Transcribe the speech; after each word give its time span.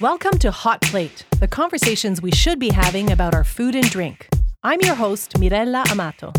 Welcome 0.00 0.38
to 0.38 0.52
Hot 0.52 0.80
Plate, 0.82 1.24
the 1.40 1.48
conversations 1.48 2.22
we 2.22 2.30
should 2.30 2.60
be 2.60 2.68
having 2.68 3.10
about 3.10 3.34
our 3.34 3.42
food 3.42 3.74
and 3.74 3.90
drink. 3.90 4.28
I'm 4.62 4.80
your 4.82 4.94
host, 4.94 5.36
Mirella 5.40 5.82
Amato. 5.90 6.32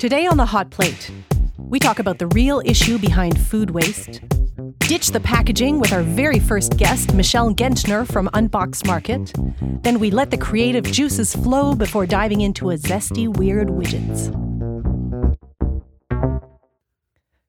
Today 0.00 0.26
on 0.26 0.36
the 0.36 0.44
Hot 0.44 0.70
Plate, 0.70 1.12
we 1.56 1.78
talk 1.78 2.00
about 2.00 2.18
the 2.18 2.26
real 2.26 2.60
issue 2.64 2.98
behind 2.98 3.38
food 3.38 3.70
waste, 3.70 4.22
ditch 4.80 5.12
the 5.12 5.20
packaging 5.20 5.78
with 5.78 5.92
our 5.92 6.02
very 6.02 6.40
first 6.40 6.76
guest, 6.78 7.14
Michelle 7.14 7.54
Gentner 7.54 8.10
from 8.10 8.28
Unboxed 8.34 8.84
Market. 8.88 9.32
Then 9.84 10.00
we 10.00 10.10
let 10.10 10.32
the 10.32 10.36
creative 10.36 10.82
juices 10.82 11.32
flow 11.32 11.76
before 11.76 12.06
diving 12.06 12.40
into 12.40 12.70
a 12.70 12.74
zesty, 12.74 13.28
weird 13.28 13.68
widgets. 13.68 14.43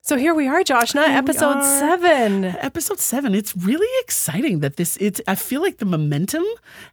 So 0.07 0.17
here 0.17 0.35
we 0.35 0.47
are, 0.47 0.63
Joshna, 0.63 1.07
Here 1.07 1.17
episode 1.17 1.63
seven. 1.63 2.45
Episode 2.45 2.99
seven. 2.99 3.33
It's 3.33 3.57
really 3.57 3.87
exciting 4.03 4.59
that 4.59 4.75
this. 4.75 4.97
It's. 4.97 5.19
I 5.27 5.33
feel 5.33 5.63
like 5.63 5.77
the 5.79 5.85
momentum 5.85 6.43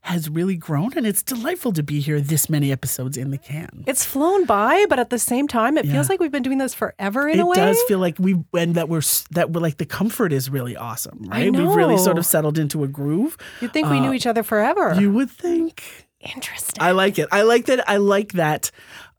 has 0.00 0.30
really 0.30 0.56
grown, 0.56 0.94
and 0.96 1.06
it's 1.06 1.22
delightful 1.22 1.72
to 1.74 1.82
be 1.82 2.00
here. 2.00 2.22
This 2.22 2.48
many 2.48 2.72
episodes 2.72 3.18
in 3.18 3.30
the 3.30 3.36
can. 3.36 3.84
It's 3.86 4.02
flown 4.02 4.46
by, 4.46 4.86
but 4.88 4.98
at 4.98 5.10
the 5.10 5.18
same 5.18 5.46
time, 5.46 5.76
it 5.76 5.84
Yeah. 5.84 5.92
feels 5.92 6.08
like 6.08 6.20
we've 6.20 6.32
been 6.32 6.42
doing 6.42 6.56
this 6.56 6.72
forever 6.72 7.28
in 7.28 7.38
it 7.38 7.42
a 7.42 7.44
way. 7.44 7.52
It 7.58 7.66
does 7.66 7.82
feel 7.82 7.98
like 7.98 8.16
we 8.18 8.42
and 8.54 8.74
that 8.76 8.88
we're 8.88 9.02
that 9.32 9.50
we're 9.52 9.60
like 9.60 9.76
the 9.76 9.84
comfort 9.84 10.32
is 10.32 10.48
really 10.48 10.74
awesome, 10.74 11.18
right? 11.28 11.52
We've 11.54 11.68
really 11.68 11.98
sort 11.98 12.16
of 12.16 12.24
settled 12.24 12.58
into 12.58 12.82
a 12.82 12.88
groove. 12.88 13.36
You'd 13.60 13.74
think 13.74 13.90
we 13.90 14.00
knew 14.00 14.08
Uh, 14.08 14.14
each 14.14 14.26
other 14.26 14.42
forever. 14.42 14.96
You 14.98 15.12
would 15.12 15.30
think. 15.30 16.06
Interesting. 16.34 16.82
I 16.82 16.92
like 16.92 17.18
it. 17.18 17.28
I 17.30 17.42
like 17.42 17.66
that. 17.66 17.86
I 17.86 17.98
like 17.98 18.32
that 18.32 18.70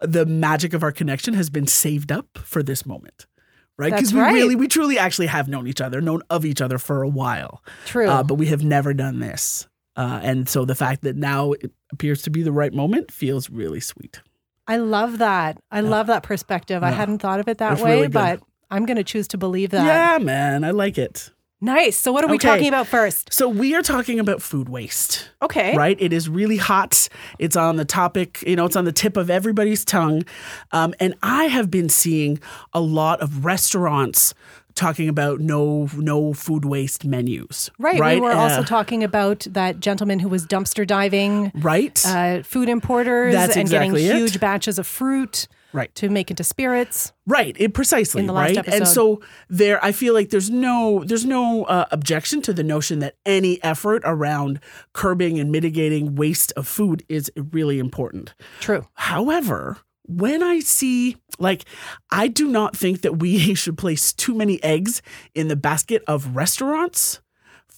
the 0.02 0.26
magic 0.26 0.74
of 0.74 0.82
our 0.82 0.92
connection 0.92 1.36
has 1.36 1.52
been 1.52 1.68
saved 1.68 2.12
up 2.12 2.40
for 2.44 2.64
this 2.64 2.88
moment. 2.88 3.28
Right? 3.78 3.92
Because 3.92 4.14
we 4.14 4.20
right. 4.20 4.34
really, 4.34 4.56
we 4.56 4.68
truly 4.68 5.00
actually 5.00 5.28
have 5.28 5.48
known 5.48 5.68
each 5.68 5.82
other, 5.82 6.00
known 6.00 6.22
of 6.30 6.46
each 6.46 6.62
other 6.62 6.78
for 6.78 7.02
a 7.02 7.10
while. 7.10 7.64
True. 7.86 8.08
uh, 8.08 8.24
but 8.24 8.36
we 8.36 8.48
have 8.48 8.64
never 8.64 8.94
done 8.94 9.20
this. 9.20 9.68
Uh, 9.96 10.20
and 10.24 10.50
so 10.50 10.66
the 10.66 10.76
fact 10.76 11.04
that 11.04 11.16
now 11.16 11.54
it 11.54 11.72
appears 11.92 12.22
to 12.24 12.30
be 12.30 12.44
the 12.44 12.52
right 12.52 12.74
moment 12.74 13.12
feels 13.12 13.50
really 13.50 13.80
sweet. 13.80 14.22
I 14.68 14.78
love 14.78 15.18
that. 15.18 15.58
I 15.72 15.82
love 15.82 16.08
that 16.08 16.24
perspective. 16.24 16.84
I 16.84 16.92
hadn't 16.92 17.20
thought 17.20 17.40
of 17.40 17.48
it 17.48 17.58
that 17.58 17.72
That's 17.72 17.82
way, 17.82 17.96
really 17.96 18.08
but 18.08 18.42
I'm 18.72 18.86
going 18.86 18.98
to 18.98 19.04
choose 19.04 19.28
to 19.30 19.38
believe 19.38 19.72
that. 19.72 19.86
Yeah, 19.86 20.24
man, 20.24 20.64
I 20.64 20.72
like 20.72 20.98
it. 20.98 21.32
Nice. 21.64 21.96
So, 21.96 22.12
what 22.12 22.26
are 22.26 22.28
we 22.28 22.36
Okay. 22.36 22.48
talking 22.50 22.68
about 22.68 22.88
first? 22.88 23.32
So 23.34 23.48
we 23.48 23.74
are 23.74 23.82
talking 23.82 24.20
about 24.20 24.42
food 24.42 24.68
waste, 24.68 25.30
Okay. 25.42 25.76
right? 25.78 25.96
It 26.00 26.12
is 26.12 26.28
really 26.28 26.58
hot. 26.58 27.08
It's 27.40 27.56
on 27.56 27.78
the 27.78 27.86
topic, 27.86 28.44
you 28.46 28.58
know, 28.58 28.66
it's 28.66 28.76
on 28.76 28.84
the 28.84 28.92
tip 28.92 29.16
of 29.16 29.30
everybody's 29.30 29.86
tongue. 29.86 30.24
Um, 30.74 30.94
and 31.00 31.14
I 31.24 31.46
have 31.46 31.72
been 31.72 31.88
seeing 31.88 32.40
a 32.74 32.82
lot 32.82 33.22
of 33.22 33.46
restaurants 33.46 34.34
talking 34.76 35.08
about 35.08 35.40
no 35.40 35.88
no 35.96 36.34
food 36.34 36.66
waste 36.66 37.06
menus. 37.06 37.70
Right. 37.80 38.00
Right. 38.00 38.16
We 38.16 38.22
were 38.22 38.32
Uh, 38.34 38.40
also 38.40 38.64
talking 38.64 39.04
about 39.04 39.46
that 39.52 39.80
gentleman 39.80 40.20
who 40.20 40.28
was 40.28 40.46
dumpster 40.48 40.86
diving 40.86 41.52
right. 41.56 42.04
uh, 42.06 42.42
food 42.44 42.68
importers 42.70 43.34
That's 43.36 43.56
and 43.56 43.62
exactly 43.62 44.02
getting 44.02 44.16
it. 44.18 44.20
huge 44.20 44.40
batches 44.40 44.80
of 44.80 44.88
fruit 44.88 45.48
right. 45.74 45.94
to 45.96 46.10
make 46.10 46.30
into 46.30 46.44
spirits. 46.44 47.12
Right, 47.26 47.56
it 47.60 47.74
precisely 47.74 48.22
in 48.22 48.28
the 48.28 48.34
last 48.34 48.50
right, 48.50 48.58
episode. 48.60 48.78
and 48.78 48.88
so 48.88 49.22
there, 49.50 49.84
I 49.84 49.92
feel 49.92 50.14
like 50.14 50.30
there's 50.30 50.50
no 50.50 51.04
there's 51.06 51.26
no 51.26 51.64
uh, 51.66 51.86
objection 51.92 52.42
to 52.44 52.54
the 52.54 52.64
notion 52.64 53.00
that 53.00 53.16
any 53.26 53.62
effort 53.64 54.04
around 54.06 54.60
curbing 54.94 55.40
and 55.40 55.52
mitigating 55.52 56.16
waste 56.16 56.52
of 56.54 56.68
food 56.68 57.04
is 57.10 57.32
really 57.36 57.80
important. 57.80 58.34
True. 58.60 58.88
However, 58.94 59.78
when 60.06 60.44
I 60.44 60.60
see 60.60 61.18
like, 61.40 61.66
I 62.12 62.28
do 62.28 62.48
not 62.48 62.76
think 62.76 63.02
that 63.02 63.20
we 63.20 63.54
should 63.56 63.78
place 63.78 64.14
too 64.14 64.36
many 64.36 64.64
eggs 64.64 65.02
in 65.34 65.48
the 65.48 65.56
basket 65.56 66.04
of 66.08 66.36
restaurants 66.36 67.22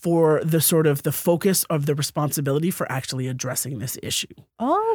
for 0.05 0.39
the 0.53 0.61
sort 0.61 0.85
of 0.85 1.01
the 1.01 1.11
focus 1.11 1.63
of 1.75 1.87
the 1.87 1.95
responsibility 1.95 2.69
for 2.69 2.85
actually 2.91 3.27
addressing 3.27 3.79
this 3.79 3.97
issue 4.03 4.35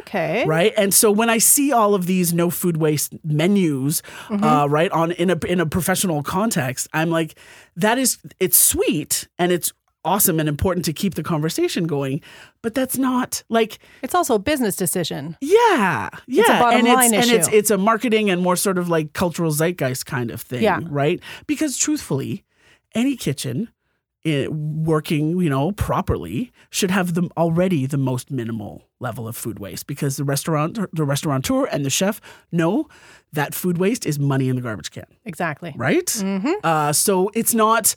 Okay. 0.01 0.45
right? 0.47 0.73
And 0.77 0.93
so 0.93 1.11
when 1.11 1.29
I 1.29 1.39
see 1.39 1.73
all 1.73 1.93
of 1.95 2.05
these 2.05 2.33
no 2.33 2.49
food 2.49 2.77
waste 2.77 3.13
menus, 3.23 4.01
uh, 4.29 4.67
right 4.69 4.91
on 4.91 5.11
in 5.11 5.29
a 5.29 5.37
in 5.53 5.59
a 5.59 5.65
professional 5.65 6.23
context, 6.23 6.87
I'm 6.93 7.09
like, 7.09 7.37
that 7.75 7.97
is 7.97 8.17
it's 8.39 8.57
sweet 8.57 9.27
and 9.37 9.51
it's 9.51 9.73
awesome 10.05 10.39
and 10.39 10.47
important 10.49 10.85
to 10.85 10.93
keep 10.93 11.13
the 11.15 11.23
conversation 11.23 11.83
going, 11.87 12.21
but 12.63 12.73
that's 12.73 12.97
not 12.97 13.43
like 13.49 13.77
It's 14.01 14.15
also 14.15 14.35
a 14.35 14.39
business 14.39 14.75
decision. 14.75 15.35
yeah, 15.41 16.09
yeah, 16.25 16.57
a 16.57 16.59
bottom 16.59 16.79
and 16.79 16.87
line 16.87 17.13
it's, 17.13 17.27
and 17.29 17.37
it's 17.37 17.47
it's 17.59 17.69
a 17.71 17.77
marketing 17.77 18.29
and 18.31 18.41
more 18.41 18.55
sort 18.55 18.77
of 18.77 18.87
like 18.89 19.07
cultural 19.13 19.51
zeitgeist 19.51 20.05
kind 20.05 20.31
of 20.31 20.41
thing, 20.41 20.63
Yeah. 20.63 20.79
right? 20.89 21.19
Because 21.47 21.77
truthfully, 21.77 22.43
any 22.95 23.15
kitchen 23.17 23.67
working, 24.25 25.39
you 25.41 25.49
know, 25.49 25.71
properly 25.71 26.51
should 26.69 26.91
have 26.91 27.13
the 27.13 27.29
already 27.37 27.85
the 27.85 27.97
most 27.97 28.29
minimal 28.31 28.83
level 28.99 29.27
of 29.27 29.35
food 29.35 29.59
waste 29.59 29.87
because 29.87 30.17
the 30.17 30.23
restaurant 30.23 30.77
the 30.93 31.03
restaurateur 31.03 31.65
and 31.65 31.83
the 31.85 31.89
chef 31.89 32.21
know 32.51 32.87
that 33.33 33.55
food 33.55 33.77
waste 33.77 34.05
is 34.05 34.19
money 34.19 34.47
in 34.49 34.55
the 34.55 34.61
garbage 34.61 34.91
can, 34.91 35.05
Exactly. 35.25 35.73
right? 35.75 36.05
Mm-hmm. 36.05 36.51
Uh, 36.63 36.93
so 36.93 37.31
it's 37.33 37.53
not 37.53 37.95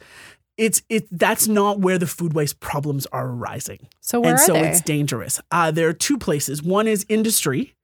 it's 0.56 0.82
it 0.88 1.06
that's 1.10 1.48
not 1.48 1.80
where 1.80 1.98
the 1.98 2.06
food 2.06 2.32
waste 2.32 2.60
problems 2.60 3.06
are 3.12 3.26
arising 3.28 3.88
So, 4.00 4.20
where 4.20 4.30
and 4.30 4.38
are 4.40 4.44
so 4.46 4.52
they? 4.54 4.68
it's 4.70 4.80
dangerous. 4.80 5.40
Uh, 5.50 5.70
there 5.72 5.88
are 5.88 5.92
two 5.92 6.16
places. 6.16 6.62
One 6.62 6.86
is 6.86 7.04
industry, 7.08 7.74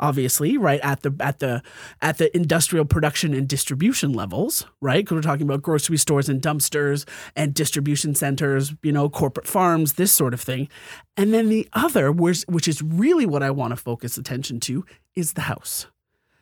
obviously, 0.00 0.56
right 0.56 0.80
at 0.82 1.02
the 1.02 1.14
at 1.20 1.38
the 1.40 1.62
at 2.02 2.18
the 2.18 2.34
industrial 2.36 2.84
production 2.84 3.34
and 3.34 3.48
distribution 3.48 4.12
levels, 4.12 4.66
right? 4.80 5.04
Because 5.04 5.16
we're 5.16 5.22
talking 5.22 5.46
about 5.46 5.62
grocery 5.62 5.96
stores 5.96 6.28
and 6.28 6.40
dumpsters 6.40 7.08
and 7.36 7.54
distribution 7.54 8.14
centers, 8.14 8.74
you 8.82 8.92
know, 8.92 9.08
corporate 9.08 9.46
farms, 9.46 9.94
this 9.94 10.12
sort 10.12 10.34
of 10.34 10.40
thing. 10.40 10.68
And 11.16 11.32
then 11.34 11.48
the 11.48 11.68
other, 11.72 12.12
which 12.12 12.42
which 12.48 12.68
is 12.68 12.82
really 12.82 13.26
what 13.26 13.42
I 13.42 13.50
want 13.50 13.72
to 13.72 13.76
focus 13.76 14.18
attention 14.18 14.60
to, 14.60 14.84
is 15.14 15.34
the 15.34 15.42
house 15.42 15.86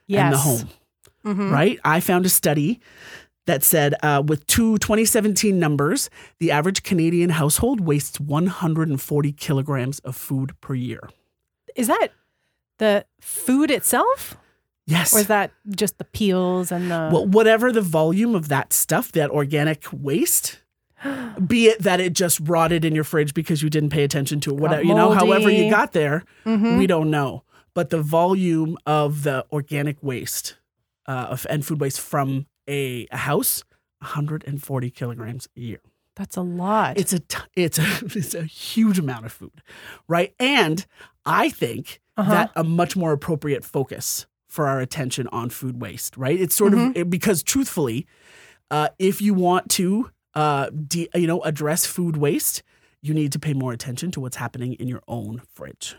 yes. 0.06 0.22
and 0.24 0.32
the 0.34 0.38
home 0.38 0.68
Mhm. 1.24 1.50
right? 1.50 1.78
I 1.84 1.98
found 2.00 2.24
a 2.24 2.28
study 2.28 2.78
that 3.46 3.62
said 3.64 3.94
uh, 4.02 4.22
with 4.24 4.46
two 4.46 4.78
2017 4.78 5.58
numbers, 5.58 6.08
the 6.38 6.50
average 6.52 6.82
Canadian 6.82 7.30
household 7.30 7.80
wastes 7.80 8.20
140 8.20 9.32
kilograms 9.32 9.98
of 10.00 10.14
food 10.16 10.52
per 10.60 10.74
year. 10.74 11.00
Is 11.74 11.86
that 11.88 12.08
the 12.78 13.04
food 13.20 13.70
itself? 13.70 14.36
Yes. 14.86 15.14
Or 15.14 15.18
is 15.20 15.26
that 15.26 15.50
just 15.70 15.98
the 15.98 16.04
peels 16.04 16.70
and 16.70 16.90
the. 16.90 17.10
well, 17.12 17.26
whatever 17.26 17.72
the 17.72 17.80
volume 17.80 18.34
of 18.34 18.48
that 18.48 18.72
stuff, 18.72 19.10
that 19.12 19.30
organic 19.30 19.84
waste, 19.92 20.60
be 21.46 21.66
it 21.66 21.82
that 21.82 22.00
it 22.00 22.12
just 22.12 22.38
rotted 22.40 22.84
in 22.84 22.94
your 22.94 23.04
fridge 23.04 23.34
because 23.34 23.62
you 23.62 23.70
didn't 23.70 23.90
pay 23.90 24.04
attention 24.04 24.40
to 24.40 24.50
it, 24.50 24.56
whatever, 24.58 24.82
you 24.84 24.94
know, 24.94 25.10
however 25.12 25.50
you 25.50 25.68
got 25.70 25.92
there, 25.92 26.22
Mhm. 26.44 26.78
we 26.78 26.86
don't 26.86 27.10
know. 27.10 27.42
But 27.74 27.90
the 27.90 28.00
volume 28.00 28.78
of 28.86 29.22
the 29.24 29.44
organic 29.52 30.02
waste 30.02 30.56
uh, 31.08 31.26
of, 31.30 31.46
and 31.50 31.64
food 31.66 31.80
waste 31.80 32.00
from 32.00 32.46
a, 32.68 33.06
a 33.12 33.16
house, 33.16 33.64
140 34.00 34.90
kilograms 34.90 35.48
a 35.56 35.60
year. 35.60 35.80
That's 36.14 36.36
a 36.36 36.42
lot. 36.42 36.98
It's 36.98 37.12
a 37.12 37.18
t- 37.20 37.38
it's 37.54 37.78
a 37.78 37.82
it's 38.16 38.34
a 38.34 38.44
huge 38.44 38.98
amount 38.98 39.26
of 39.26 39.32
food, 39.32 39.62
right? 40.08 40.34
And 40.40 40.86
I 41.26 41.50
think 41.50 42.00
Uh-huh. 42.16 42.32
that 42.32 42.50
a 42.56 42.64
much 42.64 42.96
more 42.96 43.12
appropriate 43.12 43.64
focus 43.64 44.26
for 44.48 44.66
our 44.66 44.80
attention 44.80 45.28
on 45.32 45.50
food 45.50 45.80
waste, 45.82 46.16
right? 46.16 46.40
It's 46.40 46.54
sort 46.54 46.72
Mm-hmm. 46.72 47.00
of 47.02 47.10
because 47.10 47.42
truthfully, 47.42 48.06
uh, 48.70 48.88
if 48.98 49.20
you 49.20 49.34
want 49.34 49.68
to 49.72 50.10
uh, 50.34 50.70
de- 50.70 51.08
you 51.14 51.26
know 51.26 51.40
address 51.42 51.84
food 51.86 52.16
waste, 52.16 52.62
you 53.02 53.12
need 53.14 53.32
to 53.32 53.38
pay 53.38 53.52
more 53.54 53.72
attention 53.72 54.10
to 54.12 54.20
what's 54.20 54.36
happening 54.36 54.72
in 54.74 54.88
your 54.88 55.02
own 55.08 55.42
fridge, 55.54 55.96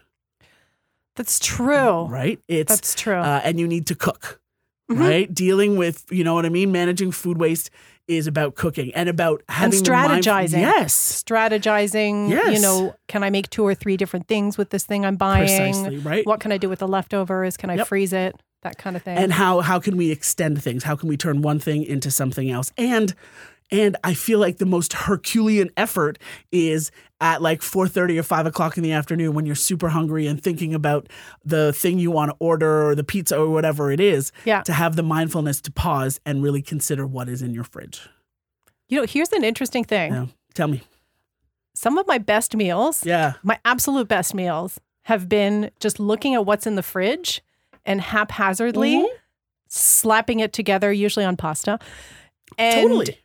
That's 1.16 1.40
true. 1.40 2.06
right? 2.06 2.40
It's 2.48 2.70
That's 2.74 2.94
true. 2.96 3.16
uh, 3.16 3.42
and 3.44 3.60
you 3.60 3.68
need 3.68 3.88
to 3.88 3.96
cook, 3.96 4.40
Mhm. 4.92 5.00
right? 5.00 5.34
Dealing 5.34 5.76
with 5.78 6.06
you 6.12 6.24
know 6.24 6.34
what 6.36 6.46
I 6.46 6.50
mean. 6.50 6.72
Managing 6.72 7.12
food 7.12 7.38
waste 7.38 7.70
is 8.08 8.28
about 8.28 8.56
cooking 8.56 8.94
and 8.94 9.10
about 9.10 9.44
having 9.50 9.72
mind- 9.78 10.24
strategizing. 10.24 10.60
yes, 10.62 11.24
Strategizing. 11.24 12.30
You 12.30 12.60
know, 12.62 12.96
can 13.08 13.24
I 13.24 13.30
make 13.30 13.50
two 13.50 13.64
or 13.66 13.76
three 13.76 13.98
different 13.98 14.28
things 14.28 14.58
with 14.58 14.70
this 14.70 14.84
thing 14.86 15.06
I'm 15.06 15.16
buying? 15.18 15.46
precisely 15.48 15.98
right. 15.98 16.26
What 16.26 16.40
can 16.40 16.52
I 16.52 16.58
do 16.58 16.70
with 16.70 16.80
the 16.80 16.88
leftovers? 16.88 17.58
Can 17.58 17.70
I 17.70 17.76
Yep. 17.76 17.88
freeze 17.88 18.14
it? 18.14 18.36
That 18.64 18.78
kind 18.78 18.96
of 18.96 19.04
thing. 19.04 19.18
and 19.18 19.32
how 19.32 19.60
how 19.62 19.80
can 19.80 19.96
we 19.98 20.10
extend 20.12 20.62
things 20.64 20.84
how 20.84 20.96
can 20.96 21.08
we 21.08 21.16
turn 21.16 21.42
one 21.44 21.60
thing 21.60 21.84
into 21.84 22.10
something 22.10 22.50
else 22.50 22.72
and 22.78 23.14
and 23.72 23.98
i 24.04 24.14
feel 24.14 24.40
like 24.40 24.58
the 24.58 24.66
most 24.66 24.94
herculean 24.94 25.70
effort 25.78 26.18
is 26.52 26.92
at 27.20 27.42
like 27.42 27.62
4.30 27.62 28.20
or 28.20 28.24
5 28.24 28.46
o'clock 28.46 28.78
in 28.78 28.84
the 28.84 28.92
afternoon 28.92 29.34
when 29.34 29.46
you're 29.46 29.56
super 29.56 29.90
hungry 29.90 30.28
and 30.28 30.42
thinking 30.42 30.74
about 30.74 31.08
the 31.44 31.74
thing 31.74 31.98
you 32.00 32.12
want 32.12 32.30
to 32.32 32.38
order 32.40 32.88
or 32.88 32.96
the 32.96 33.04
pizza 33.04 33.38
or 33.38 33.50
whatever 33.50 33.92
it 33.92 34.00
is 34.00 34.32
yeah. 34.46 34.62
to 34.64 34.72
have 34.74 34.96
the 34.96 35.04
mindfulness 35.04 35.60
to 35.62 35.72
pause 35.72 36.20
and 36.26 36.44
really 36.44 36.62
consider 36.62 37.08
what 37.08 37.28
is 37.28 37.42
in 37.42 37.54
your 37.54 37.64
fridge 37.64 38.08
You 38.88 39.00
know, 39.02 39.06
here's 39.08 39.32
an 39.34 39.44
interesting 39.44 39.84
thing. 39.84 40.14
yeah. 40.14 40.26
tell 40.54 40.68
me 40.68 40.82
Some 41.74 41.98
of 41.98 42.08
my 42.08 42.20
best 42.20 42.56
meals, 42.56 43.06
yeah 43.06 43.34
my 43.44 43.60
absolute 43.66 44.08
best 44.08 44.34
meals, 44.36 44.80
have 45.04 45.28
been 45.28 45.72
just 45.80 46.00
looking 46.00 46.36
at 46.36 46.46
what's 46.46 46.68
in 46.68 46.76
the 46.76 46.84
fridge 46.84 47.42
and 47.86 48.00
haphazardly 48.02 48.96
Mhm. 48.98 49.06
slapping 49.70 50.40
it 50.40 50.54
together, 50.54 50.92
usually 50.92 51.26
on 51.26 51.36
pasta. 51.36 51.80
And 52.58 52.82
totally 52.84 53.18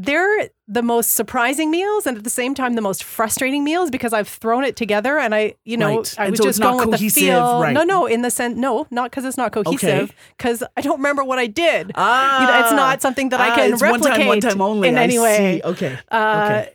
they're 0.00 0.48
the 0.68 0.80
most 0.82 1.14
surprising 1.14 1.72
meals 1.72 2.06
and 2.06 2.16
at 2.16 2.22
the 2.22 2.30
same 2.30 2.54
time 2.54 2.74
the 2.74 2.80
most 2.80 3.02
frustrating 3.02 3.64
meals 3.64 3.90
because 3.90 4.12
I've 4.12 4.28
thrown 4.28 4.62
it 4.62 4.76
together 4.76 5.18
and 5.18 5.34
I, 5.34 5.56
you 5.64 5.76
know, 5.76 5.96
Right. 5.98 6.14
I 6.18 6.24
And 6.26 6.30
was 6.30 6.38
so 6.38 6.44
just 6.44 6.62
going 6.62 6.88
with 6.88 7.00
the 7.00 7.08
feel. 7.08 7.60
right. 7.60 7.72
No, 7.74 7.82
no, 7.82 8.06
in 8.06 8.22
the 8.22 8.30
sense, 8.30 8.56
no, 8.56 8.86
not 8.92 9.10
because 9.10 9.24
it's 9.24 9.36
not 9.36 9.50
cohesive, 9.50 10.12
because 10.36 10.62
I 10.76 10.82
don't 10.82 10.98
remember 10.98 11.24
what 11.24 11.40
I 11.40 11.48
did. 11.48 11.90
Ah, 11.96 12.40
You 12.42 12.46
know, 12.46 12.60
it's 12.66 12.72
not 12.76 13.02
something 13.02 13.30
that 13.30 13.40
I 13.40 13.50
ah, 13.50 13.54
can 13.56 13.72
it's 13.72 13.82
one 13.82 13.92
replicate 13.94 14.18
time, 14.18 14.26
one 14.28 14.40
time 14.40 14.60
only. 14.60 14.88
in 14.88 14.96
I 14.98 15.02
any 15.02 15.18
way. 15.18 15.60
see. 15.64 15.68
Okay. 15.68 15.98
Uh, 16.12 16.44
okay. 16.62 16.74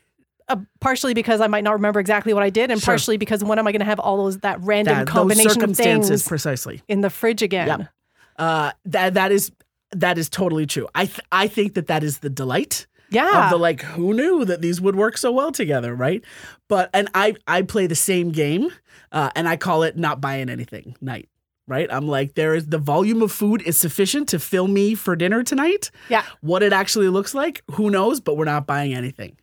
uh, 0.50 0.58
partially 0.82 1.14
because 1.14 1.40
I 1.40 1.48
might 1.48 1.64
not 1.64 1.72
remember 1.74 2.02
exactly 2.02 2.34
what 2.34 2.44
I 2.44 2.50
did, 2.50 2.72
and 2.72 2.82
Sure. 2.82 2.94
partially 2.94 3.16
because 3.16 3.42
when 3.42 3.58
am 3.58 3.66
I 3.68 3.72
going 3.72 3.80
to 3.80 3.86
have 3.86 4.02
all 4.02 4.18
those 4.18 4.40
that 4.40 4.60
random 4.62 4.98
That, 4.98 5.08
combination 5.08 5.64
of 5.64 5.78
things 5.78 6.28
precisely. 6.28 6.82
in 6.90 7.00
the 7.00 7.10
fridge 7.10 7.42
again? 7.42 7.68
Yep. 7.68 7.88
Uh, 8.38 8.72
that 8.86 9.14
that 9.14 9.32
is 9.32 9.50
that 9.92 10.18
is 10.18 10.28
totally 10.30 10.66
true. 10.66 10.90
I 10.94 11.06
th- 11.06 11.22
I 11.32 11.48
think 11.48 11.76
that 11.76 11.88
that 11.88 12.04
is 12.04 12.18
the 12.20 12.30
delight 12.30 12.86
Yeah. 13.14 13.46
of 13.46 13.50
the 13.52 13.58
like 13.58 13.82
who 13.82 14.14
knew 14.14 14.46
that 14.46 14.62
these 14.62 14.82
would 14.82 14.96
work 14.96 15.18
so 15.18 15.32
well 15.32 15.52
together, 15.52 15.94
right? 15.96 16.24
But 16.68 16.90
and 16.94 17.08
I 17.14 17.36
I 17.48 17.62
play 17.62 17.88
the 17.88 17.96
same 17.96 18.32
game, 18.32 18.70
uh, 19.12 19.30
and 19.36 19.48
I 19.48 19.56
call 19.58 19.84
it 19.84 19.98
not 19.98 20.20
buying 20.22 20.50
anything 20.50 20.96
night. 21.02 21.30
Right, 21.66 21.88
I'm 21.90 22.10
like 22.10 22.34
there 22.36 22.56
is 22.56 22.68
the 22.68 22.78
volume 22.78 23.22
of 23.22 23.32
food 23.32 23.62
is 23.62 23.78
sufficient 23.78 24.28
to 24.30 24.40
fill 24.40 24.68
me 24.68 24.96
for 24.96 25.16
dinner 25.16 25.44
tonight. 25.44 25.92
yeah. 26.10 26.24
What 26.42 26.62
it 26.62 26.74
actually 26.74 27.08
looks 27.08 27.34
like, 27.34 27.64
who 27.72 27.90
knows? 27.90 28.20
But 28.20 28.36
we're 28.36 28.44
not 28.44 28.68
buying 28.68 28.94
anything. 28.94 29.38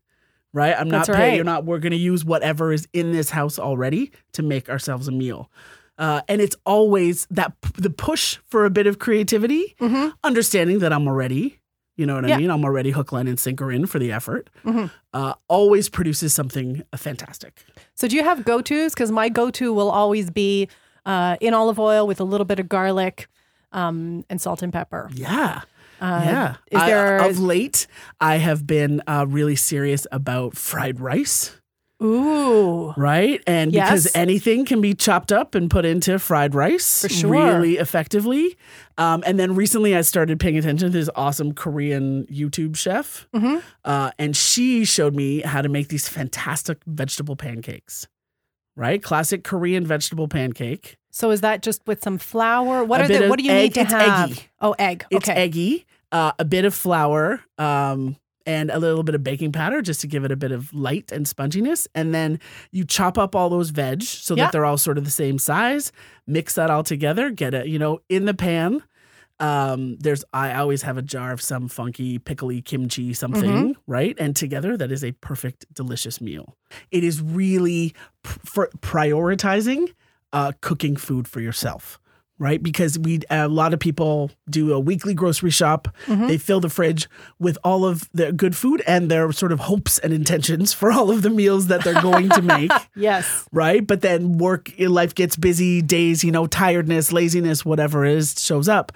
Right, 0.52 0.74
I'm 0.78 0.90
not 0.90 1.06
That's 1.06 1.16
paying. 1.16 1.28
right. 1.30 1.36
You're 1.36 1.44
not. 1.46 1.64
We're 1.64 1.78
going 1.78 1.92
to 1.92 1.96
use 1.98 2.22
whatever 2.24 2.72
is 2.74 2.86
in 2.92 3.12
this 3.12 3.30
house 3.30 3.58
already 3.58 4.10
to 4.32 4.42
make 4.42 4.68
ourselves 4.68 5.08
a 5.08 5.12
meal. 5.12 5.50
Uh, 5.96 6.20
and 6.28 6.40
it's 6.42 6.56
always 6.66 7.26
that 7.30 7.52
the 7.78 7.88
push 7.90 8.36
for 8.48 8.64
a 8.66 8.70
bit 8.70 8.86
of 8.86 8.98
creativity, 8.98 9.76
understanding 10.24 10.80
that 10.80 10.92
I'm 10.92 11.06
already, 11.06 11.59
you 12.00 12.06
know 12.06 12.16
what 12.16 12.26
Yeah. 12.28 12.36
I 12.36 12.38
mean? 12.38 12.50
I'm 12.50 12.64
already 12.64 12.90
hook, 12.90 13.12
line, 13.12 13.28
and 13.28 13.38
sinker 13.38 13.70
in 13.70 13.86
for 13.86 13.98
the 13.98 14.10
effort. 14.10 14.48
Mhm. 14.64 14.90
Uh, 15.12 15.34
always 15.48 15.88
produces 15.88 16.32
something 16.34 16.82
fantastic. 16.96 17.52
So 17.94 18.08
do 18.08 18.16
you 18.16 18.24
have 18.24 18.44
go 18.44 18.62
tos? 18.62 18.94
Because 18.94 19.12
my 19.12 19.28
go 19.28 19.50
to 19.50 19.72
will 19.72 19.90
always 19.90 20.30
be 20.30 20.68
uh, 21.06 21.36
in 21.40 21.54
olive 21.54 21.78
oil 21.78 22.06
with 22.06 22.20
a 22.20 22.24
little 22.24 22.44
bit 22.44 22.58
of 22.58 22.68
garlic 22.68 23.28
um, 23.72 24.24
and 24.30 24.40
salt 24.40 24.62
and 24.62 24.72
pepper. 24.72 25.10
Yeah. 25.14 25.62
Uh, 26.00 26.22
yeah. 26.24 26.54
Is 26.70 26.80
I- 26.80 26.86
there? 26.90 27.18
of 27.18 27.38
late, 27.38 27.86
I 28.20 28.36
have 28.36 28.66
been 28.66 29.02
uh, 29.06 29.26
really 29.28 29.56
serious 29.56 30.06
about 30.10 30.56
fried 30.56 30.98
rice. 31.00 31.59
Ooh. 32.02 32.92
Right. 32.96 33.42
And 33.46 33.72
because 33.72 34.14
anything 34.14 34.64
can 34.64 34.80
be 34.80 34.94
chopped 34.94 35.32
up 35.32 35.54
and 35.54 35.70
put 35.70 35.84
into 35.84 36.18
fried 36.18 36.54
rice 36.54 37.02
For 37.02 37.08
sure. 37.08 37.30
really 37.30 37.78
effectively. 37.78 38.56
Um, 38.98 39.22
and 39.26 39.38
then 39.38 39.54
recently 39.54 39.96
I 39.96 40.02
started 40.02 40.38
paying 40.40 40.58
attention 40.58 40.90
to 40.90 40.98
this 40.98 41.10
awesome 41.14 41.52
Korean 41.52 42.26
YouTube 42.26 42.76
chef. 42.76 43.28
Mm-hmm. 43.34 43.58
Uh, 43.84 44.10
and 44.18 44.36
she 44.36 44.84
showed 44.84 45.14
me 45.14 45.40
how 45.40 45.62
to 45.62 45.68
make 45.68 45.88
these 45.88 46.08
fantastic 46.08 46.78
vegetable 46.86 47.36
pancakes. 47.36 48.08
Right? 48.76 49.02
Classic 49.02 49.44
Korean 49.44 49.84
vegetable 49.84 50.28
pancake. 50.28 50.96
So 51.10 51.30
is 51.32 51.40
that 51.40 51.62
just 51.62 51.82
with 51.86 52.02
some 52.02 52.18
flour? 52.18 52.84
What 52.84 53.00
A 53.00 53.04
are 53.04 53.08
the? 53.08 53.28
What 53.28 53.38
do 53.38 53.44
you 53.44 53.50
egg. 53.50 53.62
need 53.62 53.74
to 53.74 53.84
have? 53.84 54.30
eggy. 54.30 54.42
Oh, 54.60 54.74
egg. 54.78 55.04
It's 55.10 55.28
okay. 55.28 55.38
eggy, 55.38 55.86
uh, 56.12 56.32
a 56.38 56.44
bit 56.44 56.64
of 56.64 56.72
flour, 56.72 57.42
um, 57.58 58.16
and 58.46 58.70
a 58.70 58.78
little 58.78 59.02
bit 59.02 59.14
of 59.14 59.22
baking 59.22 59.52
powder 59.52 59.82
just 59.82 60.00
to 60.00 60.06
give 60.06 60.24
it 60.24 60.32
a 60.32 60.36
bit 60.36 60.52
of 60.52 60.72
light 60.72 61.12
and 61.12 61.26
sponginess. 61.26 61.86
And 61.94 62.14
then 62.14 62.40
you 62.70 62.84
chop 62.84 63.18
up 63.18 63.34
all 63.36 63.48
those 63.50 63.70
veg 63.70 64.02
so 64.02 64.34
Yeah. 64.34 64.44
that 64.44 64.52
they're 64.52 64.64
all 64.64 64.78
sort 64.78 64.98
of 64.98 65.04
the 65.04 65.10
same 65.10 65.38
size. 65.38 65.92
Mix 66.26 66.54
that 66.54 66.70
all 66.70 66.82
together. 66.82 67.30
Get 67.30 67.54
it, 67.54 67.66
you 67.66 67.78
know, 67.78 68.00
in 68.08 68.24
the 68.24 68.34
pan. 68.34 68.82
Um, 69.38 69.96
there's 69.98 70.22
I 70.34 70.52
always 70.54 70.82
have 70.82 70.98
a 70.98 71.02
jar 71.02 71.32
of 71.32 71.40
some 71.40 71.68
funky 71.68 72.18
pickly 72.18 72.60
kimchi 72.60 73.14
something, 73.14 73.74
right? 73.86 74.14
And 74.18 74.36
together 74.36 74.76
that 74.76 74.92
is 74.92 75.02
a 75.02 75.12
perfect, 75.12 75.64
delicious 75.72 76.20
meal. 76.20 76.56
It 76.90 77.04
is 77.04 77.22
really 77.22 77.94
pr- 78.22 78.38
for 78.44 78.70
prioritizing 78.80 79.94
uh, 80.32 80.52
cooking 80.60 80.94
food 80.94 81.26
for 81.26 81.40
yourself, 81.40 81.98
right? 82.40 82.60
Because 82.60 82.98
we 82.98 83.20
a 83.30 83.46
lot 83.46 83.72
of 83.72 83.78
people 83.78 84.32
do 84.48 84.72
a 84.72 84.80
weekly 84.80 85.14
grocery 85.14 85.50
shop. 85.50 85.86
They 86.08 86.38
fill 86.38 86.58
the 86.58 86.70
fridge 86.70 87.08
with 87.38 87.56
all 87.62 87.84
of 87.84 88.08
the 88.12 88.32
good 88.32 88.56
food 88.56 88.82
and 88.86 89.08
their 89.10 89.30
sort 89.30 89.52
of 89.52 89.60
hopes 89.60 89.98
and 90.00 90.12
intentions 90.12 90.72
for 90.72 90.90
all 90.90 91.10
of 91.12 91.22
the 91.22 91.30
meals 91.30 91.68
that 91.68 91.84
they're 91.84 92.02
going 92.02 92.30
to 92.30 92.42
make. 92.42 92.72
Yes. 92.96 93.46
Right. 93.52 93.86
But 93.86 94.00
then 94.02 94.38
work, 94.38 94.70
life 94.78 95.14
gets 95.14 95.36
busy, 95.36 95.80
days, 95.80 96.24
you 96.24 96.32
know, 96.32 96.46
tiredness, 96.46 97.12
laziness, 97.12 97.64
whatever 97.64 98.04
it 98.04 98.16
is 98.16 98.34
shows 98.42 98.68
up. 98.68 98.92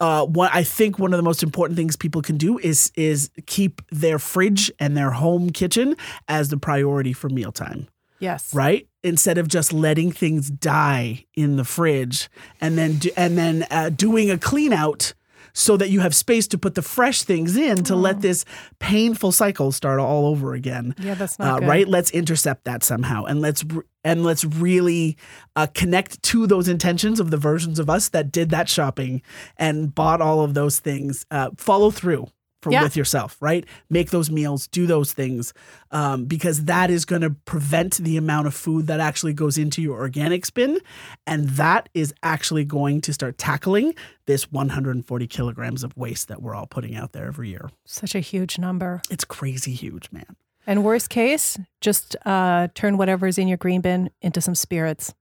Uh, 0.00 0.24
what 0.24 0.50
I 0.54 0.62
think 0.64 0.98
one 0.98 1.12
of 1.12 1.18
the 1.18 1.22
most 1.22 1.42
important 1.42 1.76
things 1.76 1.94
people 1.96 2.22
can 2.22 2.36
do 2.36 2.58
is 2.58 2.90
is 2.96 3.30
keep 3.46 3.82
their 3.90 4.18
fridge 4.18 4.70
and 4.78 4.96
their 4.96 5.10
home 5.10 5.50
kitchen 5.50 5.96
as 6.28 6.48
the 6.48 6.56
priority 6.56 7.12
for 7.12 7.28
mealtime 7.28 7.86
Yes. 8.18 8.52
right? 8.54 8.86
Instead 9.04 9.38
of 9.38 9.46
just 9.46 9.72
letting 9.72 10.10
things 10.10 10.50
die 10.50 11.26
in 11.34 11.56
the 11.56 11.64
fridge 11.64 12.28
and 12.60 12.76
then 12.76 12.96
do, 12.96 13.10
and 13.16 13.38
then 13.38 13.66
uh, 13.70 13.90
doing 13.90 14.30
a 14.30 14.38
clean 14.38 14.72
out 14.72 15.14
so 15.52 15.76
that 15.76 15.88
you 15.90 16.00
have 16.00 16.14
space 16.16 16.48
to 16.48 16.58
put 16.58 16.74
the 16.74 16.82
fresh 16.82 17.22
things 17.22 17.56
in 17.56 17.84
to 17.84 17.94
let 17.94 18.22
this 18.22 18.44
painful 18.80 19.30
cycle 19.30 19.70
start 19.70 20.00
all 20.00 20.26
over 20.26 20.52
again. 20.54 20.94
Yeah, 20.98 21.14
that's 21.14 21.38
not 21.38 21.48
Uh, 21.48 21.58
good. 21.60 21.68
right. 21.68 21.86
Let's 21.88 22.10
intercept 22.10 22.64
that 22.64 22.82
somehow, 22.82 23.24
and 23.24 23.40
let's 23.40 23.62
and 24.02 24.24
let's 24.24 24.44
really 24.44 25.16
uh, 25.54 25.68
connect 25.74 26.22
to 26.24 26.46
those 26.48 26.66
intentions 26.66 27.20
of 27.20 27.30
the 27.30 27.36
versions 27.36 27.78
of 27.78 27.88
us 27.88 28.08
that 28.08 28.32
did 28.32 28.50
that 28.50 28.68
shopping 28.68 29.22
and 29.56 29.94
bought 29.94 30.20
all 30.20 30.40
of 30.40 30.54
those 30.54 30.80
things. 30.80 31.24
Uh, 31.30 31.50
follow 31.56 31.90
through 31.92 32.26
for, 32.64 32.72
Yeah. 32.72 32.82
with 32.82 32.96
yourself, 32.96 33.36
right? 33.40 33.64
Make 33.90 34.10
those 34.10 34.30
meals, 34.30 34.66
do 34.66 34.86
those 34.86 35.12
things, 35.12 35.52
um, 35.92 36.24
because 36.24 36.64
that 36.64 36.90
is 36.90 37.04
going 37.04 37.22
to 37.22 37.30
prevent 37.30 37.98
the 37.98 38.16
amount 38.16 38.46
of 38.48 38.54
food 38.54 38.86
that 38.88 38.98
actually 38.98 39.34
goes 39.34 39.56
into 39.56 39.80
your 39.80 39.96
organic 39.98 40.52
bin, 40.54 40.80
and 41.26 41.50
that 41.50 41.88
is 41.94 42.12
actually 42.22 42.64
going 42.64 43.00
to 43.02 43.12
start 43.12 43.38
tackling 43.38 43.94
this 44.26 44.50
140 44.50 45.26
kilograms 45.28 45.84
of 45.84 45.96
waste 45.96 46.28
that 46.28 46.42
we're 46.42 46.54
all 46.54 46.66
putting 46.66 46.96
out 46.96 47.12
there 47.12 47.26
every 47.26 47.50
year. 47.50 47.70
Such 47.84 48.14
a 48.14 48.20
huge 48.20 48.58
number. 48.58 49.00
It's 49.10 49.24
crazy 49.24 49.72
huge, 49.74 50.10
man. 50.10 50.36
And 50.66 50.82
worst 50.82 51.10
case, 51.10 51.58
just 51.80 52.16
uh, 52.24 52.68
turn 52.74 52.96
whatever's 52.96 53.36
in 53.38 53.46
your 53.48 53.58
green 53.58 53.80
bin 53.82 54.10
into 54.22 54.40
some 54.40 54.54
spirits 54.54 55.14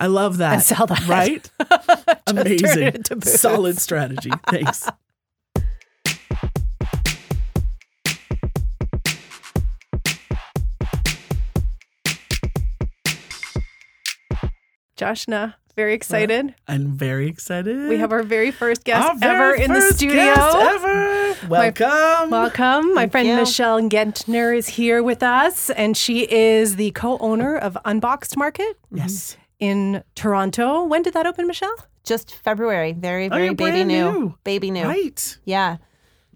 I 0.00 0.06
love 0.06 0.36
that. 0.36 0.52
and 0.54 0.62
sell 0.62 0.86
that. 0.86 1.08
Right? 1.08 1.50
Amazing. 2.28 2.82
it 2.82 2.94
into 2.96 3.16
booze. 3.16 3.40
Solid 3.40 3.78
strategy. 3.78 4.30
Thanks. 4.48 4.88
Joshna, 14.98 15.54
very 15.76 15.94
excited. 15.94 16.52
I'm 16.66 16.88
very 16.96 17.28
excited. 17.28 17.88
We 17.88 17.98
have 17.98 18.10
our 18.10 18.24
very 18.24 18.50
first 18.50 18.82
guest 18.82 19.06
Our 19.06 19.12
ever 19.12 19.22
very 19.56 19.62
in 19.62 19.72
the 19.72 19.80
studio. 19.80 20.16
guest 20.34 20.56
ever. 20.56 21.48
Welcome. 21.48 22.30
Welcome. 22.30 22.94
My 22.94 23.02
Thank 23.02 23.12
friend 23.12 23.28
you. 23.28 23.36
Michelle 23.36 23.80
Gentner 23.82 24.56
is 24.58 24.66
here 24.66 25.04
with 25.04 25.22
us, 25.22 25.70
and 25.70 25.96
she 25.96 26.28
is 26.28 26.74
the 26.74 26.90
co 26.90 27.16
owner 27.18 27.56
of 27.56 27.78
Unboxed 27.84 28.36
Market 28.36 28.76
yes. 28.90 29.36
in 29.60 30.02
Toronto. 30.16 30.82
When 30.82 31.02
did 31.02 31.14
that 31.14 31.26
open, 31.26 31.46
Michelle? 31.46 31.76
Just 32.02 32.34
February, 32.34 32.92
very, 32.92 33.26
Oh, 33.26 33.28
very 33.28 33.44
you're 33.44 33.54
baby 33.54 33.84
new. 33.84 34.10
new. 34.12 34.34
baby 34.42 34.72
new. 34.72 34.82
Right. 34.84 35.38
Yeah, 35.44 35.76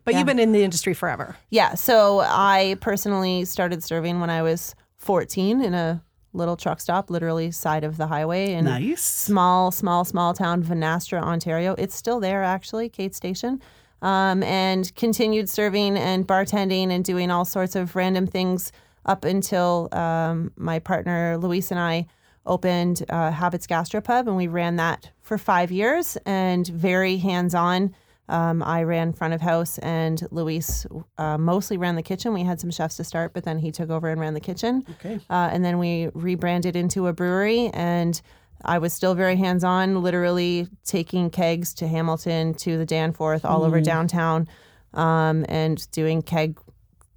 But 0.05 0.15
Yeah. 0.15 0.19
you've 0.19 0.27
been 0.29 0.39
in 0.39 0.53
the 0.53 0.63
industry 0.63 0.95
forever. 0.95 1.35
yeah. 1.51 1.75
So 1.75 2.21
I 2.21 2.77
personally 2.81 3.45
started 3.45 3.83
serving 3.83 4.21
when 4.21 4.31
I 4.31 4.43
was 4.43 4.77
14 4.99 5.61
in 5.63 5.75
a 5.75 6.01
little 6.33 6.57
truck 6.57 6.81
stop, 6.81 7.11
literally 7.11 7.51
side 7.51 7.85
of 7.85 7.97
the 7.97 8.07
highway 8.07 8.53
in 8.53 8.65
Nice. 8.65 9.03
small, 9.03 9.71
small, 9.71 10.05
small 10.05 10.35
town, 10.35 10.63
Vanastra, 10.63 11.23
Ontario. 11.23 11.75
It's 11.79 11.95
still 11.95 12.21
there, 12.21 12.43
actually, 12.43 12.89
Kate 12.89 13.15
Station. 13.15 13.61
Um, 14.01 14.43
and 14.43 14.93
continued 14.97 15.49
serving 15.49 15.97
and 15.97 16.27
bartending 16.27 16.91
and 16.91 17.05
doing 17.05 17.31
all 17.31 17.45
sorts 17.45 17.77
of 17.77 17.95
random 17.95 18.27
things 18.27 18.73
up 19.07 19.25
until 19.25 19.89
um, 19.93 20.51
my 20.57 20.81
partner 20.81 21.37
Luis 21.39 21.71
and 21.71 21.79
I 21.79 22.07
opened 22.45 23.05
uh, 23.09 23.31
Habits 23.31 23.69
Gastropub, 23.69 24.27
and 24.27 24.37
we 24.37 24.49
ran 24.49 24.75
that 24.77 25.11
for 25.21 25.39
five 25.39 25.71
years 25.71 26.17
and 26.27 26.67
very 26.67 27.19
hands 27.19 27.55
on. 27.55 27.95
Um, 28.29 28.63
I 28.63 28.85
ran 28.85 29.13
front 29.13 29.35
of 29.35 29.41
house, 29.41 29.79
and 29.79 30.27
Luis 30.31 30.87
uh, 31.19 31.37
mostly 31.39 31.77
ran 31.77 31.97
the 31.97 32.03
kitchen. 32.03 32.33
We 32.33 32.45
had 32.45 32.61
some 32.61 32.71
chefs 32.71 32.97
to 32.97 33.05
start, 33.05 33.35
but 33.35 33.45
then 33.45 33.59
he 33.59 33.71
took 33.73 33.91
over 33.91 34.09
and 34.09 34.21
ran 34.21 34.35
the 34.35 34.41
kitchen. 34.41 34.85
Okay. 34.91 35.21
Uh, 35.29 35.51
and 35.53 35.65
then 35.65 35.79
we 35.79 36.09
rebranded 36.15 36.77
into 36.77 37.09
a 37.09 37.13
brewery, 37.13 37.69
and 37.75 38.21
I 38.65 38.79
was 38.79 38.93
still 38.93 39.15
very 39.15 39.37
hands 39.37 39.65
on, 39.65 40.03
literally 40.03 40.69
taking 40.85 41.31
kegs 41.31 41.75
to 41.75 41.89
Hamilton, 41.89 42.55
to 42.55 42.79
the 42.79 42.87
Danforth, 42.87 43.45
all 43.45 43.65
over 43.65 43.81
downtown, 43.81 44.49
um, 44.95 45.45
and 45.49 45.91
doing 45.91 46.23
keg 46.23 46.59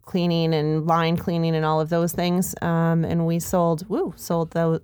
cleaning 0.05 0.53
and 0.53 0.85
line 0.85 1.17
cleaning 1.17 1.55
and 1.55 1.65
all 1.65 1.81
of 1.81 1.89
those 1.89 2.13
things. 2.13 2.55
Um, 2.61 3.03
and 3.03 3.25
we 3.25 3.39
sold, 3.39 3.87
woo, 3.89 4.13
sold 4.15 4.51
the 4.51 4.81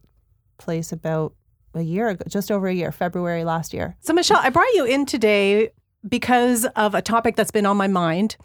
place 0.58 0.92
about 0.92 1.34
a 1.74 1.82
year 1.82 2.10
ago, 2.10 2.26
just 2.28 2.52
over 2.52 2.68
a 2.68 2.74
year, 2.74 2.92
February 2.92 3.44
last 3.44 3.74
year. 3.74 3.96
So, 4.02 4.14
Michelle, 4.14 4.40
I 4.42 4.50
brought 4.50 4.74
you 4.74 4.86
in 4.86 5.06
today 5.06 5.70
because 6.08 6.66
of 6.76 6.96
a 6.96 7.02
topic 7.02 7.36
that's 7.36 7.52
been 7.52 7.66
on 7.66 7.78
my 7.78 7.88
mind. 7.88 8.36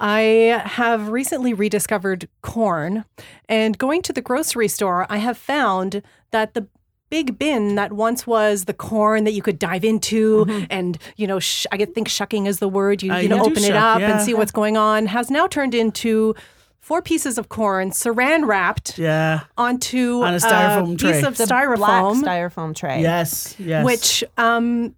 I 0.00 0.62
have 0.64 1.08
recently 1.10 1.54
rediscovered 1.54 2.28
corn, 2.42 3.04
and 3.48 3.78
going 3.78 4.02
to 4.02 4.12
the 4.12 4.20
grocery 4.22 4.68
store, 4.68 5.06
I 5.08 5.18
have 5.18 5.38
found 5.38 6.02
that 6.32 6.54
the 6.54 6.66
big 7.10 7.38
bin 7.38 7.76
that 7.76 7.92
once 7.92 8.26
was 8.26 8.64
the 8.64 8.74
corn 8.74 9.22
that 9.24 9.32
you 9.32 9.42
could 9.42 9.58
dive 9.58 9.84
into 9.84 10.44
and 10.68 10.98
you 11.16 11.26
know 11.28 11.38
sh- 11.38 11.66
i 11.70 11.76
think 11.76 12.08
shucking 12.08 12.46
is 12.46 12.58
the 12.58 12.68
word 12.68 13.04
you, 13.04 13.12
Uh, 13.12 13.18
you 13.18 13.28
know 13.28 13.36
you 13.36 13.42
do 13.44 13.50
open 13.50 13.62
it 13.62 13.68
shuck, 13.68 13.76
up 13.76 14.00
yeah. 14.00 14.10
and 14.12 14.20
see 14.22 14.34
what's 14.34 14.50
going 14.50 14.76
on 14.76 15.06
has 15.06 15.30
now 15.30 15.46
turned 15.46 15.74
into 15.76 16.34
four 16.80 17.02
pieces 17.02 17.38
of 17.38 17.50
corn 17.50 17.90
saran 17.90 18.48
wrapped 18.48 18.98
Yeah. 18.98 19.40
onto 19.56 20.22
On 20.24 20.34
a 20.34 20.38
styrofoam 20.38 20.98
piece 20.98 21.00
tray. 21.20 21.22
of 21.22 21.36
The 21.36 21.46
black 21.46 21.68
styrofoam 21.68 22.22
styrofoam 22.24 22.74
tray. 22.74 23.00
Yes. 23.02 23.54
Yes. 23.60 23.84
which 23.84 24.24
um, 24.36 24.96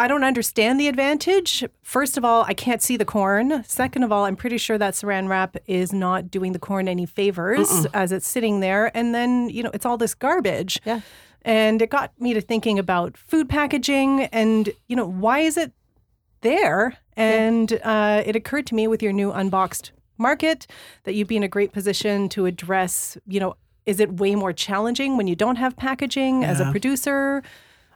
I 0.00 0.06
don't 0.06 0.22
understand 0.22 0.78
the 0.78 0.86
advantage. 0.86 1.64
First 1.82 2.16
of 2.16 2.24
all, 2.24 2.44
I 2.44 2.54
can't 2.54 2.80
see 2.80 2.96
the 2.96 3.04
corn. 3.04 3.64
Second 3.66 4.04
of 4.04 4.12
all, 4.12 4.24
I'm 4.26 4.36
pretty 4.36 4.56
sure 4.56 4.78
that 4.78 4.94
saran 4.94 5.28
wrap 5.28 5.56
is 5.66 5.92
not 5.92 6.30
doing 6.30 6.52
the 6.52 6.60
corn 6.60 6.86
any 6.86 7.04
favors 7.04 7.86
as 7.94 8.12
it's 8.12 8.28
sitting 8.28 8.60
there. 8.60 8.96
And 8.96 9.12
then, 9.12 9.48
you 9.48 9.62
know, 9.62 9.70
it's 9.74 9.84
all 9.84 9.98
this 9.98 10.14
garbage. 10.14 10.78
Yeah. 10.84 11.00
And 11.42 11.82
it 11.82 11.90
got 11.90 12.12
me 12.20 12.32
to 12.32 12.40
thinking 12.40 12.78
about 12.78 13.16
food 13.16 13.48
packaging 13.48 14.22
and, 14.26 14.70
you 14.86 14.94
know, 14.94 15.06
why 15.06 15.40
is 15.40 15.56
it 15.56 15.72
there? 16.42 16.96
And 17.16 17.80
uh, 17.82 18.22
it 18.24 18.36
occurred 18.36 18.66
to 18.68 18.76
me 18.76 18.86
with 18.86 19.02
your 19.02 19.12
new 19.12 19.32
unboxed 19.32 19.90
market 20.16 20.68
that 21.04 21.14
you'd 21.14 21.28
be 21.28 21.36
in 21.36 21.42
a 21.42 21.48
great 21.48 21.72
position 21.72 22.28
to 22.30 22.46
address, 22.46 23.16
you 23.26 23.40
know, 23.40 23.56
is 23.86 23.98
it 23.98 24.20
way 24.20 24.34
more 24.34 24.52
challenging 24.52 25.16
when 25.16 25.26
you 25.26 25.34
don't 25.34 25.56
have 25.56 25.76
packaging 25.76 26.44
as 26.44 26.60
a 26.60 26.70
producer? 26.70 27.42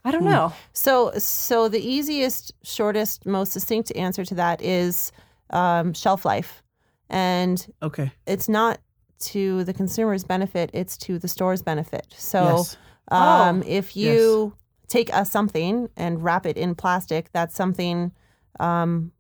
I 0.04 0.10
don't 0.10 0.24
know. 0.24 0.52
So, 0.72 1.12
so 1.16 1.68
the 1.68 1.80
easiest, 1.80 2.52
shortest, 2.64 3.24
most 3.24 3.52
succinct 3.52 3.94
answer 3.94 4.24
to 4.24 4.34
that 4.34 4.60
is 4.60 5.12
um, 5.50 5.92
shelf 5.92 6.24
life, 6.24 6.62
and 7.08 7.64
okay. 7.82 8.10
it's 8.26 8.48
not 8.48 8.78
to 9.20 9.62
the 9.64 9.72
consumer's 9.72 10.24
benefit; 10.24 10.70
it's 10.72 10.96
to 10.98 11.18
the 11.18 11.28
store's 11.28 11.62
benefit. 11.62 12.06
So, 12.16 12.56
Yes. 12.56 12.76
um, 13.08 13.60
Oh. 13.60 13.64
if 13.66 13.96
you 13.96 14.54
take 14.88 15.08
a 15.12 15.24
something 15.24 15.88
and 15.96 16.22
wrap 16.22 16.46
it 16.46 16.56
in 16.56 16.74
plastic, 16.74 17.30
that 17.32 17.52
something 17.52 18.12
um, 18.58 19.12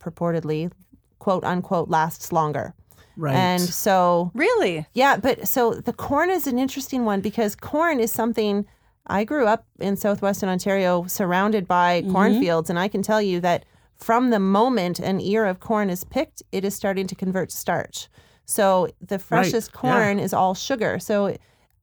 purportedly, 0.00 0.72
quote 1.18 1.44
unquote, 1.44 1.88
lasts 1.90 2.32
longer. 2.32 2.74
Right. 3.16 3.34
And 3.34 3.60
so, 3.60 4.30
Really? 4.34 4.86
yeah, 4.94 5.16
but 5.16 5.46
so 5.48 5.74
the 5.74 5.92
corn 5.92 6.30
is 6.30 6.46
an 6.46 6.58
interesting 6.58 7.04
one 7.04 7.20
because 7.20 7.54
corn 7.56 8.00
is 8.00 8.12
something 8.12 8.64
I 9.08 9.24
grew 9.24 9.46
up 9.46 9.66
in 9.80 9.96
southwestern 9.96 10.48
Ontario 10.48 11.06
surrounded 11.06 11.66
by 11.66 12.02
mm-hmm. 12.02 12.12
cornfields, 12.12 12.70
and 12.70 12.78
I 12.78 12.88
can 12.88 13.02
tell 13.02 13.22
you 13.22 13.40
that 13.40 13.64
from 13.96 14.30
the 14.30 14.38
moment 14.38 15.00
an 15.00 15.20
ear 15.20 15.44
of 15.46 15.60
corn 15.60 15.90
is 15.90 16.04
picked, 16.04 16.42
it 16.52 16.64
is 16.64 16.74
starting 16.74 17.06
to 17.06 17.14
convert 17.14 17.50
to 17.50 17.56
starch. 17.56 18.08
So 18.44 18.88
the 19.00 19.18
freshest 19.18 19.70
yeah. 19.74 19.80
corn 19.80 20.18
is 20.18 20.32
all 20.32 20.54
sugar. 20.54 20.98
So 20.98 21.36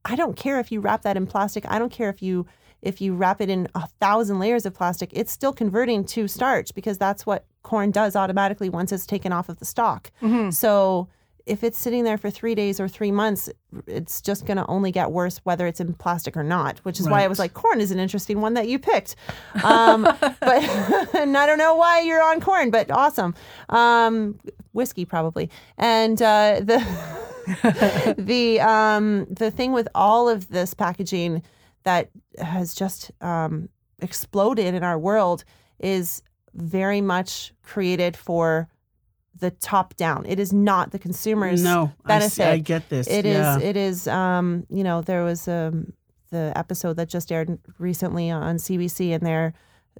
I 0.04 0.16
don't 0.16 0.36
care 0.36 0.58
if 0.58 0.72
you 0.72 0.80
wrap 0.80 1.02
that 1.02 1.16
in 1.16 1.26
plastic. 1.26 1.64
I 1.68 1.78
don't 1.78 1.92
care 1.92 2.08
if 2.08 2.22
you 2.22 2.46
if 2.82 3.00
you 3.00 3.14
wrap 3.14 3.40
it 3.40 3.50
in 3.50 3.68
a 3.74 3.86
thousand 4.00 4.38
layers 4.38 4.66
of 4.66 4.74
plastic. 4.74 5.10
It's 5.12 5.32
still 5.32 5.52
converting 5.52 6.04
to 6.06 6.28
starch 6.28 6.74
because 6.74 6.98
that's 6.98 7.26
what 7.26 7.44
corn 7.62 7.90
does 7.90 8.14
automatically 8.14 8.68
once 8.68 8.92
it's 8.92 9.06
taken 9.06 9.32
off 9.32 9.48
of 9.48 9.58
the 9.58 9.64
stalk. 9.64 10.10
Mm-hmm. 10.22 10.50
So 10.50 11.08
if 11.46 11.62
it's 11.62 11.78
sitting 11.78 12.02
there 12.02 12.18
for 12.18 12.28
three 12.28 12.56
days 12.56 12.80
or 12.80 12.88
three 12.88 13.12
months, 13.12 13.48
it's 13.86 14.20
just 14.20 14.46
going 14.46 14.56
to 14.56 14.66
only 14.66 14.90
get 14.90 15.12
worse 15.12 15.38
whether 15.44 15.66
it's 15.68 15.78
in 15.78 15.94
plastic 15.94 16.36
or 16.36 16.42
not. 16.42 16.78
Which 16.80 16.98
is 16.98 17.08
why 17.08 17.22
I 17.22 17.28
was 17.28 17.38
like, 17.38 17.54
corn 17.54 17.80
is 17.80 17.92
an 17.92 18.00
interesting 18.00 18.40
one 18.40 18.54
that 18.54 18.68
you 18.68 18.80
picked. 18.80 19.14
Um, 19.62 20.02
but 20.20 20.42
and 21.14 21.36
I 21.36 21.46
don't 21.46 21.58
know 21.58 21.76
why 21.76 22.00
you're 22.00 22.22
on 22.22 22.40
corn, 22.40 22.70
but 22.70 22.90
awesome. 22.90 23.34
Um, 23.68 24.40
whiskey 24.72 25.04
probably, 25.04 25.48
and 25.78 26.20
uh, 26.20 26.60
the 26.62 28.14
the 28.18 28.60
um, 28.60 29.26
the 29.30 29.52
thing 29.52 29.72
with 29.72 29.88
all 29.94 30.28
of 30.28 30.48
this 30.48 30.74
packaging 30.74 31.42
that 31.84 32.10
has 32.38 32.74
just 32.74 33.12
um, 33.20 33.68
exploded 34.00 34.74
in 34.74 34.82
our 34.82 34.98
world 34.98 35.44
is 35.78 36.22
very 36.54 37.00
much 37.00 37.52
created 37.62 38.16
for 38.16 38.68
the 39.38 39.50
top 39.50 39.94
down. 39.96 40.24
It 40.26 40.38
is 40.38 40.52
not 40.52 40.90
the 40.92 40.98
consumer's 40.98 41.62
no, 41.62 41.92
I, 42.04 42.18
see- 42.20 42.38
benefit. 42.42 42.46
I 42.48 42.58
get 42.58 42.88
this. 42.88 43.06
It 43.06 43.26
is. 43.26 43.36
yeah. 43.36 43.58
It 43.58 43.76
is. 43.76 44.06
Um, 44.08 44.66
you 44.68 44.82
know, 44.84 45.02
there 45.02 45.24
was 45.24 45.46
um, 45.48 45.92
the 46.30 46.52
episode 46.56 46.94
that 46.96 47.08
just 47.08 47.30
aired 47.30 47.58
recently 47.78 48.30
on 48.30 48.56
CBC, 48.56 49.14
and 49.14 49.24
they're 49.24 49.52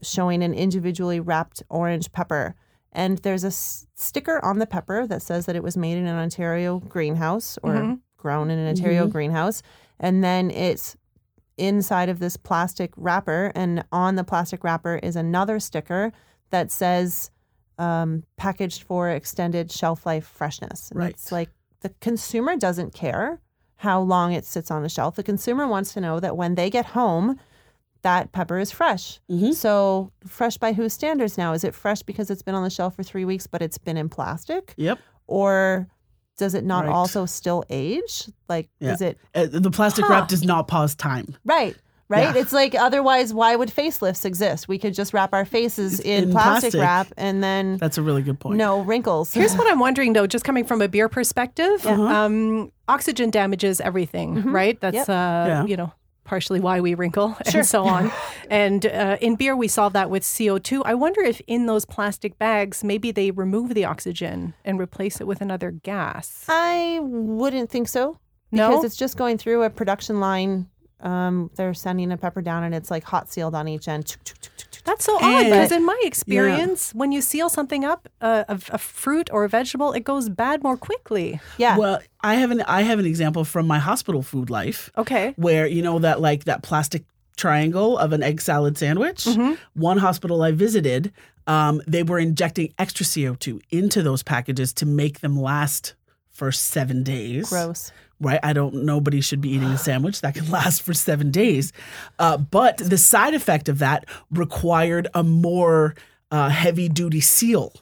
showing 0.03 0.43
an 0.43 0.53
individually 0.55 1.21
wrapped 1.21 1.63
orange 1.71 2.13
pepper, 2.13 2.55
and 2.93 3.19
there's 3.19 3.45
a 3.45 3.49
s- 3.49 3.87
sticker 3.95 4.45
on 4.45 4.59
the 4.59 4.67
pepper 4.67 5.07
that 5.07 5.23
says 5.23 5.47
that 5.47 5.57
it 5.57 5.63
was 5.63 5.77
made 5.77 5.97
in 5.99 6.07
an 6.07 6.17
Ontario 6.17 6.81
greenhouse 6.81 7.59
or 7.63 7.73
Mhm. 7.75 8.01
grown 8.17 8.51
in 8.51 8.59
an 8.59 8.69
Ontario 8.69 9.07
greenhouse, 9.07 9.63
and 10.01 10.23
then 10.23 10.51
it's 10.51 10.97
inside 11.59 12.09
of 12.11 12.19
this 12.19 12.37
plastic 12.37 12.93
wrapper, 12.97 13.51
and 13.55 13.83
on 13.91 14.17
the 14.17 14.25
plastic 14.25 14.63
wrapper 14.63 14.97
is 15.03 15.17
another 15.17 15.59
sticker 15.59 16.13
that 16.51 16.71
says 16.71 17.31
um, 17.79 18.23
packaged 18.37 18.83
for 18.83 19.11
extended 19.11 19.71
shelf 19.71 20.07
life 20.07 20.27
freshness. 20.27 20.91
And 20.91 21.01
Right. 21.01 21.11
It's 21.11 21.31
like 21.33 21.51
the 21.81 21.91
consumer 22.01 22.57
doesn't 22.57 22.95
care 22.95 23.41
how 23.77 24.01
long 24.01 24.33
it 24.33 24.45
sits 24.45 24.71
on 24.71 24.83
the 24.83 24.89
shelf. 24.89 25.17
The 25.17 25.23
consumer 25.23 25.67
wants 25.67 25.93
to 25.95 26.01
know 26.01 26.19
that 26.21 26.37
when 26.37 26.55
they 26.55 26.71
get 26.71 26.87
home, 26.87 27.39
that 28.03 28.33
pepper 28.33 28.59
is 28.59 28.71
fresh. 28.71 29.21
Mhm. 29.31 29.53
So, 29.55 30.13
fresh 30.27 30.57
by 30.59 30.73
whose 30.73 30.93
standards 30.93 31.37
now? 31.37 31.53
Is 31.53 31.65
it 31.65 31.75
fresh 31.75 32.03
because 32.03 32.31
it's 32.31 32.43
been 32.43 32.55
on 32.55 32.63
the 32.63 32.71
shelf 32.71 32.95
for 32.97 33.03
three 33.03 33.25
weeks, 33.25 33.47
but 33.47 33.61
it's 33.63 33.79
been 33.79 33.97
in 33.97 34.09
plastic? 34.09 34.73
Yep. 34.77 34.99
Or 35.27 35.89
does 36.39 36.55
it 36.55 36.65
not 36.65 36.85
Right. 36.87 36.93
also 36.95 37.27
still 37.27 37.65
age? 37.69 38.31
Like, 38.49 38.69
Yeah. 38.81 38.93
is 38.93 39.01
it 39.03 39.19
Uh, 39.35 39.47
the 39.51 39.71
plastic 39.71 40.05
Huh. 40.05 40.13
wrap 40.13 40.29
does 40.29 40.45
not 40.45 40.69
pause 40.69 40.95
time. 40.95 41.37
right? 41.45 41.77
Right? 42.09 42.35
Yeah. 42.35 42.41
It's 42.41 42.53
like 42.53 42.75
otherwise, 42.77 43.35
why 43.35 43.57
would 43.57 43.69
facelifts 43.69 44.25
exist? 44.25 44.69
We 44.69 44.79
could 44.79 44.95
just 44.95 45.13
wrap 45.13 45.33
our 45.35 45.45
faces 45.45 45.99
in, 45.99 46.25
In 46.25 46.31
plastic, 46.31 46.71
plastic. 46.73 46.81
wrap 46.81 47.09
and 47.17 47.43
then 47.43 47.79
That's 47.79 47.99
a 47.99 48.03
really 48.03 48.23
good 48.23 48.39
point. 48.39 48.59
no 48.59 48.81
wrinkles. 48.83 49.33
Here's 49.33 49.55
what 49.59 49.69
I'm 49.71 49.81
wondering 49.81 50.13
though, 50.13 50.27
just 50.29 50.45
coming 50.45 50.65
from 50.65 50.81
a 50.81 50.87
beer 50.89 51.09
perspective, 51.09 51.85
um, 51.87 52.71
oxygen 52.87 53.31
damages 53.31 53.81
everything, 53.81 54.43
right? 54.45 54.81
That's 54.81 54.95
Yep. 54.95 55.09
uh, 55.09 55.13
Yeah. 55.13 55.65
you 55.67 55.77
know 55.77 55.93
partially 56.25 56.59
why 56.59 56.81
we 56.81 56.95
wrinkle 56.95 57.37
Sure. 57.49 57.61
and 57.61 57.67
so 57.69 57.85
on. 57.85 58.11
and 58.51 58.85
uh, 58.87 59.17
in 59.21 59.37
beer, 59.37 59.55
we 59.57 59.69
solve 59.69 59.93
that 59.93 60.11
with 60.11 60.23
CO2. 60.25 60.83
I 60.85 60.95
wonder 60.95 61.23
if 61.23 61.41
in 61.47 61.67
those 61.67 61.85
plastic 61.85 62.37
bags, 62.39 62.83
maybe 62.83 63.13
they 63.13 63.31
remove 63.31 63.75
the 63.75 63.85
oxygen 63.85 64.55
and 64.65 64.81
replace 64.81 65.21
it 65.21 65.27
with 65.29 65.41
another 65.41 65.71
gas. 65.71 66.45
I 66.49 66.99
wouldn't 67.03 67.71
think 67.71 67.87
so 67.89 68.19
No? 68.51 68.69
because 68.71 68.85
it's 68.85 68.97
just 68.97 69.17
going 69.17 69.39
through 69.39 69.63
a 69.63 69.71
production 69.71 70.19
line. 70.21 70.67
Um, 71.01 71.51
they're 71.57 71.75
sending 71.75 72.11
a 72.13 72.17
pepper 72.17 72.41
down 72.41 72.65
and 72.65 72.75
it's 72.75 72.91
like 72.91 73.05
hot 73.05 73.31
sealed 73.31 73.55
on 73.55 73.69
each 73.69 73.87
end. 73.89 74.17
That's 74.85 75.05
so 75.05 75.17
odd 75.21 75.45
because 75.45 75.73
in 75.73 75.85
my 75.85 76.01
experience, 76.05 76.93
when 76.95 77.11
you 77.13 77.21
seal 77.21 77.49
something 77.49 77.85
up, 77.85 78.09
uh, 78.21 78.45
a, 78.49 78.55
a 78.71 78.79
fruit 78.79 79.29
or 79.33 79.45
a 79.45 79.49
vegetable, 79.49 79.93
it 79.93 80.05
goes 80.05 80.29
bad 80.29 80.63
more 80.63 80.77
quickly. 80.77 81.41
Yeah. 81.59 81.77
Well, 81.77 82.01
I 82.23 82.37
have 82.37 82.51
an 82.53 82.63
I 82.63 82.83
have 82.83 82.99
an 82.99 83.05
example 83.07 83.45
from 83.45 83.67
my 83.67 83.79
hospital 83.79 84.23
food 84.23 84.49
life 84.49 84.91
Okay. 84.97 85.35
where 85.37 85.67
you 85.67 85.83
know 85.83 85.99
that 85.99 86.21
like 86.21 86.45
that 86.45 86.63
plastic 86.63 87.05
triangle 87.37 87.99
of 87.99 88.13
an 88.13 88.23
egg 88.23 88.41
salad 88.41 88.79
sandwich. 88.79 89.27
One 89.75 89.99
hospital 89.99 90.41
I 90.43 90.53
visited, 90.53 91.13
um, 91.47 91.83
they 91.87 92.03
were 92.03 92.19
injecting 92.19 92.73
extra 92.79 93.05
CO2 93.05 93.61
into 93.71 94.03
those 94.03 94.23
packages 94.23 94.73
to 94.75 94.87
make 94.87 95.21
them 95.21 95.39
last 95.39 95.95
for 96.31 96.51
seven 96.53 97.03
days. 97.03 97.49
Gross. 97.51 97.93
Right? 98.21 98.41
I 98.43 98.53
don't. 98.53 98.85
Nobody 98.85 99.21
should 99.21 99.41
be 99.41 99.51
eating 99.51 99.69
a 99.69 99.79
sandwich 99.79 100.21
that 100.21 100.35
can 100.35 100.51
last 100.51 100.83
for 100.83 100.95
seven 100.95 101.31
days. 101.31 101.73
Uh, 102.19 102.37
but 102.37 102.79
the 102.79 102.99
side 102.99 103.35
effect 103.35 103.69
of 103.69 103.79
that 103.81 104.07
required 104.31 105.09
a 105.15 105.23
more 105.23 105.95
uh, 106.31 106.49
heavy 106.49 106.89
duty 106.89 107.21
seal 107.21 107.73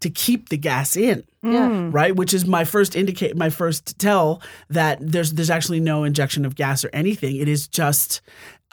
to 0.00 0.10
keep 0.10 0.48
the 0.48 0.56
gas 0.56 0.96
in. 0.96 1.24
Yeah. 1.42 1.88
Right, 1.92 2.16
which 2.16 2.32
is 2.32 2.46
my 2.46 2.64
first 2.64 2.96
indicate, 2.96 3.36
my 3.36 3.50
first 3.50 3.98
tell 3.98 4.40
that 4.70 4.98
there's 5.00 5.32
there's 5.32 5.50
actually 5.50 5.80
no 5.80 6.04
injection 6.04 6.44
of 6.44 6.54
gas 6.54 6.84
or 6.84 6.90
anything. 6.92 7.36
It 7.36 7.48
is 7.48 7.68
just, 7.68 8.22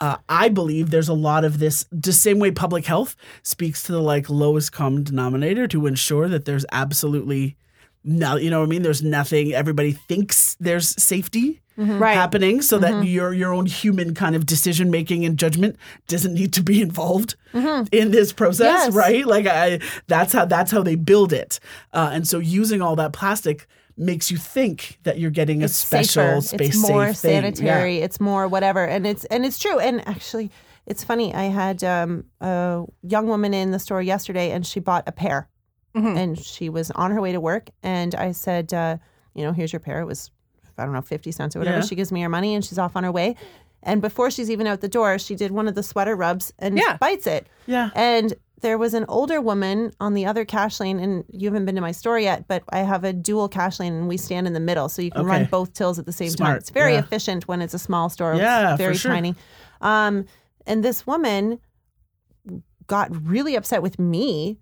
uh, 0.00 0.16
I 0.28 0.48
believe 0.48 0.90
there's 0.90 1.10
a 1.10 1.14
lot 1.14 1.44
of 1.44 1.58
this. 1.58 1.84
The 1.92 2.14
same 2.14 2.38
way 2.38 2.50
public 2.50 2.86
health 2.86 3.14
speaks 3.42 3.82
to 3.84 3.92
the 3.92 4.00
like 4.00 4.30
lowest 4.30 4.72
common 4.72 5.02
denominator 5.02 5.68
to 5.68 5.86
ensure 5.86 6.28
that 6.28 6.46
there's 6.46 6.64
absolutely 6.72 7.56
no, 8.04 8.36
you 8.36 8.50
know 8.50 8.60
what 8.60 8.66
I 8.66 8.68
mean. 8.68 8.82
There's 8.82 9.02
nothing. 9.02 9.52
Everybody 9.52 9.92
thinks 9.92 10.56
there's 10.60 11.00
safety 11.02 11.60
Right. 11.78 12.12
happening, 12.14 12.60
so 12.62 12.78
that 12.78 13.04
your 13.06 13.32
your 13.32 13.52
own 13.54 13.64
human 13.66 14.14
kind 14.14 14.36
of 14.36 14.44
decision 14.44 14.90
making 14.90 15.24
and 15.24 15.38
judgment 15.38 15.76
doesn't 16.06 16.34
need 16.34 16.52
to 16.52 16.62
be 16.62 16.82
involved 16.88 17.34
in 17.54 18.10
this 18.10 18.32
process, 18.32 18.66
Yes. 18.86 18.94
right? 18.94 19.24
Like 19.26 19.46
I, 19.46 19.80
that's 20.06 20.32
how 20.34 20.44
that's 20.44 20.70
how 20.70 20.82
they 20.82 20.96
build 20.96 21.32
it, 21.32 21.58
uh, 21.94 22.10
and 22.12 22.28
so 22.28 22.38
using 22.38 22.82
all 22.82 22.94
that 22.96 23.12
plastic 23.14 23.66
makes 23.96 24.30
you 24.30 24.36
think 24.36 24.98
that 25.04 25.18
you're 25.18 25.30
getting 25.30 25.62
a 25.62 25.68
special 25.68 26.40
safer. 26.42 26.56
space 26.64 26.74
It's 26.76 26.88
more 26.90 27.06
safe 27.08 27.18
thing. 27.18 27.30
Yeah. 27.32 27.40
sanitary. 27.52 27.98
It's 27.98 28.20
more 28.20 28.48
whatever. 28.48 28.84
And 28.84 29.06
it's 29.06 29.24
and 29.26 29.44
it's 29.46 29.58
true. 29.58 29.78
And 29.78 30.06
actually 30.06 30.50
It's 30.86 31.04
funny. 31.04 31.32
I 31.34 31.44
had 31.44 31.82
um, 31.84 32.24
a 32.40 32.84
young 33.02 33.28
woman 33.28 33.54
in 33.54 33.70
the 33.70 33.78
store 33.78 34.02
yesterday, 34.02 34.50
and 34.50 34.66
she 34.66 34.80
bought 34.80 35.04
a 35.06 35.12
pear, 35.12 35.48
Mhm. 35.96 36.16
and 36.16 36.38
she 36.38 36.68
was 36.68 36.90
on 36.92 37.10
her 37.10 37.20
way 37.20 37.32
to 37.32 37.40
work. 37.40 37.70
And 37.82 38.14
I 38.14 38.32
said, 38.32 38.72
uh, 38.72 38.96
you 39.34 39.42
know, 39.44 39.52
here's 39.52 39.72
your 39.72 39.80
pair. 39.80 40.00
It 40.00 40.06
was, 40.06 40.30
I 40.78 40.84
don't 40.84 40.94
know, 40.94 41.02
fifty 41.02 41.32
cents 41.32 41.54
or 41.54 41.58
whatever. 41.58 41.78
Yeah. 41.78 41.84
She 41.84 41.94
gives 41.94 42.10
me 42.12 42.22
her 42.22 42.28
money, 42.28 42.54
and 42.54 42.64
she's 42.64 42.78
off 42.78 42.96
on 42.96 43.04
her 43.04 43.12
way. 43.12 43.36
And 43.82 44.00
before 44.00 44.30
she's 44.30 44.50
even 44.50 44.66
out 44.66 44.80
the 44.80 44.88
door, 44.88 45.18
she 45.18 45.34
did 45.34 45.50
one 45.50 45.66
of 45.68 45.74
the 45.74 45.82
sweater 45.82 46.14
rubs 46.16 46.52
and 46.58 46.78
Yeah. 46.78 46.96
bites 46.98 47.26
it. 47.26 47.46
Yeah. 47.66 47.90
And 47.94 48.34
there 48.60 48.78
was 48.78 48.94
an 48.94 49.04
older 49.08 49.40
woman 49.40 49.90
on 49.98 50.14
the 50.14 50.24
other 50.24 50.44
cash 50.44 50.78
lane, 50.78 51.00
and 51.00 51.24
you 51.28 51.48
haven't 51.48 51.64
been 51.66 51.74
to 51.74 51.80
my 51.80 51.90
store 51.90 52.18
yet, 52.18 52.46
but 52.46 52.62
I 52.70 52.78
have 52.78 53.02
a 53.02 53.12
dual 53.12 53.48
cash 53.48 53.80
lane, 53.80 53.92
and 53.92 54.06
we 54.08 54.16
stand 54.16 54.46
in 54.46 54.52
the 54.52 54.60
middle, 54.60 54.88
so 54.88 55.02
you 55.02 55.10
can 55.10 55.26
run 55.26 55.46
both 55.50 55.72
tills 55.74 55.98
at 55.98 56.06
the 56.06 56.12
same 56.12 56.30
time. 56.32 56.56
It's 56.56 56.70
very 56.70 56.92
yeah. 56.92 57.00
efficient 57.00 57.48
when 57.48 57.60
it's 57.60 57.74
a 57.74 57.78
small 57.78 58.08
store. 58.08 58.36
Yeah, 58.36 58.76
very 58.76 58.94
sure. 58.94 59.10
tiny. 59.10 59.34
Um, 59.80 60.26
and 60.64 60.84
this 60.84 61.06
woman 61.08 61.58
got 62.86 63.10
really 63.26 63.56
upset 63.56 63.82
with 63.82 63.98
me 63.98 64.58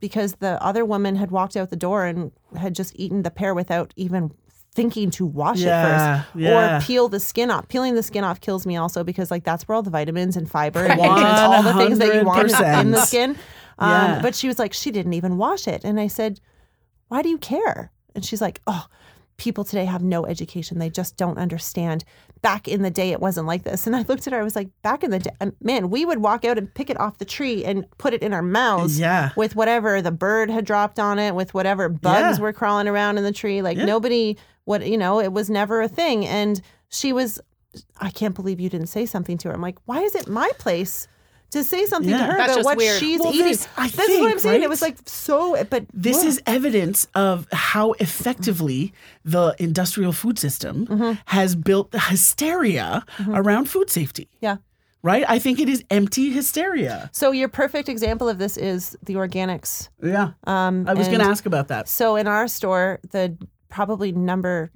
because 0.00 0.34
the 0.36 0.62
other 0.62 0.84
woman 0.84 1.16
had 1.16 1.30
walked 1.30 1.56
out 1.56 1.70
the 1.70 1.76
door 1.76 2.04
and 2.04 2.32
had 2.56 2.74
just 2.74 2.92
eaten 2.96 3.22
the 3.22 3.30
pear 3.30 3.54
without 3.54 3.92
even 3.96 4.32
thinking 4.74 5.10
to 5.10 5.24
wash 5.24 5.58
Yeah, 5.60 5.80
it 5.80 6.22
first 6.24 6.34
yeah. 6.36 6.76
or 6.78 6.80
peel 6.82 7.08
the 7.08 7.18
skin 7.20 7.50
off. 7.50 7.66
Peeling 7.68 7.94
the 7.94 8.02
skin 8.02 8.24
off 8.24 8.40
kills 8.40 8.66
me 8.66 8.76
also 8.76 9.02
because 9.04 9.30
like 9.30 9.42
that's 9.44 9.66
where 9.66 9.74
all 9.76 9.82
the 9.82 9.90
vitamins 9.90 10.36
and 10.36 10.50
fiber 10.50 10.80
and 10.84 11.00
nutrients, 11.00 11.40
all 11.40 11.62
the 11.62 11.74
things 11.74 11.98
that 11.98 12.14
you 12.14 12.24
want 12.24 12.50
in 12.52 12.90
the 12.90 13.04
skin. 13.06 13.30
Um, 13.78 13.90
Yeah. 13.90 14.22
But 14.22 14.34
she 14.34 14.48
was 14.48 14.58
like, 14.58 14.72
she 14.74 14.90
didn't 14.90 15.14
even 15.14 15.36
wash 15.38 15.66
it, 15.66 15.82
and 15.84 15.98
I 16.00 16.06
said, 16.08 16.40
why 17.08 17.22
do 17.22 17.28
you 17.28 17.38
care? 17.38 17.90
And 18.14 18.24
she's 18.24 18.40
like, 18.40 18.60
oh, 18.66 18.86
people 19.38 19.64
today 19.64 19.84
have 19.84 20.02
no 20.02 20.24
education. 20.26 20.78
They 20.78 20.88
just 20.90 21.16
don't 21.16 21.36
understand. 21.38 22.04
Back 22.42 22.68
in 22.68 22.82
the 22.82 22.90
day, 22.90 23.10
it 23.12 23.20
wasn't 23.20 23.46
like 23.46 23.64
this. 23.64 23.86
And 23.86 23.94
I 23.94 24.02
looked 24.02 24.26
at 24.26 24.32
her. 24.32 24.40
I 24.40 24.42
was 24.44 24.56
like, 24.56 24.68
back 24.82 25.02
in 25.04 25.10
the 25.10 25.18
day, 25.18 25.30
um, 25.40 25.52
man, 25.60 25.90
we 25.90 26.04
would 26.06 26.18
walk 26.18 26.44
out 26.44 26.56
and 26.58 26.72
pick 26.72 26.88
it 26.90 26.98
off 26.98 27.18
the 27.18 27.24
tree 27.24 27.64
and 27.64 27.86
put 27.98 28.14
it 28.14 28.22
in 28.22 28.32
our 28.32 28.42
mouths 28.42 28.98
Yeah. 28.98 29.30
with 29.36 29.54
whatever 29.56 30.00
the 30.00 30.10
bird 30.12 30.48
had 30.50 30.64
dropped 30.64 30.98
on 30.98 31.18
it, 31.18 31.34
with 31.34 31.52
whatever 31.54 31.88
bugs 31.88 32.38
Yeah. 32.38 32.42
were 32.42 32.52
crawling 32.52 32.88
around 32.88 33.18
in 33.18 33.24
the 33.24 33.32
tree. 33.32 33.60
Like 33.62 33.76
Yeah. 33.76 33.84
nobody, 33.84 34.36
what 34.64 34.86
you 34.86 34.96
know, 34.96 35.20
it 35.20 35.32
was 35.32 35.50
never 35.50 35.82
a 35.82 35.88
thing. 35.88 36.26
And 36.26 36.60
she 36.88 37.12
was, 37.12 37.40
I 38.00 38.10
can't 38.10 38.34
believe 38.34 38.58
you 38.60 38.70
didn't 38.70 38.86
say 38.88 39.04
something 39.06 39.36
to 39.38 39.48
her. 39.48 39.54
I'm 39.54 39.60
like, 39.60 39.78
why 39.84 40.00
is 40.02 40.14
it 40.14 40.28
my 40.28 40.50
place? 40.58 41.08
To 41.52 41.62
say 41.64 41.86
something 41.86 42.10
Yeah. 42.10 42.18
to 42.26 42.32
her 42.32 42.36
That's 42.38 42.52
about 42.54 42.64
what 42.64 42.76
weird. 42.78 42.98
she's 42.98 43.20
Well, 43.20 43.32
eating. 43.32 43.46
this- 43.46 43.68
I 43.76 43.88
This 43.88 44.08
is 44.08 44.18
what 44.18 44.24
I'm 44.24 44.28
think, 44.30 44.40
saying. 44.40 44.62
It 44.62 44.68
was 44.68 44.82
like 44.82 44.96
so, 45.06 45.62
but 45.70 45.86
This 45.94 46.18
ugh. 46.20 46.26
is 46.26 46.42
evidence 46.46 47.06
of 47.14 47.46
how 47.52 47.92
effectively 47.92 48.92
the 49.24 49.54
industrial 49.58 50.12
food 50.12 50.38
system 50.38 50.86
Mm-hmm. 50.86 51.12
has 51.26 51.54
built 51.54 51.92
the 51.92 52.00
hysteria 52.00 53.04
around 53.28 53.70
food 53.70 53.90
safety. 53.90 54.28
yeah. 54.40 54.56
Right? 55.02 55.24
I 55.28 55.38
think 55.38 55.60
it 55.60 55.68
is 55.68 55.84
empty 55.88 56.30
hysteria. 56.32 57.10
So 57.12 57.30
your 57.30 57.48
perfect 57.48 57.88
example 57.88 58.28
of 58.28 58.38
this 58.38 58.56
is 58.56 58.96
the 59.04 59.14
organics. 59.14 59.88
Yeah. 60.02 60.30
Um, 60.48 60.84
I 60.88 60.94
was 60.94 61.06
going 61.06 61.20
to 61.20 61.26
ask 61.26 61.46
about 61.46 61.68
that. 61.68 61.88
So 61.88 62.16
in 62.16 62.26
our 62.26 62.48
store, 62.48 62.98
the 63.12 63.36
probably 63.68 64.10
number 64.10 64.72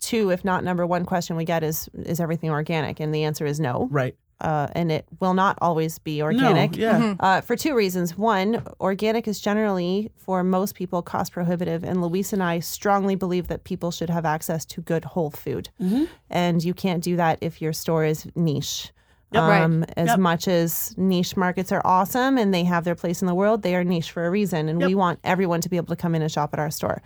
two, 0.00 0.28
if 0.30 0.44
not 0.44 0.64
number 0.64 0.86
one 0.86 1.06
question 1.06 1.34
we 1.36 1.46
get 1.46 1.62
is, 1.64 1.88
is 1.94 2.20
everything 2.20 2.50
organic? 2.50 3.00
And 3.00 3.14
the 3.14 3.24
answer 3.24 3.46
is 3.46 3.58
no. 3.58 3.88
Right. 3.90 4.14
Uh, 4.40 4.66
and 4.72 4.90
it 4.92 5.06
will 5.20 5.34
not 5.34 5.56
always 5.60 5.98
be 5.98 6.20
organic. 6.20 6.72
No. 6.72 6.78
Yeah. 6.78 7.14
Uh, 7.20 7.40
for 7.40 7.56
two 7.56 7.74
reasons. 7.74 8.16
One, 8.18 8.62
organic 8.80 9.26
is 9.28 9.40
generally, 9.40 10.10
for 10.16 10.42
most 10.42 10.74
people, 10.74 11.02
cost 11.02 11.32
prohibitive. 11.32 11.84
And 11.84 12.02
Luis 12.02 12.32
and 12.32 12.42
I 12.42 12.58
strongly 12.60 13.14
believe 13.14 13.48
that 13.48 13.64
people 13.64 13.90
should 13.90 14.10
have 14.10 14.24
access 14.24 14.64
to 14.66 14.80
good 14.80 15.04
whole 15.04 15.30
food. 15.30 15.70
Mm-hmm. 15.80 16.04
And 16.30 16.62
you 16.64 16.74
can't 16.74 17.02
do 17.02 17.16
that 17.16 17.38
if 17.40 17.62
your 17.62 17.72
store 17.72 18.04
is 18.04 18.26
niche. 18.34 18.92
Right. 19.32 19.62
Um, 19.62 19.84
as 19.96 20.08
Yep. 20.08 20.18
much 20.20 20.46
as 20.46 20.94
niche 20.96 21.36
markets 21.36 21.72
are 21.72 21.82
awesome 21.84 22.38
and 22.38 22.54
they 22.54 22.62
have 22.64 22.84
their 22.84 22.94
place 22.94 23.20
in 23.20 23.26
the 23.26 23.34
world, 23.34 23.62
they 23.62 23.74
are 23.74 23.82
niche 23.82 24.12
for 24.12 24.26
a 24.26 24.30
reason. 24.30 24.68
And 24.68 24.78
we 24.80 24.94
want 24.94 25.18
everyone 25.24 25.60
to 25.62 25.68
be 25.68 25.76
able 25.76 25.88
to 25.94 25.96
come 26.00 26.14
in 26.14 26.22
and 26.22 26.30
shop 26.30 26.50
at 26.52 26.60
our 26.60 26.70
store. 26.70 27.02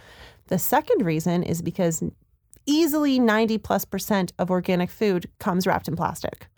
The 0.48 0.58
second 0.58 1.04
reason 1.06 1.42
is 1.42 1.62
because 1.62 2.02
easily 2.66 3.18
90 3.18 3.58
plus 3.58 3.84
percent 3.84 4.32
of 4.38 4.50
organic 4.50 4.90
food 4.90 5.30
comes 5.38 5.66
wrapped 5.66 5.88
in 5.88 5.96
plastic 5.96 6.48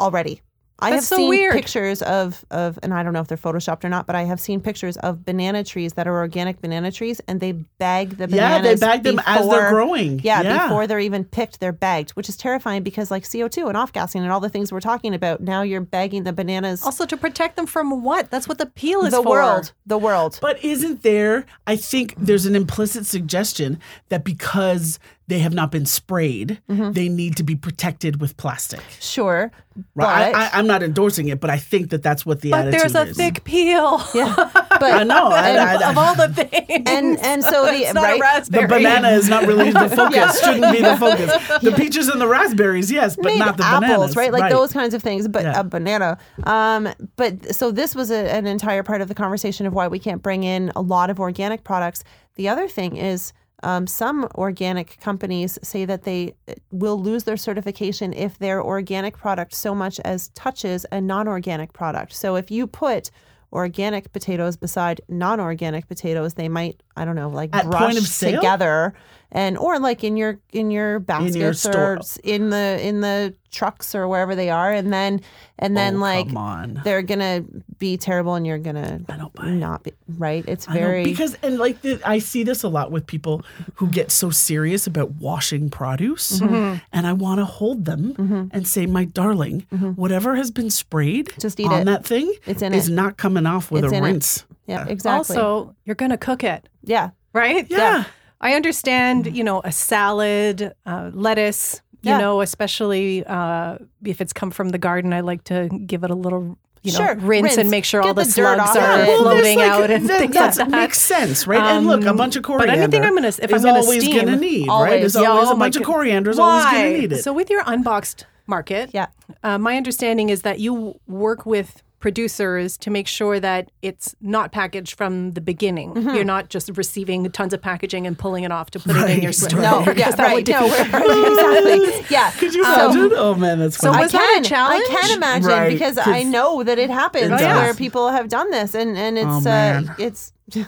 already. 0.00 0.40
I 0.82 0.92
That's 0.92 1.02
have 1.02 1.08
so 1.08 1.16
seen 1.16 1.28
weird. 1.28 1.52
pictures 1.52 2.00
of, 2.00 2.42
of, 2.50 2.78
and 2.82 2.94
I 2.94 3.02
don't 3.02 3.12
know 3.12 3.20
if 3.20 3.28
they're 3.28 3.36
photoshopped 3.36 3.84
or 3.84 3.90
not, 3.90 4.06
but 4.06 4.16
I 4.16 4.22
have 4.22 4.40
seen 4.40 4.62
pictures 4.62 4.96
of 4.96 5.26
banana 5.26 5.62
trees 5.62 5.92
that 5.92 6.08
are 6.08 6.16
organic 6.16 6.62
banana 6.62 6.90
trees, 6.90 7.20
and 7.28 7.38
they 7.38 7.52
bag 7.52 8.16
the 8.16 8.26
bananas. 8.26 8.64
Yeah, 8.66 8.74
they 8.74 8.76
bag 8.80 9.02
them 9.02 9.20
as 9.26 9.46
they're 9.46 9.68
growing. 9.68 10.20
Yeah, 10.20 10.40
Yeah. 10.40 10.62
before 10.68 10.86
they're 10.86 10.98
even 10.98 11.26
picked, 11.26 11.60
they're 11.60 11.70
bagged, 11.72 12.12
which 12.12 12.30
is 12.30 12.36
terrifying 12.38 12.82
because 12.82 13.10
like 13.10 13.30
CO 13.30 13.46
two 13.46 13.68
and 13.68 13.76
off 13.76 13.92
gassing 13.92 14.22
and 14.22 14.32
all 14.32 14.40
the 14.40 14.48
things 14.48 14.72
we're 14.72 14.80
talking 14.80 15.12
about. 15.14 15.42
Now 15.42 15.60
you're 15.60 15.82
bagging 15.82 16.22
the 16.24 16.32
bananas. 16.32 16.82
Also, 16.82 17.04
to 17.04 17.16
protect 17.18 17.56
them 17.56 17.66
from 17.66 18.02
what? 18.02 18.30
That's 18.30 18.48
what 18.48 18.56
the 18.56 18.64
peel 18.64 19.04
is 19.04 19.12
for. 19.12 19.18
the 19.18 19.22
for. 19.22 19.28
world, 19.32 19.72
the 19.84 19.98
world. 19.98 20.38
But 20.40 20.64
isn't 20.64 21.02
there, 21.02 21.44
I 21.66 21.76
think 21.76 22.14
there's 22.16 22.46
an 22.46 22.56
implicit 22.56 23.04
suggestion 23.04 23.78
that 24.08 24.24
because 24.24 24.98
they 25.30 25.38
have 25.38 25.54
not 25.54 25.70
been 25.70 25.86
sprayed, 25.86 26.60
Mm-hmm. 26.68 26.92
they 26.92 27.08
need 27.08 27.36
to 27.38 27.42
be 27.42 27.56
protected 27.56 28.20
with 28.20 28.36
plastic. 28.36 28.82
Sure, 29.00 29.50
Right? 29.94 30.32
but 30.32 30.34
I, 30.34 30.46
I, 30.46 30.50
I'm 30.54 30.66
not 30.66 30.82
endorsing 30.82 31.28
it, 31.28 31.40
but 31.40 31.48
I 31.48 31.56
think 31.56 31.90
that 31.90 32.02
that's 32.02 32.26
what 32.26 32.40
the 32.42 32.50
But 32.50 32.66
attitude 32.68 32.80
there's 32.80 32.94
a 32.96 33.02
is. 33.10 33.16
thick 33.16 33.44
peel. 33.44 34.02
yeah, 34.14 34.34
but 34.54 34.82
I 34.82 35.04
know. 35.04 35.28
I, 35.28 35.48
and- 35.50 35.58
I, 35.84 35.90
of 35.90 35.96
all 35.98 36.14
the 36.16 36.28
things. 36.34 36.82
and 36.86 37.18
and 37.20 37.42
so 37.44 37.64
the 37.66 37.72
it's 37.86 37.94
not 37.94 38.18
right 38.20 38.46
a 38.46 38.50
the 38.50 38.66
banana 38.66 39.10
is 39.10 39.28
not 39.28 39.46
really 39.46 39.70
the 39.70 39.88
focus. 39.88 40.40
Shouldn't 40.44 40.72
be 40.72 40.80
the 40.82 40.96
focus. 40.96 41.30
The 41.62 41.72
peaches 41.72 42.08
and 42.08 42.20
the 42.20 42.26
raspberries, 42.28 42.90
yes, 42.92 43.14
but 43.16 43.26
Maybe 43.26 43.38
not 43.38 43.56
the 43.56 43.64
apples, 43.64 43.82
bananas. 43.88 44.16
right? 44.16 44.32
Like 44.32 44.50
those 44.52 44.72
kinds 44.72 44.92
of 44.94 45.02
things, 45.02 45.28
but 45.28 45.42
Yeah. 45.44 45.60
a 45.60 45.64
banana. 45.64 46.18
Um, 46.44 46.88
but 47.16 47.54
so 47.54 47.70
this 47.70 47.94
was 47.94 48.10
a, 48.10 48.28
an 48.34 48.46
entire 48.46 48.82
part 48.82 49.00
of 49.00 49.08
the 49.08 49.14
conversation 49.14 49.64
of 49.66 49.72
why 49.72 49.86
we 49.88 49.98
can't 50.00 50.22
bring 50.22 50.42
in 50.44 50.72
a 50.76 50.82
lot 50.82 51.08
of 51.10 51.20
organic 51.20 51.62
products. 51.64 52.02
The 52.34 52.48
other 52.48 52.66
thing 52.68 52.96
is. 52.96 53.32
Um, 53.62 53.86
some 53.86 54.28
organic 54.36 54.98
companies 55.00 55.58
say 55.62 55.84
that 55.84 56.04
they 56.04 56.34
uh, 56.48 56.54
will 56.70 56.98
lose 56.98 57.24
their 57.24 57.36
certification 57.36 58.12
if 58.12 58.38
their 58.38 58.62
organic 58.62 59.16
product 59.16 59.54
so 59.54 59.74
much 59.74 60.00
as 60.00 60.28
touches 60.30 60.86
a 60.92 61.00
non 61.00 61.28
organic 61.28 61.72
product. 61.72 62.14
So 62.14 62.36
if 62.36 62.50
you 62.50 62.66
put 62.66 63.10
organic 63.52 64.12
potatoes 64.12 64.56
beside 64.56 65.00
non 65.08 65.40
organic 65.40 65.88
potatoes, 65.88 66.34
they 66.34 66.48
might, 66.48 66.82
I 66.96 67.04
don't 67.04 67.16
know, 67.16 67.28
like 67.28 67.50
At 67.52 67.66
brush 67.66 67.82
point 67.82 67.98
of 67.98 68.06
sale? 68.06 68.36
together 68.36 68.94
and 69.32 69.56
or 69.58 69.78
like 69.78 70.02
in 70.04 70.16
your 70.16 70.38
in 70.52 70.70
your 70.70 70.98
baskets 70.98 71.60
store. 71.60 71.96
or 71.96 72.00
in 72.24 72.50
the 72.50 72.78
in 72.86 73.00
the 73.00 73.34
trucks 73.52 73.94
or 73.96 74.06
wherever 74.06 74.36
they 74.36 74.48
are 74.48 74.70
and 74.72 74.92
then 74.92 75.20
and 75.58 75.76
then 75.76 75.96
Oh, 75.96 76.00
like 76.00 76.32
on. 76.36 76.80
they're 76.84 77.02
gonna 77.02 77.42
be 77.78 77.96
terrible 77.96 78.34
and 78.36 78.46
you're 78.46 78.58
gonna 78.58 79.00
I 79.08 79.16
don't 79.16 79.32
buy 79.34 79.50
not 79.50 79.82
be 79.82 79.92
right 80.18 80.44
it's 80.46 80.66
very 80.66 81.02
because 81.02 81.36
and 81.42 81.58
like 81.58 81.82
the, 81.82 82.00
I 82.04 82.20
see 82.20 82.44
this 82.44 82.62
a 82.62 82.68
lot 82.68 82.92
with 82.92 83.06
people 83.08 83.42
who 83.74 83.88
get 83.88 84.12
so 84.12 84.30
serious 84.30 84.86
about 84.86 85.12
washing 85.16 85.68
produce, 85.70 86.38
Mm-hmm. 86.40 86.78
and 86.92 87.06
I 87.06 87.12
want 87.12 87.38
to 87.40 87.44
hold 87.44 87.84
them 87.86 88.48
and 88.52 88.66
say, 88.68 88.86
"My 88.86 89.04
darling, 89.04 89.60
whatever 89.96 90.36
has 90.36 90.50
been 90.52 90.70
sprayed 90.70 91.26
Mm-hmm. 91.30 91.40
Just 91.40 91.58
eat 91.60 91.66
on 91.66 91.82
it. 91.82 91.84
that 91.86 92.04
thing 92.06 92.32
It's 92.46 92.62
in 92.62 92.72
is 92.72 92.88
it. 92.88 92.92
not 92.92 93.16
coming 93.16 93.46
off 93.46 93.70
with 93.72 93.84
It's 93.84 93.92
a 93.92 93.96
in 93.96 94.04
it. 94.04 94.06
rinse." 94.06 94.44
yeah 94.66 94.86
exactly 94.86 95.36
Also, 95.36 95.74
you're 95.84 95.96
going 95.96 96.10
to 96.12 96.18
cook 96.18 96.44
it, 96.44 96.68
yeah 96.84 97.10
right? 97.32 97.66
Yeah. 97.68 98.04
I 98.40 98.54
understand, 98.54 99.36
you 99.36 99.44
know, 99.44 99.60
a 99.64 99.72
salad, 99.72 100.72
uh, 100.86 101.10
lettuce, 101.12 101.80
you 102.02 102.10
Yeah. 102.12 102.18
know, 102.18 102.40
especially 102.40 103.24
uh, 103.26 103.76
if 104.04 104.20
it's 104.20 104.32
come 104.32 104.50
from 104.50 104.70
the 104.70 104.78
garden, 104.78 105.12
I 105.12 105.20
like 105.20 105.44
to 105.44 105.68
give 105.86 106.04
it 106.04 106.10
a 106.10 106.14
little, 106.14 106.56
you 106.82 106.92
know, 106.92 106.98
Sure, 106.98 107.14
rinse, 107.16 107.42
rinse. 107.44 107.56
and 107.58 107.70
make 107.70 107.84
sure 107.84 108.00
all 108.00 108.14
the, 108.14 108.24
the 108.24 108.30
slugs 108.30 108.74
are 108.76 109.00
it. 109.02 109.06
well, 109.08 109.22
floating 109.22 109.58
like- 109.58 109.68
out 109.68 109.90
and 109.90 110.08
that, 110.08 110.18
things 110.20 110.32
that's- 110.32 110.58
like 110.58 110.70
that. 110.70 110.76
makes 110.78 110.98
sense, 110.98 111.46
right? 111.46 111.60
and 111.60 111.86
look, 111.86 112.02
a 112.04 112.10
Um, 112.10 112.16
bunch 112.16 112.36
of 112.36 112.42
coriander. 112.42 112.72
but 112.74 112.82
anything 112.82 113.04
I'm 113.04 113.14
gonna- 113.14 113.28
if 113.28 113.52
I'm 113.52 113.60
gonna 113.62 113.80
always 113.80 114.02
steam, 114.04 114.24
gonna 114.24 114.36
need, 114.36 114.60
right? 114.62 114.72
always. 114.72 115.00
There's 115.12 115.16
Yeah, 115.22 115.30
always 115.30 115.48
oh 115.48 115.52
a 115.52 115.56
bunch 115.56 115.76
of 115.76 115.82
coriander. 115.82 116.30
Is 116.30 116.38
always 116.38 116.64
gonna 116.64 116.90
need 116.98 117.12
it. 117.12 117.22
So 117.22 117.34
with 117.34 117.50
your 117.50 117.62
unboxed 117.66 118.24
market, 118.46 118.90
yeah 118.94 119.06
uh, 119.44 119.58
my 119.58 119.76
understanding 119.76 120.30
is 120.30 120.42
that 120.42 120.58
you 120.60 120.98
work 121.06 121.44
with 121.44 121.82
producers 122.00 122.76
to 122.78 122.90
make 122.90 123.06
sure 123.06 123.38
that 123.38 123.70
it's 123.82 124.16
not 124.20 124.50
packaged 124.52 124.96
from 124.96 125.32
the 125.32 125.40
beginning. 125.40 125.94
Mm-hmm. 125.94 126.14
You're 126.14 126.24
not 126.24 126.48
just 126.48 126.70
receiving 126.76 127.30
tons 127.30 127.52
of 127.52 127.60
packaging 127.62 128.06
and 128.06 128.18
pulling 128.18 128.42
it 128.44 128.50
off 128.50 128.70
to 128.72 128.80
put 128.80 128.96
it 128.96 129.10
in 129.10 129.22
your 129.22 129.32
store. 129.32 129.60
no 129.60 129.80
yeah 129.80 129.92
because 129.92 130.16
that 130.16 130.24
right 130.24 130.34
would 130.36 130.48
no 130.48 130.68
defeat 130.68 130.92
we're, 130.92 131.82
exactly 131.92 132.06
yeah 132.10 132.30
Could 132.32 132.54
you 132.54 132.64
So- 132.64 132.90
imagine? 132.92 133.12
oh 133.16 133.34
man, 133.34 133.58
that's 133.58 133.76
So 133.76 133.90
funny. 133.92 134.02
was 134.04 134.12
that 134.12 134.40
a 134.44 134.48
challenge? 134.48 134.84
I 134.88 134.94
can 135.00 135.16
imagine 135.16 135.48
Right, 135.50 135.68
because 135.72 135.96
'cause 135.96 136.08
I 136.08 136.22
know 136.22 136.62
that 136.64 136.78
it 136.78 136.90
happens 136.90 137.24
It 137.30 137.44
where 137.44 137.74
people 137.74 138.08
have 138.08 138.28
done 138.28 138.50
this, 138.50 138.74
and 138.74 138.96
and 138.96 139.18
it's 139.18 139.46
Oh, 139.46 139.50
uh, 139.50 139.82
it's 139.98 140.32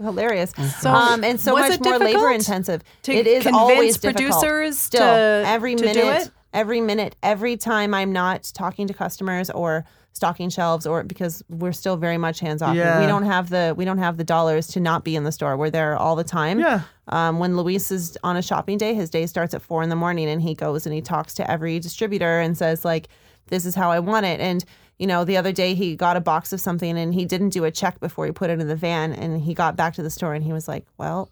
hilarious. 0.00 0.52
So 0.80 0.90
um, 0.90 1.24
and 1.24 1.40
so 1.40 1.54
much 1.54 1.80
more 1.80 1.98
labor 1.98 2.30
intensive. 2.30 2.82
to 3.04 3.12
it 3.12 3.26
is 3.26 3.42
convince 3.44 3.56
always 3.60 3.96
producers 3.98 4.78
Still, 4.78 5.00
to- 5.00 5.42
every 5.46 5.76
to 5.76 5.82
do 5.82 5.88
minute, 5.94 6.22
it? 6.26 6.30
every 6.52 6.80
minute, 6.80 7.16
every 7.22 7.56
time 7.56 7.94
I'm 7.94 8.12
not 8.12 8.50
talking 8.54 8.86
to 8.88 8.94
customers 8.94 9.50
or 9.50 9.84
stocking 10.14 10.48
shelves 10.48 10.86
or 10.86 11.02
because 11.02 11.42
we're 11.50 11.72
still 11.72 11.96
very 11.96 12.16
much 12.16 12.38
hands 12.38 12.62
off. 12.62 12.76
Yeah. 12.76 13.00
We 13.00 13.06
don't 13.06 13.24
have 13.24 13.50
the 13.50 13.74
we 13.76 13.84
don't 13.84 13.98
have 13.98 14.16
the 14.16 14.24
dollars 14.24 14.68
to 14.68 14.80
not 14.80 15.04
be 15.04 15.16
in 15.16 15.24
the 15.24 15.32
store. 15.32 15.56
We're 15.56 15.70
there 15.70 15.96
all 15.96 16.16
the 16.16 16.24
time. 16.24 16.60
Yeah. 16.60 16.82
Um, 17.08 17.40
when 17.40 17.56
Luis 17.56 17.90
is 17.90 18.16
on 18.22 18.36
a 18.36 18.42
shopping 18.42 18.78
day, 18.78 18.94
his 18.94 19.10
day 19.10 19.26
starts 19.26 19.52
at 19.54 19.60
four 19.60 19.82
in 19.82 19.88
the 19.88 19.96
morning 19.96 20.28
and 20.28 20.40
he 20.40 20.54
goes 20.54 20.86
and 20.86 20.94
he 20.94 21.02
talks 21.02 21.34
to 21.34 21.50
every 21.50 21.80
distributor 21.80 22.38
and 22.38 22.56
says, 22.56 22.84
like, 22.84 23.08
this 23.48 23.66
is 23.66 23.74
how 23.74 23.90
I 23.90 23.98
want 23.98 24.24
it. 24.24 24.40
And, 24.40 24.64
you 24.98 25.06
know, 25.06 25.24
the 25.24 25.36
other 25.36 25.52
day 25.52 25.74
he 25.74 25.96
got 25.96 26.16
a 26.16 26.20
box 26.20 26.52
of 26.52 26.60
something 26.60 26.96
and 26.96 27.12
he 27.12 27.26
didn't 27.26 27.50
do 27.50 27.64
a 27.64 27.70
check 27.70 28.00
before 28.00 28.24
he 28.24 28.32
put 28.32 28.48
it 28.48 28.60
in 28.60 28.68
the 28.68 28.76
van 28.76 29.12
and 29.12 29.42
he 29.42 29.52
got 29.52 29.76
back 29.76 29.94
to 29.94 30.02
the 30.02 30.10
store 30.10 30.32
and 30.32 30.44
he 30.44 30.52
was 30.52 30.68
like, 30.68 30.86
Well, 30.96 31.28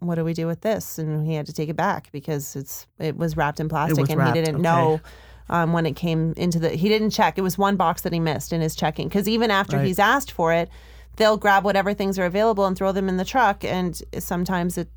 what 0.00 0.16
do 0.16 0.24
we 0.24 0.34
do 0.34 0.48
with 0.48 0.62
this? 0.62 0.98
And 0.98 1.26
he 1.26 1.34
had 1.34 1.46
to 1.46 1.52
take 1.52 1.68
it 1.68 1.76
back 1.76 2.10
because 2.10 2.56
it's 2.56 2.88
it 2.98 3.16
was 3.16 3.36
wrapped 3.36 3.60
in 3.60 3.68
plastic 3.68 4.10
and 4.10 4.18
wrapped, 4.18 4.36
he 4.36 4.42
didn't 4.42 4.56
okay. 4.56 4.62
know 4.62 5.00
um, 5.50 5.74
when 5.74 5.84
it 5.84 5.96
came 5.96 6.32
into 6.38 6.58
the 6.58 6.70
he 6.70 6.88
didn't 6.88 7.10
check. 7.10 7.36
It 7.36 7.42
was 7.42 7.58
one 7.58 7.76
box 7.76 8.00
that 8.02 8.12
he 8.14 8.20
missed 8.20 8.52
in 8.54 8.62
his 8.62 8.74
checking 8.74 9.08
because 9.08 9.28
even 9.28 9.50
after 9.50 9.76
Right. 9.76 9.84
he's 9.86 9.98
asked 9.98 10.32
for 10.32 10.52
it, 10.54 10.70
they'll 11.16 11.36
grab 11.36 11.64
whatever 11.64 11.92
things 11.92 12.18
are 12.18 12.24
available 12.24 12.64
and 12.64 12.76
throw 12.76 12.92
them 12.92 13.08
in 13.08 13.18
the 13.18 13.24
truck. 13.24 13.64
And 13.64 14.00
sometimes 14.18 14.78
it 14.78 14.88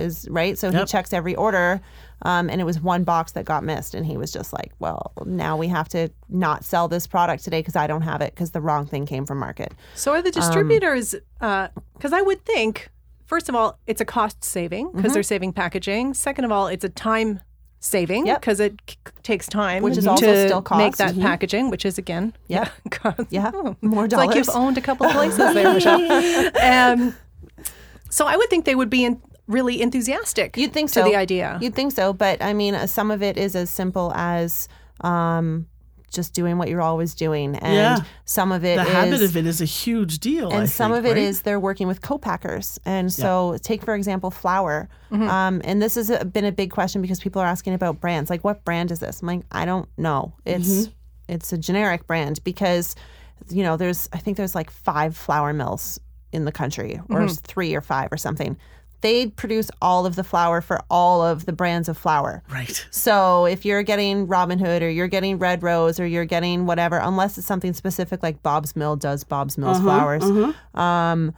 is 0.00 0.24
Yep. 0.24 0.32
right. 0.34 0.58
So 0.58 0.70
he 0.70 0.84
checks 0.84 1.12
every 1.12 1.34
order, 1.34 1.80
um, 2.22 2.48
and 2.48 2.60
it 2.60 2.64
was 2.64 2.80
one 2.80 3.02
box 3.04 3.32
that 3.32 3.44
got 3.44 3.64
missed, 3.64 3.94
and 3.94 4.06
he 4.06 4.16
was 4.16 4.30
just 4.32 4.52
like, 4.52 4.70
"Well, 4.78 5.12
now 5.26 5.56
we 5.56 5.68
have 5.68 5.88
to 5.90 6.08
not 6.28 6.64
sell 6.64 6.86
this 6.88 7.06
product 7.08 7.42
today 7.42 7.58
because 7.60 7.74
I 7.76 7.86
don't 7.88 8.02
have 8.02 8.20
it 8.22 8.32
because 8.34 8.52
the 8.52 8.60
wrong 8.60 8.86
thing 8.86 9.06
came 9.06 9.26
from 9.26 9.38
market." 9.38 9.72
So 9.94 10.12
are 10.12 10.22
the 10.22 10.30
distributors? 10.30 11.14
Because 11.40 12.12
I 12.12 12.22
would 12.22 12.44
think, 12.44 12.90
first 13.26 13.48
of 13.48 13.54
all, 13.54 13.78
it's 13.86 14.00
a 14.00 14.04
cost 14.04 14.44
saving 14.44 14.92
because 14.92 15.14
they're 15.14 15.22
saving 15.24 15.52
packaging. 15.52 16.14
Second 16.14 16.44
of 16.44 16.52
all, 16.52 16.68
it's 16.68 16.84
a 16.84 16.88
time 16.88 17.40
saving 17.84 18.26
Yep. 18.26 18.40
because 18.40 18.60
it 18.60 18.80
c- 18.88 18.96
takes 19.24 19.46
time, 19.48 19.82
Which 19.82 19.98
is 19.98 20.04
to 20.04 20.10
also 20.10 20.46
still 20.46 20.60
make 20.76 20.92
cost. 20.94 20.98
that 20.98 21.14
Mhm. 21.16 21.22
packaging, 21.22 21.68
which 21.68 21.84
is 21.84 21.98
again, 21.98 22.32
Yep. 22.46 22.68
cost. 22.90 23.20
Yeah, 23.30 23.50
Oh, 23.54 23.74
more 23.82 24.04
It's 24.04 24.14
like 24.14 24.34
you've 24.36 24.48
owned 24.54 24.78
a 24.78 24.80
couple 24.80 25.04
of 25.06 25.12
places 25.12 25.52
there, 25.52 25.74
Michelle. 25.74 26.02
Um, 26.62 27.14
so 28.08 28.26
I 28.26 28.36
would 28.36 28.48
think 28.50 28.64
they 28.66 28.76
would 28.76 28.88
be 28.90 29.04
in, 29.04 29.20
really 29.48 29.82
enthusiastic. 29.82 30.56
You'd 30.56 30.72
think 30.72 30.90
to 30.90 31.00
so. 31.00 31.04
the 31.04 31.16
idea. 31.16 31.58
You'd 31.60 31.74
think 31.74 31.90
so, 31.92 32.12
but 32.12 32.40
I 32.40 32.52
mean, 32.52 32.74
uh, 32.76 32.86
some 32.86 33.10
of 33.10 33.20
it 33.22 33.36
is 33.36 33.56
as 33.56 33.68
simple 33.68 34.12
as 34.14 34.68
um, 35.00 35.66
just 36.12 36.34
doing 36.34 36.58
what 36.58 36.68
you're 36.68 36.82
always 36.82 37.14
doing, 37.14 37.56
and 37.56 37.74
Yeah. 37.74 37.98
some 38.24 38.52
of 38.52 38.64
it 38.64 38.76
The 38.76 38.82
is 38.82 38.88
habit 38.88 39.22
of 39.22 39.36
it 39.36 39.46
is 39.46 39.60
a 39.60 39.64
huge 39.64 40.18
deal. 40.18 40.50
and 40.50 40.62
I 40.62 40.66
some 40.66 40.92
think, 40.92 41.00
of 41.00 41.10
it 41.10 41.14
right? 41.14 41.18
is 41.18 41.42
they're 41.42 41.60
working 41.60 41.86
with 41.88 42.02
co-packers. 42.02 42.78
And 42.84 43.12
so 43.12 43.58
take 43.62 43.82
for 43.82 43.94
example 43.94 44.30
flour. 44.30 44.88
Mm-hmm. 45.10 45.28
Um, 45.28 45.60
and 45.64 45.82
this 45.82 45.96
has 45.96 46.10
uh, 46.10 46.24
been 46.24 46.44
a 46.44 46.52
big 46.52 46.70
question 46.70 47.02
because 47.02 47.20
people 47.20 47.42
are 47.42 47.46
asking 47.46 47.74
about 47.74 48.00
brands. 48.00 48.30
Like 48.30 48.44
what 48.44 48.64
brand 48.64 48.90
is 48.90 49.00
this? 49.00 49.20
I'm 49.22 49.26
like 49.28 49.42
i 49.50 49.64
don't 49.64 49.88
know. 49.96 50.34
It's 50.44 50.68
mm-hmm. 50.68 50.92
it's 51.28 51.52
a 51.52 51.58
generic 51.58 52.06
brand 52.06 52.42
because 52.44 52.94
you 53.48 53.62
know 53.62 53.76
there's 53.76 54.08
i 54.12 54.18
think 54.18 54.36
there's 54.36 54.54
like 54.54 54.70
five 54.70 55.16
flour 55.16 55.52
mills 55.52 55.98
in 56.32 56.44
the 56.44 56.52
country 56.52 57.00
or 57.10 57.20
mm-hmm. 57.22 57.34
three 57.44 57.74
or 57.74 57.80
five 57.80 58.08
or 58.12 58.16
something 58.16 58.56
they 59.02 59.26
produce 59.26 59.70
all 59.80 60.06
of 60.06 60.16
the 60.16 60.24
flour 60.24 60.60
for 60.60 60.80
all 60.90 61.22
of 61.22 61.44
the 61.44 61.52
brands 61.52 61.88
of 61.88 61.98
flour 61.98 62.42
right. 62.50 62.86
so 62.90 63.44
if 63.46 63.64
you're 63.64 63.82
getting 63.82 64.26
Robin 64.26 64.58
Hood 64.58 64.82
or 64.82 64.90
you're 64.90 65.08
getting 65.08 65.38
Red 65.38 65.62
Rose 65.62 66.00
or 66.00 66.06
you're 66.06 66.24
getting 66.24 66.66
whatever, 66.66 66.98
unless 66.98 67.36
it's 67.38 67.46
something 67.46 67.72
specific 67.74 68.22
like 68.22 68.42
Bob's 68.42 68.74
Mill 68.74 68.96
does 68.96 69.22
Bob's 69.24 69.58
Mill's 69.58 69.80
flowers, 69.80 70.24
um, 70.74 71.34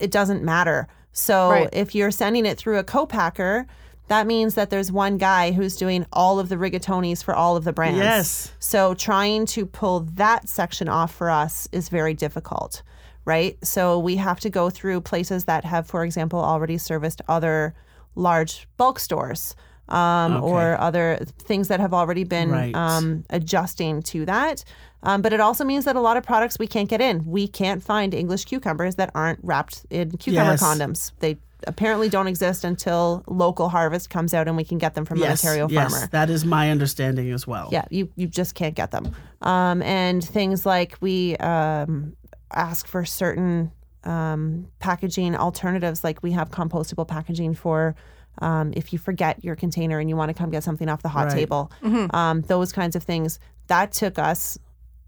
it 0.00 0.10
doesn't 0.10 0.42
matter. 0.42 0.88
So 1.12 1.50
Right. 1.50 1.68
if 1.72 1.94
you're 1.94 2.10
sending 2.10 2.46
it 2.46 2.58
through 2.58 2.78
a 2.78 2.84
co-packer, 2.84 3.66
that 4.08 4.26
means 4.26 4.54
that 4.54 4.70
there's 4.70 4.90
one 4.90 5.18
guy 5.18 5.52
who's 5.52 5.76
doing 5.76 6.06
all 6.12 6.38
of 6.38 6.48
the 6.48 6.56
rigatonis 6.56 7.22
for 7.22 7.34
all 7.34 7.56
of 7.56 7.64
the 7.64 7.72
brands. 7.72 7.98
Yes. 7.98 8.52
So 8.58 8.94
trying 8.94 9.44
to 9.46 9.66
pull 9.66 10.00
that 10.14 10.48
section 10.48 10.88
off 10.88 11.14
for 11.14 11.28
us 11.28 11.68
is 11.72 11.88
very 11.90 12.14
difficult, 12.14 12.82
right? 13.28 13.56
So 13.62 13.98
we 13.98 14.16
have 14.16 14.40
to 14.40 14.50
go 14.50 14.70
through 14.70 15.02
places 15.02 15.44
that 15.44 15.64
have, 15.64 15.86
for 15.86 16.02
example, 16.04 16.40
already 16.40 16.78
serviced 16.78 17.20
other 17.28 17.74
large 18.14 18.66
bulk 18.78 18.98
stores. 18.98 19.54
Um, 19.90 20.42
Or 20.42 20.78
other 20.78 21.18
things 21.48 21.68
that 21.68 21.80
have 21.80 21.94
already 21.94 22.24
been 22.24 22.50
Right. 22.50 22.74
um, 22.76 23.24
adjusting 23.30 24.02
to 24.12 24.26
that. 24.26 24.62
Um, 25.02 25.22
but 25.22 25.32
it 25.32 25.40
also 25.40 25.64
means 25.64 25.84
that 25.86 25.96
a 25.96 26.00
lot 26.00 26.16
of 26.18 26.24
products 26.24 26.58
we 26.58 26.66
can't 26.66 26.90
get 26.90 27.00
in. 27.00 27.24
We 27.24 27.48
can't 27.48 27.82
find 27.82 28.12
English 28.12 28.44
cucumbers 28.44 28.96
that 28.96 29.10
aren't 29.14 29.38
wrapped 29.42 29.86
in 29.88 30.10
cucumber 30.18 30.50
Yes. 30.52 30.62
condoms. 30.62 31.12
They 31.20 31.38
apparently 31.66 32.10
don't 32.10 32.26
exist 32.28 32.64
until 32.64 33.22
local 33.26 33.70
harvest 33.70 34.10
comes 34.10 34.34
out 34.34 34.46
and 34.46 34.56
we 34.58 34.64
can 34.64 34.76
get 34.78 34.92
them 34.94 35.06
from 35.06 35.18
Yes. 35.18 35.42
an 35.42 35.48
Ontario 35.48 35.68
yes. 35.70 35.90
farmer. 35.90 36.06
That 36.12 36.28
is 36.28 36.44
my 36.44 36.70
understanding 36.70 37.32
as 37.32 37.46
well. 37.46 37.68
Yeah, 37.72 37.84
you 37.90 38.08
you 38.14 38.26
just 38.26 38.54
can't 38.54 38.74
get 38.74 38.90
them. 38.90 39.04
Um, 39.40 39.80
and 39.82 40.22
things 40.22 40.66
like 40.66 40.98
we 41.00 41.34
um, 41.38 42.12
ask 42.52 42.86
for 42.86 43.04
certain 43.04 43.72
um, 44.04 44.68
packaging 44.78 45.34
alternatives, 45.36 46.04
like 46.04 46.22
we 46.22 46.32
have 46.32 46.50
compostable 46.50 47.06
packaging 47.06 47.54
for. 47.54 47.94
Um, 48.40 48.72
if 48.76 48.92
you 48.92 48.98
forget 49.00 49.42
your 49.44 49.56
container 49.56 49.98
and 49.98 50.08
you 50.08 50.14
want 50.16 50.28
to 50.28 50.34
come 50.34 50.48
get 50.50 50.62
something 50.62 50.88
off 50.88 51.02
the 51.02 51.08
hot 51.08 51.26
Right. 51.26 51.34
table, 51.34 51.72
um, 52.12 52.42
those 52.42 52.72
kinds 52.72 52.94
of 52.94 53.02
things. 53.02 53.40
That 53.66 53.90
took 53.90 54.16
us 54.18 54.56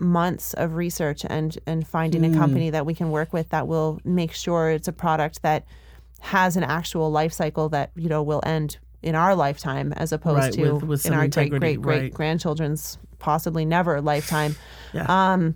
months 0.00 0.52
of 0.54 0.74
research 0.74 1.24
and 1.28 1.56
and 1.66 1.86
finding 1.86 2.24
Hmm. 2.24 2.34
a 2.34 2.38
company 2.38 2.70
that 2.70 2.86
we 2.86 2.94
can 2.94 3.10
work 3.10 3.32
with 3.32 3.50
that 3.50 3.68
will 3.68 4.00
make 4.04 4.32
sure 4.32 4.70
it's 4.70 4.88
a 4.88 4.92
product 4.92 5.42
that 5.42 5.64
has 6.20 6.56
an 6.56 6.64
actual 6.64 7.10
life 7.10 7.32
cycle 7.32 7.68
that 7.68 7.90
you 7.94 8.08
know 8.08 8.22
will 8.22 8.42
end 8.44 8.78
in 9.02 9.14
our 9.14 9.34
lifetime 9.36 9.92
as 9.96 10.10
opposed 10.12 10.38
Right, 10.38 10.52
to 10.54 10.72
with- 10.74 10.82
with 10.84 11.06
in 11.06 11.12
some 11.12 11.18
our 11.20 11.28
great 11.28 11.50
great 11.50 11.80
great 11.82 12.00
right. 12.02 12.12
grandchildren's 12.14 12.98
possibly 13.18 13.64
never 13.64 14.00
lifetime. 14.00 14.56
Yeah. 14.92 15.04
Um, 15.06 15.54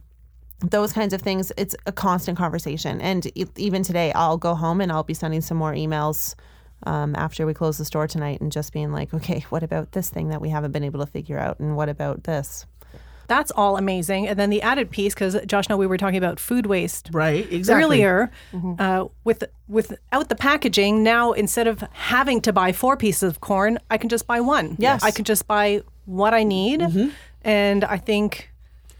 those 0.71 0.93
kinds 0.93 1.13
of 1.13 1.21
things. 1.23 1.53
It's 1.57 1.75
a 1.87 1.93
constant 1.93 2.39
conversation, 2.39 3.01
and 3.01 3.27
e- 3.37 3.47
even 3.57 3.83
today, 3.83 4.13
I'll 4.13 4.39
go 4.39 4.55
home 4.55 4.81
and 4.81 4.91
I'll 4.93 5.03
be 5.03 5.15
sending 5.15 5.41
some 5.41 5.57
more 5.57 5.73
emails. 5.75 6.35
Um, 6.87 7.15
after 7.17 7.47
we 7.47 7.55
close 7.55 7.79
the 7.79 7.85
store 7.87 8.07
tonight, 8.07 8.43
and 8.43 8.53
just 8.53 8.73
being 8.75 8.93
like, 8.93 9.15
okay, 9.15 9.41
what 9.49 9.63
about 9.63 9.93
this 9.93 10.11
thing 10.11 10.29
that 10.29 10.43
we 10.43 10.51
haven't 10.51 10.73
been 10.73 10.85
able 10.85 11.01
to 11.01 11.11
figure 11.11 11.39
out, 11.39 11.59
and 11.59 11.77
what 11.77 11.89
about 11.89 12.25
this? 12.25 12.67
That's 13.27 13.51
all 13.53 13.79
amazing. 13.79 14.29
And 14.29 14.39
then 14.39 14.51
the 14.51 14.61
added 14.61 14.91
piece, 14.91 15.15
because 15.15 15.35
Josh, 15.47 15.71
know 15.71 15.79
we 15.79 15.87
were 15.87 15.97
talking 15.97 16.19
about 16.19 16.39
food 16.39 16.67
waste 16.67 17.09
Right. 17.11 17.51
Exactly. 17.51 17.83
earlier, 18.05 18.31
uh, 18.79 19.07
with 19.25 19.45
without 19.67 20.29
the 20.29 20.35
packaging. 20.35 21.03
Now 21.03 21.33
instead 21.33 21.67
of 21.67 21.81
having 21.93 22.43
to 22.43 22.53
buy 22.53 22.73
four 22.73 22.99
pieces 22.99 23.23
of 23.31 23.41
corn, 23.41 23.79
I 23.91 23.97
can 23.97 24.11
just 24.11 24.27
buy 24.27 24.43
one. 24.43 24.77
Yes. 24.79 25.03
I 25.03 25.11
can 25.11 25.25
just 25.25 25.47
buy 25.47 25.81
what 26.05 26.35
I 26.35 26.43
need, 26.43 26.85
and 27.43 27.83
I 27.85 27.97
think 27.97 28.51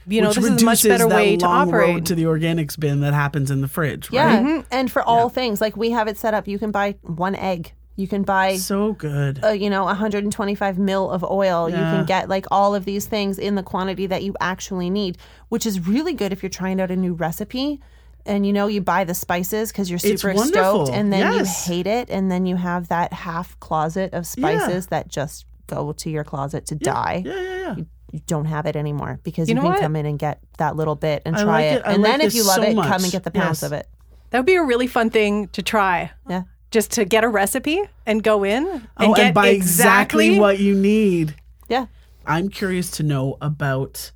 you 0.07 0.21
know 0.21 0.29
Which 0.29 0.37
this 0.37 0.45
is 0.45 0.63
a 0.63 0.65
much 0.65 0.85
reduces 0.85 0.89
better 0.89 1.09
that 1.09 1.17
way 1.17 1.37
to 1.37 1.45
long 1.47 1.69
oppose. 1.69 1.73
road 1.79 2.07
to 2.07 2.15
the 2.15 2.25
organics 2.25 2.79
bin 2.79 3.01
that 3.01 3.15
happens 3.15 3.51
in 3.51 3.61
the 3.61 3.69
fridge. 3.69 4.09
Yeah, 4.13 4.43
Right? 4.43 4.65
and 4.71 4.91
for 4.91 5.03
all 5.03 5.29
things, 5.29 5.61
like 5.61 5.77
we 5.77 5.91
have 5.91 6.09
it 6.09 6.17
set 6.19 6.35
up, 6.35 6.47
you 6.49 6.59
can 6.59 6.71
buy 6.71 6.97
one 7.03 7.35
egg, 7.35 7.73
you 7.97 8.07
can 8.09 8.23
buy 8.23 8.57
So 8.57 8.93
good. 8.95 9.43
uh, 9.45 9.49
you 9.51 9.71
know 9.71 9.85
125 9.85 10.79
mil 10.79 11.11
of 11.11 11.23
oil 11.25 11.69
you 11.69 11.77
can 11.77 12.05
get 12.07 12.29
like 12.29 12.47
all 12.51 12.75
of 12.75 12.85
these 12.85 13.07
things 13.07 13.39
in 13.39 13.55
the 13.55 13.63
quantity 13.63 14.07
that 14.07 14.23
you 14.25 14.35
actually 14.41 14.91
need 14.91 15.17
which 15.49 15.65
is 15.65 15.87
really 15.87 16.13
good 16.13 16.33
if 16.33 16.43
you're 16.43 16.51
trying 16.51 16.81
out 16.81 16.91
a 16.91 16.97
new 16.97 17.15
recipe 17.15 17.81
and 18.27 18.45
you 18.47 18.53
know 18.53 18.67
you 18.67 18.81
buy 18.81 19.05
the 19.05 19.15
spices 19.15 19.71
because 19.71 19.89
you're 19.91 19.99
super 20.01 20.35
stoked 20.37 20.91
and 20.91 21.13
then 21.13 21.21
Yes. 21.35 21.69
you 21.69 21.75
hate 21.75 21.87
it 21.87 22.11
and 22.11 22.31
then 22.33 22.47
you 22.47 22.57
have 22.57 22.89
that 22.89 23.13
half 23.13 23.59
closet 23.61 24.13
of 24.13 24.27
spices 24.27 24.89
that 24.89 25.07
just 25.09 25.47
go 25.69 25.93
to 25.93 26.11
your 26.11 26.25
closet 26.25 26.67
to 26.67 26.75
die 26.75 27.23
yeah, 27.25 27.33
yeah, 27.41 27.59
yeah. 27.61 27.77
you, 27.77 27.87
you 28.15 28.21
don't 28.29 28.45
have 28.45 28.65
it 28.67 28.77
anymore 28.77 29.19
because 29.25 29.49
You 29.49 29.53
you, 29.53 29.57
know 29.57 29.63
can 29.63 29.71
what? 29.73 29.81
come 29.81 29.97
in 29.97 30.07
and 30.07 30.19
get 30.19 30.39
that 30.59 30.77
little 30.77 30.95
bit 30.95 31.23
and 31.27 31.35
I 31.35 31.43
try 31.43 31.53
like 31.53 31.65
it, 31.65 31.75
it. 31.77 31.83
And 31.85 32.03
like 32.03 32.13
then 32.13 32.21
if 32.21 32.35
you 32.35 32.45
love 32.45 32.57
so 32.57 32.63
it 32.63 32.75
come 32.77 33.03
and 33.03 33.11
get 33.13 33.25
the 33.25 33.31
pounds 33.33 33.61
Yes. 33.61 33.63
of 33.65 33.73
it 33.73 33.89
That 34.31 34.39
would 34.39 34.47
be 34.47 34.55
a 34.55 34.63
really 34.63 34.87
fun 34.87 35.11
thing 35.11 35.49
to 35.49 35.63
try. 35.63 36.11
yeah 36.29 36.43
Just 36.71 36.93
to 36.93 37.05
get 37.05 37.25
a 37.25 37.29
recipe 37.29 37.83
and 38.07 38.23
go 38.23 38.45
in 38.45 38.67
and 38.69 38.87
Oh, 38.99 39.15
get 39.15 39.27
and 39.27 39.35
buy 39.35 39.49
exactly 39.49 40.39
what 40.39 40.59
you 40.61 40.75
need. 40.77 41.35
yeah 41.69 41.87
I'm 42.27 42.49
curious 42.49 42.91
to 42.93 43.03
know 43.03 43.37
about 43.43 44.13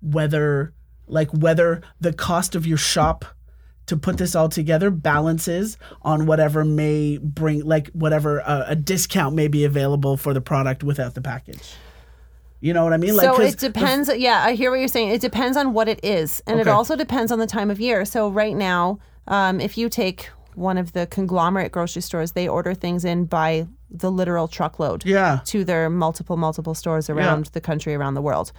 whether, 0.00 0.72
like, 1.06 1.30
whether 1.32 1.82
the 2.00 2.12
cost 2.12 2.54
of 2.54 2.66
your 2.66 2.78
shop 2.78 3.24
to 3.86 3.96
put 3.96 4.18
this 4.18 4.34
all 4.36 4.48
together 4.48 4.90
balances 4.90 5.76
on 6.02 6.26
whatever 6.26 6.64
may 6.64 7.18
bring, 7.18 7.64
like, 7.64 7.88
whatever 7.88 8.40
uh, 8.42 8.64
a 8.68 8.76
discount 8.76 9.34
may 9.34 9.48
be 9.48 9.64
available 9.64 10.16
for 10.16 10.32
the 10.34 10.40
product 10.40 10.84
without 10.84 11.14
the 11.14 11.20
package. 11.22 11.74
You 12.60 12.72
know 12.72 12.82
what 12.84 12.92
I 12.92 12.96
mean? 12.96 13.14
so 13.14 13.36
'cause 13.36 13.54
it 13.54 13.58
depends. 13.60 14.10
yeah, 14.16 14.42
I 14.44 14.54
hear 14.54 14.70
what 14.70 14.80
you're 14.80 14.88
saying. 14.88 15.10
It 15.10 15.20
depends 15.20 15.56
on 15.56 15.72
what 15.72 15.88
it 15.88 16.00
is, 16.04 16.42
and 16.46 16.58
it 16.58 16.66
also 16.68 16.96
depends 16.96 17.30
on 17.30 17.38
the 17.38 17.46
time 17.46 17.70
of 17.70 17.78
year. 17.80 18.04
So 18.04 18.28
right 18.28 18.56
now, 18.56 18.98
um, 19.28 19.60
if 19.60 19.78
you 19.78 19.88
take 19.88 20.30
one 20.54 20.76
of 20.76 20.92
the 20.92 21.06
conglomerate 21.06 21.70
grocery 21.70 22.02
stores, 22.02 22.32
they 22.32 22.48
order 22.48 22.74
things 22.74 23.04
in 23.04 23.26
by 23.26 23.68
the 23.90 24.10
literal 24.10 24.48
truckload 24.48 25.04
Yeah. 25.06 25.40
to 25.46 25.64
their 25.64 25.88
multiple 25.88 26.36
multiple 26.36 26.74
stores 26.74 27.08
around 27.08 27.46
the 27.52 27.60
country, 27.60 27.94
around 27.94 28.14
the 28.14 28.22
world. 28.22 28.50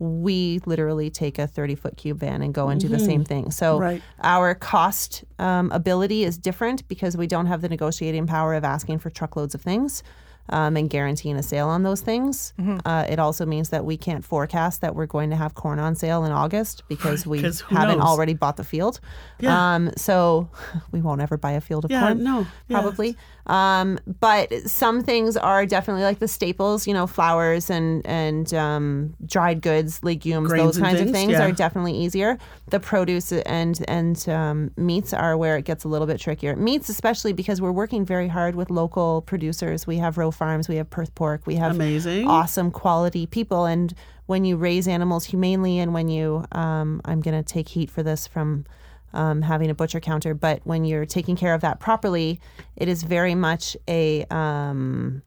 We 0.00 0.60
literally 0.66 1.08
take 1.08 1.38
a 1.38 1.46
30 1.46 1.76
foot 1.76 1.96
cube 1.96 2.18
van 2.18 2.42
and 2.42 2.52
go 2.52 2.68
and 2.68 2.80
do 2.80 2.88
the 2.88 2.98
same 2.98 3.24
thing. 3.24 3.52
So 3.52 3.78
Right. 3.78 4.02
our 4.24 4.56
cost 4.56 5.22
um, 5.38 5.70
ability 5.70 6.24
is 6.24 6.36
different 6.36 6.86
because 6.88 7.16
we 7.16 7.28
don't 7.28 7.46
have 7.46 7.62
the 7.62 7.68
negotiating 7.68 8.26
power 8.26 8.54
of 8.54 8.64
asking 8.64 8.98
for 8.98 9.10
truckloads 9.10 9.54
of 9.54 9.60
things. 9.62 10.02
Um, 10.50 10.76
and 10.76 10.90
guaranteeing 10.90 11.36
a 11.36 11.42
sale 11.42 11.68
on 11.68 11.82
those 11.82 12.00
things. 12.02 12.52
Uh, 12.84 13.06
it 13.08 13.18
also 13.18 13.46
means 13.46 13.70
that 13.70 13.84
we 13.84 13.96
can't 13.96 14.24
forecast 14.24 14.80
that 14.82 14.94
we're 14.94 15.06
going 15.06 15.30
to 15.30 15.36
have 15.36 15.54
corn 15.54 15.78
on 15.78 15.94
sale 15.94 16.24
in 16.24 16.32
August 16.32 16.82
because 16.88 17.26
we 17.26 17.40
haven't 17.42 17.98
knows? 17.98 18.00
already 18.06 18.34
bought 18.34 18.56
the 18.56 18.64
field. 18.64 19.00
Yeah. 19.40 19.74
Um, 19.74 19.90
so 19.96 20.48
we 20.92 21.00
won't 21.00 21.20
ever 21.20 21.36
buy 21.36 21.52
a 21.52 21.60
field 21.60 21.84
of 21.84 21.90
Yeah, 21.90 22.00
corn 22.08 22.22
no, 22.22 22.46
yeah. 22.68 22.80
probably. 22.80 23.16
Um, 23.46 23.98
but 24.20 24.52
some 24.62 25.02
things 25.02 25.36
are 25.36 25.66
definitely 25.66 26.02
like 26.02 26.18
the 26.18 26.28
staples, 26.28 26.86
you 26.86 26.94
know, 26.94 27.06
flowers 27.06 27.68
and 27.70 28.06
and 28.06 28.52
um, 28.54 29.14
dried 29.26 29.60
goods, 29.60 30.02
legumes, 30.02 30.48
Grains 30.48 30.64
those 30.64 30.78
kinds 30.78 31.00
of 31.00 31.06
things, 31.06 31.18
things 31.18 31.32
yeah. 31.32 31.46
are 31.46 31.52
definitely 31.52 31.92
easier. 31.92 32.38
The 32.68 32.80
produce 32.80 33.32
and 33.32 33.84
and 33.86 34.28
um, 34.28 34.70
meats 34.76 35.12
are 35.12 35.36
where 35.36 35.56
it 35.56 35.64
gets 35.64 35.84
a 35.84 35.88
little 35.88 36.06
bit 36.06 36.20
trickier. 36.20 36.56
Meats, 36.56 36.88
especially 36.88 37.32
because 37.32 37.60
we're 37.60 37.72
working 37.72 38.04
very 38.04 38.28
hard 38.28 38.54
with 38.54 38.70
local 38.70 39.22
producers. 39.22 39.86
We 39.86 39.98
have 39.98 40.16
Rowe 40.16 40.30
Farms, 40.30 40.68
we 40.68 40.76
have 40.76 40.88
Perth 40.88 41.14
Pork, 41.14 41.46
we 41.46 41.56
have 41.56 41.72
Amazing. 41.72 42.26
awesome 42.26 42.70
quality 42.70 43.26
people. 43.26 43.66
And 43.66 43.94
when 44.26 44.44
you 44.44 44.56
raise 44.56 44.88
animals 44.88 45.26
humanely, 45.26 45.78
and 45.78 45.92
when 45.92 46.08
you, 46.08 46.44
um, 46.52 47.02
I'm 47.04 47.20
going 47.20 47.36
to 47.36 47.42
take 47.42 47.68
heat 47.68 47.90
for 47.90 48.02
this 48.02 48.26
from 48.26 48.64
um, 49.14 49.42
having 49.42 49.70
a 49.70 49.74
butcher 49.74 50.00
counter, 50.00 50.34
but 50.34 50.60
when 50.64 50.84
you're 50.84 51.06
taking 51.06 51.36
care 51.36 51.54
of 51.54 51.62
that 51.62 51.80
properly, 51.80 52.40
it 52.76 52.88
is 52.88 53.02
very 53.02 53.34
much 53.34 53.76
a 53.88 54.24
um, 54.26 55.22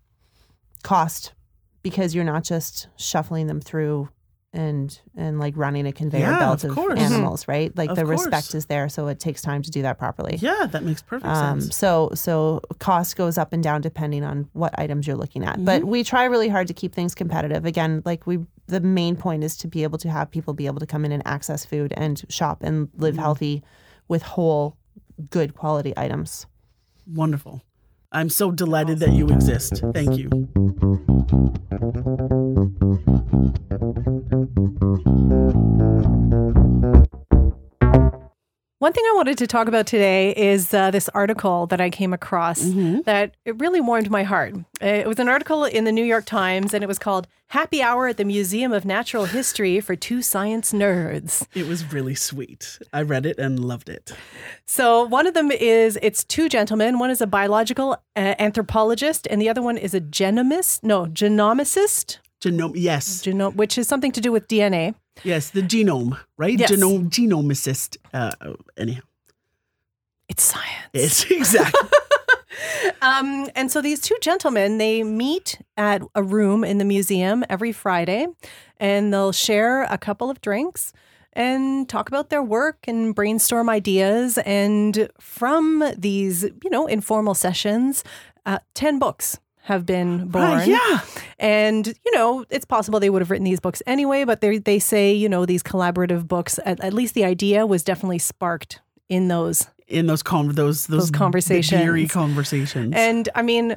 cost 0.84 1.34
because 1.82 2.14
you're 2.14 2.24
not 2.24 2.44
just 2.44 2.88
shuffling 2.98 3.48
them 3.48 3.62
through 3.62 4.10
and 4.54 5.00
and 5.16 5.40
like 5.40 5.56
running 5.58 5.86
a 5.86 5.92
conveyor 5.92 6.22
Yeah, 6.22 6.40
belt 6.40 6.64
of 6.64 6.78
of, 6.78 6.98
animals, 6.98 7.48
right? 7.48 7.76
Like 7.78 7.90
Of 7.90 7.98
the 7.98 8.06
course. 8.06 8.22
respect 8.26 8.56
is 8.56 8.66
there, 8.68 8.88
so 8.90 9.08
it 9.08 9.20
takes 9.20 9.42
time 9.42 9.62
to 9.62 9.70
do 9.70 9.82
that 9.82 9.98
properly. 10.00 10.38
Yeah, 10.42 10.68
that 10.72 10.84
makes 10.84 11.02
perfect 11.02 11.28
Um, 11.28 11.62
sense. 11.62 11.76
so 11.76 12.12
so 12.14 12.62
cost 12.80 13.16
goes 13.18 13.38
up 13.38 13.52
and 13.54 13.62
down 13.62 13.82
depending 13.82 14.24
on 14.24 14.48
what 14.54 14.78
items 14.80 15.06
you're 15.06 15.18
looking 15.18 15.44
at. 15.44 15.64
But 15.64 15.82
Mm-hmm. 15.82 15.90
we 15.92 16.04
try 16.04 16.24
really 16.26 16.48
hard 16.50 16.68
to 16.68 16.74
keep 16.74 16.94
things 16.96 17.14
competitive. 17.14 17.66
Again, 17.66 18.02
like 18.06 18.26
we 18.26 18.40
the 18.68 18.80
main 18.82 19.16
point 19.16 19.44
is 19.44 19.58
to 19.58 19.68
be 19.68 19.84
able 19.84 19.98
to 20.00 20.10
have 20.10 20.32
people 20.32 20.54
be 20.54 20.66
able 20.66 20.80
to 20.80 20.88
come 20.88 21.06
in 21.06 21.12
and 21.12 21.22
access 21.28 21.66
food 21.66 21.94
and 21.98 22.24
shop 22.30 22.64
and 22.64 22.90
live 22.98 23.14
Mm-hmm. 23.16 23.22
healthy 23.24 23.64
with 24.08 24.22
whole 24.24 24.78
good 25.30 25.54
quality 25.56 25.94
items. 25.98 26.46
Wonderful. 27.06 27.64
I'm 28.12 28.30
so 28.30 28.52
delighted 28.52 29.00
that 29.00 29.12
you 29.12 29.28
exist. 29.28 29.84
Thank 29.94 30.18
you. 30.18 30.30
One 38.80 38.94
thing 38.94 39.04
I 39.06 39.14
wanted 39.16 39.40
to 39.40 39.48
talk 39.48 39.68
about 39.68 39.88
today 39.88 40.36
is 40.36 40.72
uh, 40.72 40.92
this 40.92 41.10
article 41.10 41.66
that 41.68 41.82
I 41.82 41.90
came 41.90 42.14
across 42.14 42.62
that 43.06 43.34
it 43.44 43.60
really 43.60 43.82
warmed 43.82 44.12
my 44.12 44.22
heart. 44.22 44.54
It 44.80 45.08
was 45.08 45.18
an 45.18 45.28
article 45.28 45.66
in 45.66 45.84
the 45.84 45.92
New 45.92 46.06
York 46.06 46.26
Times 46.26 46.76
and 46.76 46.84
it 46.84 46.88
was 46.88 47.00
called 47.00 47.28
Happy 47.48 47.82
Hour 47.82 48.08
at 48.08 48.18
the 48.18 48.24
Museum 48.24 48.72
of 48.72 48.86
Natural 48.86 49.26
History 49.26 49.80
for 49.80 49.96
Two 49.96 50.22
Science 50.22 50.74
Nerds. 50.74 51.48
It 51.56 51.68
was 51.68 51.92
really 51.92 52.14
sweet. 52.14 52.78
I 52.94 53.02
read 53.02 53.26
it 53.26 53.40
and 53.40 53.60
loved 53.60 53.90
it. 53.90 54.14
So 54.68 55.04
one 55.04 55.26
of 55.26 55.34
them 55.34 55.52
is 55.52 55.98
it's 56.04 56.24
two 56.24 56.48
gentlemen. 56.48 57.00
One 57.00 57.10
is 57.10 57.20
a 57.20 57.28
biological 57.28 57.94
uh, 58.16 58.36
anthropologist 58.38 59.28
and 59.32 59.42
the 59.42 59.50
other 59.50 59.64
one 59.64 59.78
is 59.78 59.96
a 59.96 60.02
genomist. 60.02 60.84
No, 60.84 61.08
genomicist, 61.08 62.20
Genome, 62.42 62.74
yes, 62.76 63.22
geno- 63.22 63.52
which 63.52 63.78
is 63.78 63.88
something 63.88 64.12
to 64.12 64.22
do 64.22 64.32
with 64.32 64.48
DNA. 64.48 64.94
yes, 65.24 65.50
the 65.50 65.62
genome, 65.62 66.18
right? 66.38 66.58
Yes. 66.60 66.72
Genome, 66.72 67.10
genomicist. 67.10 67.98
Uh, 68.14 68.32
anyhow, 68.78 69.02
It's 70.30 70.44
science. 70.44 70.90
it's 70.94 71.26
exactly. 71.32 71.90
Um, 73.02 73.48
and 73.56 73.72
so 73.72 73.82
these 73.82 74.00
two 74.02 74.18
gentlemen, 74.22 74.80
they 74.80 75.04
meet 75.04 75.60
at 75.78 76.02
a 76.16 76.24
room 76.24 76.64
in 76.64 76.80
the 76.80 76.86
museum 76.86 77.46
every 77.50 77.72
Friday 77.72 78.26
and 78.78 79.14
they'll 79.14 79.32
share 79.32 79.84
a 79.84 79.98
couple 80.00 80.32
of 80.32 80.42
drinks 80.42 80.92
and 81.34 81.88
talk 81.88 82.08
about 82.10 82.30
their 82.32 82.42
work 82.42 82.88
and 82.88 83.14
brainstorm 83.14 83.70
ideas. 83.70 84.40
And 84.40 85.08
from 85.20 85.84
these, 85.96 86.44
you 86.64 86.70
know, 86.72 86.88
informal 86.88 87.36
sessions, 87.36 88.04
uh, 88.48 88.58
10 88.74 88.98
books 88.98 89.40
have 89.68 89.86
been 89.86 90.28
born. 90.28 90.46
Ah, 90.46 90.64
yeah. 90.64 91.00
And, 91.40 91.88
you 91.88 92.12
know, 92.16 92.46
it's 92.50 92.66
possible 92.66 93.00
they 93.00 93.10
would 93.10 93.22
have 93.22 93.30
written 93.30 93.44
these 93.46 93.60
books 93.60 93.82
anyway, 93.86 94.24
but 94.24 94.40
they 94.42 94.58
they 94.60 94.80
say, 94.80 95.14
you 95.14 95.30
know, 95.30 95.46
these 95.46 95.62
collaborative 95.62 96.28
books, 96.28 96.60
at, 96.66 96.80
at 96.84 96.94
least 96.94 97.14
the 97.14 97.26
idea 97.26 97.66
was 97.66 97.84
definitely 97.84 98.20
sparked 98.20 98.80
in 99.10 99.28
those 99.28 99.68
In 99.88 100.08
those 100.08 100.24
con- 100.24 100.48
those 100.56 100.88
those, 100.88 101.00
Those 101.10 101.12
conversations. 101.12 101.82
beery 101.82 102.08
conversations. 102.08 102.94
And 102.96 103.28
I 103.36 103.42
mean, 103.42 103.76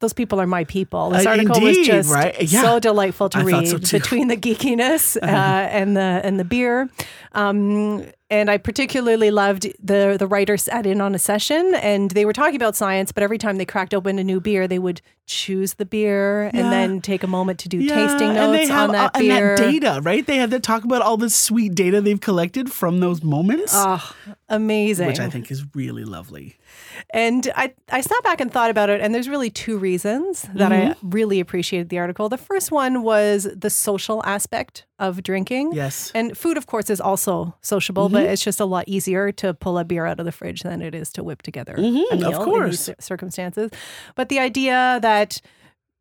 those 0.00 0.12
people 0.12 0.40
are 0.40 0.46
my 0.46 0.64
people. 0.64 1.10
This 1.10 1.26
Uh, 1.26 1.30
article 1.30 1.56
indeed, 1.56 1.78
was 1.78 1.86
just 1.86 2.10
right? 2.12 2.34
Yeah. 2.42 2.62
so 2.62 2.78
delightful 2.80 3.28
to 3.30 3.38
I 3.38 3.42
read 3.42 3.68
so 3.68 3.78
between 3.98 4.28
the 4.28 4.36
geekiness 4.36 5.16
uh, 5.22 5.26
and 5.26 5.96
the 5.96 6.20
and 6.24 6.38
the 6.38 6.44
beer. 6.44 6.88
Um, 7.32 8.04
and 8.30 8.50
I 8.50 8.56
particularly 8.58 9.30
loved 9.30 9.66
the 9.82 10.16
the 10.18 10.26
writer 10.26 10.56
sat 10.56 10.86
in 10.86 11.00
on 11.00 11.14
a 11.14 11.18
session 11.18 11.74
and 11.76 12.10
they 12.10 12.24
were 12.24 12.32
talking 12.32 12.56
about 12.56 12.74
science, 12.76 13.12
but 13.12 13.22
every 13.22 13.38
time 13.38 13.56
they 13.56 13.64
cracked 13.66 13.94
open 13.94 14.18
a 14.18 14.24
new 14.24 14.40
beer, 14.40 14.66
they 14.66 14.78
would 14.78 15.00
choose 15.26 15.74
the 15.74 15.86
beer 15.86 16.50
and 16.52 16.70
then 16.70 17.00
take 17.00 17.22
a 17.22 17.26
moment 17.26 17.58
to 17.60 17.68
do 17.68 17.78
Yeah, 17.78 17.94
tasting 17.94 18.28
and 18.30 18.52
notes 18.52 18.58
they 18.58 18.66
have 18.66 18.90
on 18.90 18.92
that 18.92 19.16
uh, 19.16 19.18
beer. 19.18 19.32
and 19.54 19.58
that 19.58 19.80
data, 19.80 20.00
right? 20.02 20.26
They 20.26 20.36
had 20.36 20.50
to 20.50 20.60
talk 20.60 20.84
about 20.84 21.00
all 21.00 21.16
the 21.16 21.30
sweet 21.30 21.74
data 21.74 22.02
they've 22.02 22.20
collected 22.20 22.70
from 22.70 23.00
those 23.00 23.22
moments, 23.22 23.72
Oh, 23.74 24.14
amazing. 24.50 25.06
which 25.06 25.20
I 25.20 25.28
think 25.30 25.50
is 25.50 25.64
really 25.74 26.04
lovely. 26.04 26.56
And 27.10 27.50
I, 27.56 27.72
I 27.90 28.02
sat 28.02 28.22
back 28.22 28.40
and 28.42 28.52
thought 28.52 28.70
about 28.70 28.90
it, 28.90 29.00
and 29.00 29.14
there's 29.14 29.28
really 29.28 29.48
two 29.50 29.78
reasons 29.78 30.46
that 30.54 30.72
I 30.72 30.74
Mm-hmm. 30.84 31.10
really 31.10 31.40
appreciated 31.40 31.88
the 31.88 31.98
article. 31.98 32.28
The 32.28 32.36
first 32.36 32.70
one 32.70 33.02
was 33.02 33.48
the 33.56 33.70
social 33.70 34.22
aspect 34.26 34.84
of 34.98 35.22
drinking. 35.22 35.72
Yes. 35.72 36.12
And 36.14 36.36
food, 36.36 36.56
of 36.58 36.66
course, 36.66 36.90
is 36.90 37.00
also 37.00 37.54
sociable, 37.62 38.08
Mm-hmm. 38.14 38.24
but 38.24 38.32
it's 38.32 38.42
just 38.44 38.60
a 38.60 38.64
lot 38.64 38.84
easier 38.88 39.32
to 39.32 39.54
pull 39.54 39.78
a 39.78 39.84
beer 39.84 40.06
out 40.06 40.18
of 40.20 40.26
the 40.26 40.32
fridge 40.32 40.62
than 40.62 40.80
it 40.82 40.94
is 40.94 41.12
to 41.12 41.22
whip 41.24 41.42
together 41.42 41.74
Mhm, 41.76 42.04
a 42.10 42.14
of 42.14 42.18
meal 42.20 42.38
in 42.42 42.44
course. 42.44 42.86
these 42.86 42.96
circumstances. 43.00 43.70
But 44.14 44.28
the 44.28 44.38
idea 44.38 44.98
that, 45.02 45.40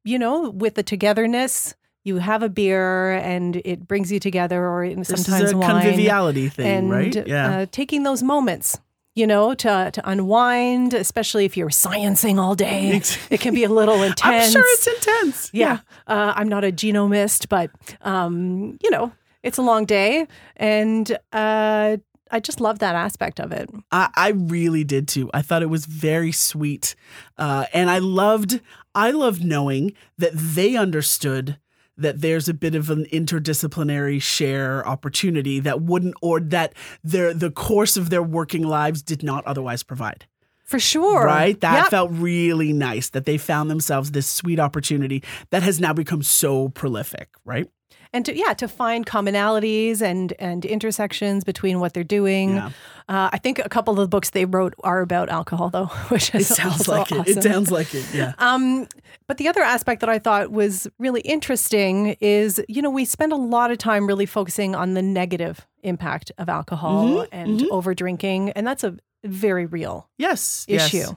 you 0.03 0.17
know, 0.19 0.49
with 0.49 0.75
the 0.75 0.83
togetherness, 0.83 1.75
you 2.03 2.17
have 2.17 2.43
a 2.43 2.49
beer 2.49 3.13
and 3.13 3.61
it 3.63 3.87
brings 3.87 4.11
you 4.11 4.19
together, 4.19 4.67
or 4.67 4.85
sometimes 5.03 5.07
This 5.27 5.41
is 5.41 5.51
a 5.53 5.57
wine 5.57 5.69
conviviality 5.85 6.49
thing, 6.49 6.65
and 6.67 6.89
right? 6.91 7.27
Yeah. 7.27 7.59
uh, 7.59 7.65
taking 7.71 8.03
those 8.03 8.21
moments 8.23 8.79
you 9.15 9.27
know 9.27 9.53
to 9.53 9.91
to 9.93 10.09
unwind 10.09 10.91
especially 10.95 11.45
if 11.45 11.55
you're 11.55 11.69
sciencing 11.69 12.39
all 12.39 12.55
day 12.55 12.99
it 13.29 13.39
can 13.39 13.53
be 13.53 13.63
a 13.63 13.69
little 13.69 14.01
intense 14.01 14.45
I'm 14.47 14.51
sure 14.51 14.63
it's 14.65 14.87
intense. 14.87 15.49
yeah, 15.53 15.77
Uh, 16.07 16.33
i'm 16.35 16.49
not 16.49 16.63
a 16.63 16.71
genomist 16.71 17.47
but 17.47 17.69
um 18.01 18.75
you 18.81 18.89
know 18.89 19.11
it's 19.43 19.57
a 19.57 19.61
long 19.61 19.85
day 19.85 20.27
and 20.57 21.17
uh 21.31 21.97
I 22.31 22.39
just 22.39 22.59
love 22.59 22.79
that 22.79 22.95
aspect 22.95 23.39
of 23.39 23.51
it. 23.51 23.69
I, 23.91 24.09
I 24.15 24.29
really 24.29 24.83
did 24.83 25.07
too. 25.07 25.29
I 25.35 25.43
thought 25.43 25.61
it 25.61 25.69
was 25.69 25.85
very 25.85 26.31
sweet, 26.31 26.95
uh, 27.37 27.67
and 27.75 27.91
I 27.91 27.99
loved. 27.99 28.59
I 28.95 29.11
loved 29.11 29.45
knowing 29.45 29.93
that 30.17 30.31
they 30.33 30.75
understood 30.75 31.59
that 31.95 32.21
there's 32.21 32.49
a 32.49 32.53
bit 32.55 32.73
of 32.73 32.89
an 32.89 33.05
interdisciplinary 33.13 34.19
share 34.19 34.87
opportunity 34.87 35.59
that 35.59 35.81
wouldn't, 35.81 36.15
or 36.23 36.39
that 36.39 36.73
their 37.03 37.35
the 37.35 37.51
course 37.51 37.97
of 37.97 38.09
their 38.09 38.23
working 38.23 38.63
lives 38.63 39.03
did 39.03 39.21
not 39.21 39.45
otherwise 39.45 39.83
provide. 39.83 40.25
For 40.65 40.79
sure. 40.79 41.25
Right? 41.25 41.59
That 41.59 41.83
Yep. 41.83 41.89
felt 41.91 42.11
really 42.13 42.73
nice. 42.73 43.09
That 43.11 43.25
they 43.25 43.37
found 43.37 43.69
themselves 43.69 44.09
this 44.09 44.25
sweet 44.25 44.59
opportunity 44.59 45.21
that 45.51 45.61
has 45.61 45.79
now 45.79 45.93
become 45.93 46.23
so 46.23 46.69
prolific. 46.69 47.29
Right? 47.45 47.69
And 48.13 48.25
to 48.25 48.35
yeah 48.37 48.53
to 48.53 48.67
find 48.67 49.05
commonalities 49.05 50.01
and 50.01 50.33
and 50.39 50.63
intersections 50.65 51.43
between 51.43 51.79
what 51.79 51.93
they're 51.93 52.03
doing. 52.03 52.55
Yeah. 52.55 52.69
Uh, 53.09 53.29
I 53.33 53.37
think 53.37 53.59
a 53.59 53.67
couple 53.67 53.91
of 53.93 53.97
the 53.99 54.07
books 54.07 54.29
they 54.29 54.45
wrote 54.45 54.73
are 54.83 55.01
about 55.01 55.27
alcohol, 55.27 55.69
though, 55.69 55.87
which 56.07 56.33
It 56.33 56.43
sounds 56.45 56.87
like 56.87 57.11
it. 57.11 57.17
awesome. 57.19 57.37
It 57.37 57.43
sounds 57.43 57.69
like 57.71 57.93
it. 57.93 58.05
Yeah. 58.13 58.33
Um, 58.39 58.87
but 59.27 59.37
the 59.37 59.47
other 59.47 59.61
aspect 59.61 59.99
that 60.01 60.09
I 60.09 60.19
thought 60.19 60.51
was 60.51 60.87
really 60.99 61.21
interesting 61.21 62.15
is, 62.21 62.61
you 62.69 62.81
know, 62.81 62.89
we 62.89 63.05
spend 63.05 63.31
a 63.33 63.37
lot 63.37 63.71
of 63.71 63.77
time 63.77 64.05
really 64.07 64.25
focusing 64.25 64.75
on 64.75 64.93
the 64.93 65.01
negative 65.01 65.65
impact 65.81 66.31
of 66.37 66.49
alcohol 66.49 67.07
Mhm, 67.25 67.27
and 67.31 67.61
over 67.71 67.93
drinking, 67.93 68.51
and 68.51 68.65
that's 68.67 68.83
a 68.83 68.95
very 69.25 69.65
real 69.65 70.09
Yes. 70.17 70.65
issue. 70.67 70.97
Yes. 70.97 71.15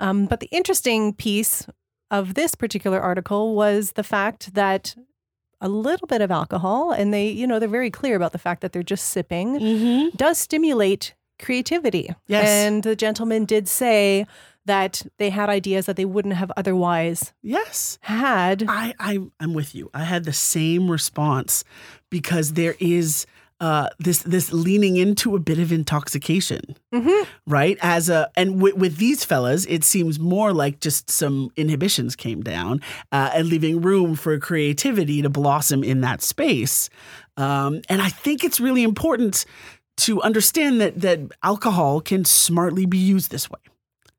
Um, 0.00 0.26
but 0.26 0.40
the 0.40 0.48
interesting 0.50 1.12
piece 1.14 1.66
of 2.10 2.34
this 2.34 2.54
particular 2.54 3.00
article 3.00 3.54
was 3.54 3.92
the 3.92 4.04
fact 4.04 4.54
that 4.54 4.94
a 5.60 5.68
little 5.68 6.06
bit 6.06 6.20
of 6.20 6.30
alcohol, 6.30 6.92
and 6.92 7.12
they, 7.12 7.28
you 7.28 7.46
know, 7.46 7.58
they're 7.58 7.68
very 7.68 7.90
clear 7.90 8.14
about 8.16 8.32
the 8.32 8.38
fact 8.38 8.60
that 8.62 8.72
they're 8.72 8.82
just 8.82 9.06
sipping, 9.06 9.58
Mm-hmm. 9.58 10.16
does 10.16 10.38
stimulate 10.38 11.14
creativity. 11.40 12.10
Yes. 12.26 12.48
And 12.48 12.82
the 12.82 12.94
gentleman 12.96 13.44
did 13.44 13.68
say 13.68 14.26
that 14.66 15.06
they 15.18 15.30
had 15.30 15.48
ideas 15.48 15.86
that 15.86 15.96
they 15.96 16.04
wouldn't 16.04 16.34
have 16.34 16.52
otherwise 16.56 17.32
Yes. 17.42 17.98
had. 18.02 18.64
I, 18.68 18.94
I 18.98 19.18
I'm 19.40 19.54
with 19.54 19.74
you. 19.74 19.90
I 19.94 20.04
had 20.04 20.24
the 20.24 20.32
same 20.32 20.90
response 20.90 21.64
because 22.10 22.52
there 22.52 22.74
is 22.78 23.24
uh, 23.60 23.88
this 23.98 24.20
this 24.22 24.52
leaning 24.52 24.96
into 24.96 25.34
a 25.34 25.38
bit 25.40 25.58
of 25.58 25.72
intoxication, 25.72 26.76
Mhm. 26.94 27.26
right? 27.46 27.76
As 27.82 28.08
a 28.08 28.30
and 28.36 28.62
with, 28.62 28.74
with 28.76 28.96
these 28.98 29.24
fellas, 29.24 29.66
it 29.66 29.82
seems 29.84 30.18
more 30.18 30.52
like 30.52 30.80
just 30.80 31.10
some 31.10 31.50
inhibitions 31.56 32.14
came 32.16 32.40
down 32.42 32.80
uh, 33.10 33.30
and 33.34 33.48
leaving 33.48 33.80
room 33.80 34.14
for 34.14 34.38
creativity 34.38 35.22
to 35.22 35.28
blossom 35.28 35.82
in 35.82 36.00
that 36.02 36.22
space. 36.22 36.88
Um, 37.36 37.82
and 37.88 38.00
I 38.00 38.08
think 38.10 38.44
it's 38.44 38.60
really 38.60 38.82
important 38.84 39.44
to 39.98 40.22
understand 40.22 40.80
that 40.80 41.00
that 41.00 41.18
alcohol 41.42 42.00
can 42.00 42.24
smartly 42.24 42.86
be 42.86 42.98
used 42.98 43.30
this 43.32 43.50
way. 43.50 43.58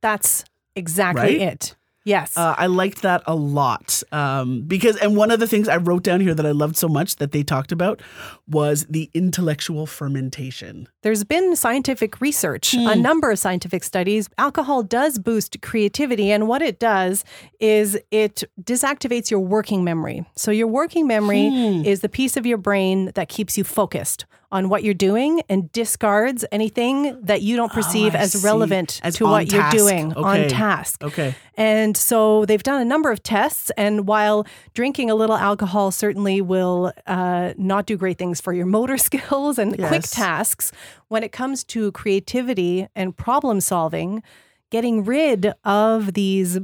That's 0.02 0.44
exactly 0.76 1.22
Right? 1.40 1.42
it. 1.42 1.76
Yes. 2.10 2.36
Uh, 2.36 2.56
I 2.58 2.66
liked 2.66 3.02
that 3.04 3.22
a 3.28 3.36
lot 3.36 4.02
um, 4.12 4.62
because, 4.74 4.96
and 4.98 5.16
one 5.16 5.30
of 5.32 5.40
the 5.40 5.48
things 5.48 5.68
I 5.70 5.78
wrote 5.78 6.04
down 6.04 6.20
here 6.22 6.34
that 6.34 6.46
I 6.46 6.52
loved 6.52 6.76
so 6.76 6.88
much 6.88 7.18
that 7.18 7.32
they 7.34 7.44
talked 7.44 7.72
about 7.72 8.02
was 8.48 8.86
the 8.90 9.10
intellectual 9.14 9.86
fermentation. 9.86 10.88
There's 11.04 11.24
been 11.24 11.56
scientific 11.56 12.20
research, 12.20 12.74
a 12.74 12.94
Hmm. 12.96 13.02
number 13.02 13.30
of 13.32 13.38
scientific 13.40 13.84
studies. 13.84 14.28
Alcohol 14.38 14.82
does 14.84 15.20
boost 15.20 15.62
creativity, 15.62 16.32
and 16.32 16.48
what 16.48 16.62
it 16.62 16.80
does 16.80 17.24
is 17.60 17.98
it 18.12 18.44
disactivates 18.62 19.30
your 19.32 19.40
working 19.42 19.84
memory. 19.84 20.26
So, 20.36 20.52
your 20.52 20.68
working 20.68 21.06
memory 21.08 21.50
Hmm. 21.50 21.86
is 21.86 22.02
the 22.02 22.10
piece 22.10 22.36
of 22.38 22.46
your 22.46 22.58
brain 22.58 23.12
that 23.16 23.30
keeps 23.30 23.58
you 23.58 23.64
focused 23.64 24.26
on 24.52 24.68
what 24.68 24.84
you're 24.84 24.96
doing 24.96 25.42
and 25.48 25.72
discards 25.72 26.44
anything 26.52 27.20
that 27.24 27.42
you 27.44 27.56
don't 27.56 27.72
perceive 27.72 28.16
Oh, 28.16 28.18
as 28.18 28.44
relevant 28.44 29.00
As 29.04 29.16
to 29.18 29.26
what 29.26 29.48
task. 29.48 29.76
you're 29.76 29.86
doing 29.86 30.14
on 30.14 30.48
task. 30.48 31.04
Okay. 31.04 31.36
And 31.56 31.96
so 31.96 32.46
they've 32.46 32.64
done 32.64 32.82
a 32.82 32.86
number 32.86 33.12
of 33.12 33.22
tests. 33.22 33.70
And 33.78 34.08
while 34.08 34.48
drinking 34.74 35.12
a 35.12 35.16
little 35.16 35.36
alcohol 35.38 35.92
certainly 35.92 36.42
will 36.42 36.92
uh, 37.06 37.54
not 37.58 37.86
do 37.86 37.96
great 37.96 38.18
things 38.18 38.42
for 38.42 38.52
your 38.54 38.66
motor 38.66 38.98
skills 39.10 39.60
and 39.60 39.78
quick 39.78 40.04
tasks, 40.04 40.72
when 41.10 41.22
it 41.24 41.32
comes 41.32 41.64
to 41.66 41.92
creativity 41.92 42.88
and 42.96 43.16
problem 43.16 43.62
solving, 43.62 44.24
getting 44.72 45.04
rid 45.04 45.54
of 45.64 46.14
these, 46.14 46.58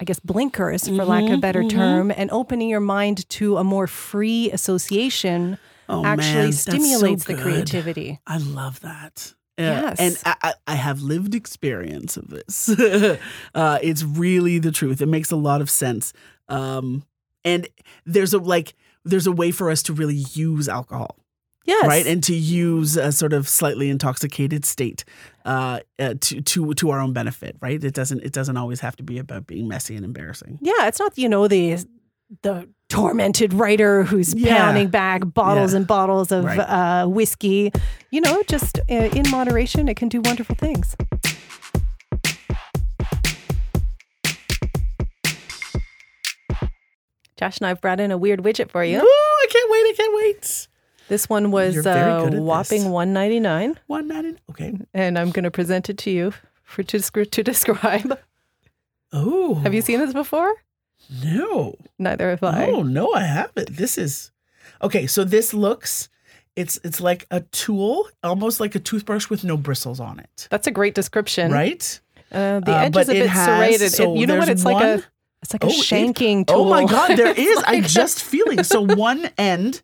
I 0.00 0.04
guess, 0.04 0.20
blinkers, 0.20 0.88
for 0.88 1.04
lack 1.04 1.24
of 1.24 1.30
a 1.30 1.36
Mhm, 1.36 1.40
better 1.40 1.62
mhm. 1.62 1.70
term, 1.70 2.10
and 2.16 2.30
opening 2.30 2.68
your 2.70 2.80
mind 2.80 3.28
to 3.30 3.58
a 3.58 3.64
more 3.64 3.86
free 3.86 4.50
association 4.52 5.58
Oh, 5.90 6.04
actually 6.04 6.32
man, 6.34 6.44
that's 6.46 6.62
so 6.62 6.70
stimulates 6.70 7.24
the 7.24 7.34
creativity. 7.34 8.20
I 8.26 8.38
love 8.38 8.80
that. 8.80 9.34
Uh, 9.58 9.62
Yes. 9.62 9.96
And 9.98 10.18
I, 10.24 10.36
I, 10.42 10.54
I 10.68 10.74
have 10.76 11.02
lived 11.02 11.34
experience 11.34 12.16
of 12.16 12.28
this. 12.28 12.68
uh, 13.54 13.78
it's 13.82 14.02
really 14.02 14.58
the 14.58 14.72
truth. 14.72 15.02
It 15.02 15.06
makes 15.06 15.30
a 15.30 15.36
lot 15.36 15.60
of 15.60 15.68
sense. 15.68 16.14
Um, 16.48 17.04
and 17.44 17.68
there's 18.06 18.32
a 18.32 18.38
like 18.38 18.74
there's 19.04 19.26
a 19.26 19.32
way 19.32 19.50
for 19.50 19.70
us 19.70 19.82
to 19.84 19.92
really 19.92 20.24
use 20.32 20.66
alcohol. 20.68 21.16
Yes. 21.66 21.86
right 21.86 22.06
and 22.06 22.24
to 22.24 22.34
use 22.34 22.96
a 22.96 23.12
sort 23.12 23.34
of 23.34 23.46
slightly 23.46 23.90
intoxicated 23.90 24.64
state 24.64 25.04
uh, 25.44 25.80
uh, 25.98 26.14
to 26.18 26.40
to 26.40 26.72
to 26.74 26.90
our 26.90 26.98
own 26.98 27.12
benefit 27.12 27.54
right 27.60 27.84
it 27.84 27.92
doesn't 27.94 28.22
it 28.24 28.32
doesn't 28.32 28.56
always 28.56 28.80
have 28.80 28.96
to 28.96 29.02
be 29.02 29.18
about 29.18 29.46
being 29.46 29.68
messy 29.68 29.94
and 29.94 30.04
embarrassing 30.04 30.58
Yeah, 30.62 30.88
it's 30.88 30.98
not 30.98 31.16
you 31.18 31.28
know 31.28 31.46
the 31.48 31.84
the 32.42 32.66
tormented 32.90 33.54
writer 33.54 34.02
who's 34.02 34.34
Yeah. 34.34 34.56
pounding 34.58 34.88
back 34.88 35.22
bottles 35.24 35.72
Yeah. 35.72 35.78
and 35.78 35.86
bottles 35.86 36.30
of 36.30 36.44
Right. 36.44 36.58
uh, 36.58 37.06
whiskey. 37.06 37.72
You 38.10 38.20
know, 38.20 38.42
just 38.48 38.78
uh, 38.90 38.94
in 38.94 39.30
moderation, 39.30 39.88
it 39.88 39.96
can 39.96 40.08
do 40.10 40.20
wonderful 40.20 40.56
things. 40.56 40.94
Joshna 47.36 47.68
I've 47.68 47.80
brought 47.80 48.00
in 48.00 48.10
a 48.10 48.18
weird 48.18 48.40
widget 48.40 48.70
for 48.70 48.84
you. 48.84 48.98
Ooh, 48.98 49.02
i 49.02 49.46
can't 49.50 49.70
wait 49.70 49.78
i 49.86 49.94
can't 49.96 50.14
wait 50.16 50.68
This 51.08 51.28
one 51.28 51.50
was 51.50 51.86
uh, 51.86 52.28
whopping 52.32 52.90
one 52.90 53.12
ninety 53.12 53.40
nine, 53.40 53.78
one 53.86 54.08
ninety 54.08 54.36
okay 54.50 54.74
and 54.92 55.18
I'm 55.18 55.30
going 55.30 55.44
to 55.44 55.50
present 55.50 55.88
it 55.88 55.98
to 55.98 56.10
you 56.10 56.32
for 56.62 56.82
to, 56.84 57.00
to 57.00 57.42
describe. 57.42 58.18
oh 59.12 59.54
Have 59.56 59.74
you 59.74 59.82
seen 59.82 59.98
this 60.00 60.12
before? 60.12 60.52
No 61.24 61.76
Neither 61.98 62.30
have 62.30 62.42
I. 62.42 62.66
oh 62.70 62.82
no 62.82 63.12
i 63.14 63.22
haven't 63.22 63.76
this 63.76 63.98
is 63.98 64.30
okay 64.82 65.06
so 65.06 65.24
this 65.24 65.52
looks 65.54 66.08
it's 66.56 66.78
it's 66.84 67.00
like 67.00 67.26
a 67.30 67.40
tool 67.40 68.08
almost 68.22 68.60
like 68.60 68.74
a 68.74 68.78
toothbrush 68.80 69.28
with 69.30 69.44
no 69.44 69.56
bristles 69.56 70.00
on 70.00 70.18
it 70.18 70.48
That's 70.50 70.66
a 70.66 70.70
great 70.70 70.94
description. 70.94 71.50
right 71.52 72.00
Uh, 72.32 72.60
the 72.60 72.72
Uh, 72.72 72.84
edge 72.84 72.92
but 72.92 73.02
is 73.02 73.08
a 73.08 73.12
bit 73.12 73.28
has- 73.30 73.46
serrated. 73.46 73.92
It- 74.00 74.18
you 74.20 74.26
know 74.26 74.36
what? 74.38 74.48
It's 74.48 74.64
like 74.64 74.82
a 74.84 75.02
it's 75.42 75.52
like 75.54 75.64
a 75.64 75.66
Oh, 75.66 75.70
it- 75.70 75.84
shanking 75.84 76.46
tool. 76.46 76.56
Oh 76.66 76.70
my 76.70 76.84
God, 76.84 77.16
there 77.16 77.32
is. 77.50 77.56
Like- 77.66 77.86
just 77.88 78.22
feeling. 78.22 78.62
So 78.62 78.82
one 78.82 79.30
end 79.38 79.80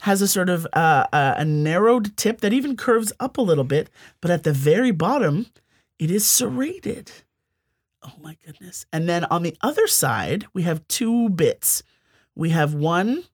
has 0.00 0.20
a 0.22 0.26
sort 0.26 0.48
of 0.48 0.66
uh, 0.72 1.06
a, 1.12 1.34
a 1.38 1.44
narrowed 1.44 2.16
tip 2.16 2.40
that 2.40 2.52
even 2.52 2.76
curves 2.76 3.12
up 3.20 3.38
a 3.38 3.42
little 3.42 3.64
bit, 3.64 3.90
but 4.20 4.30
at 4.30 4.42
the 4.42 4.52
very 4.52 4.90
bottom, 4.92 5.46
it 5.98 6.10
is 6.10 6.24
serrated. 6.26 7.12
Oh 8.04 8.12
my 8.20 8.36
goodness. 8.44 8.86
And 8.92 9.08
then 9.08 9.24
on 9.26 9.42
the 9.42 9.56
other 9.62 9.86
side, 9.86 10.46
we 10.52 10.62
have 10.62 10.86
two 10.88 11.28
bits. 11.30 11.82
We 12.34 12.50
have 12.50 12.74
one, 12.74 13.24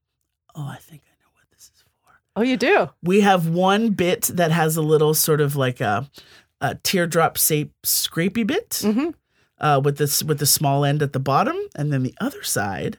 oh, 0.54 0.68
I 0.68 0.76
think 0.76 1.02
I 1.06 1.12
know 1.22 1.30
what 1.34 1.50
this 1.50 1.70
is 1.74 1.82
for. 1.82 2.12
Oh, 2.36 2.42
you 2.42 2.56
do. 2.56 2.90
We 3.02 3.20
have 3.22 3.48
one 3.48 3.90
bit 3.90 4.22
that 4.34 4.52
has 4.52 4.76
a 4.76 4.82
little 4.82 5.14
sort 5.14 5.40
of 5.40 5.56
like 5.56 5.80
a, 5.80 6.08
a 6.60 6.76
teardrop 6.76 7.36
shape 7.36 7.72
scrapey 7.82 8.46
bit 8.46 8.80
hmm 8.82 9.10
uh, 9.60 9.80
with 9.82 9.98
this 9.98 10.22
with 10.22 10.38
the 10.38 10.46
small 10.46 10.84
end 10.84 11.02
at 11.02 11.12
the 11.12 11.20
bottom, 11.20 11.56
and 11.76 11.92
then 11.92 12.02
the 12.02 12.14
other 12.20 12.42
side 12.42 12.98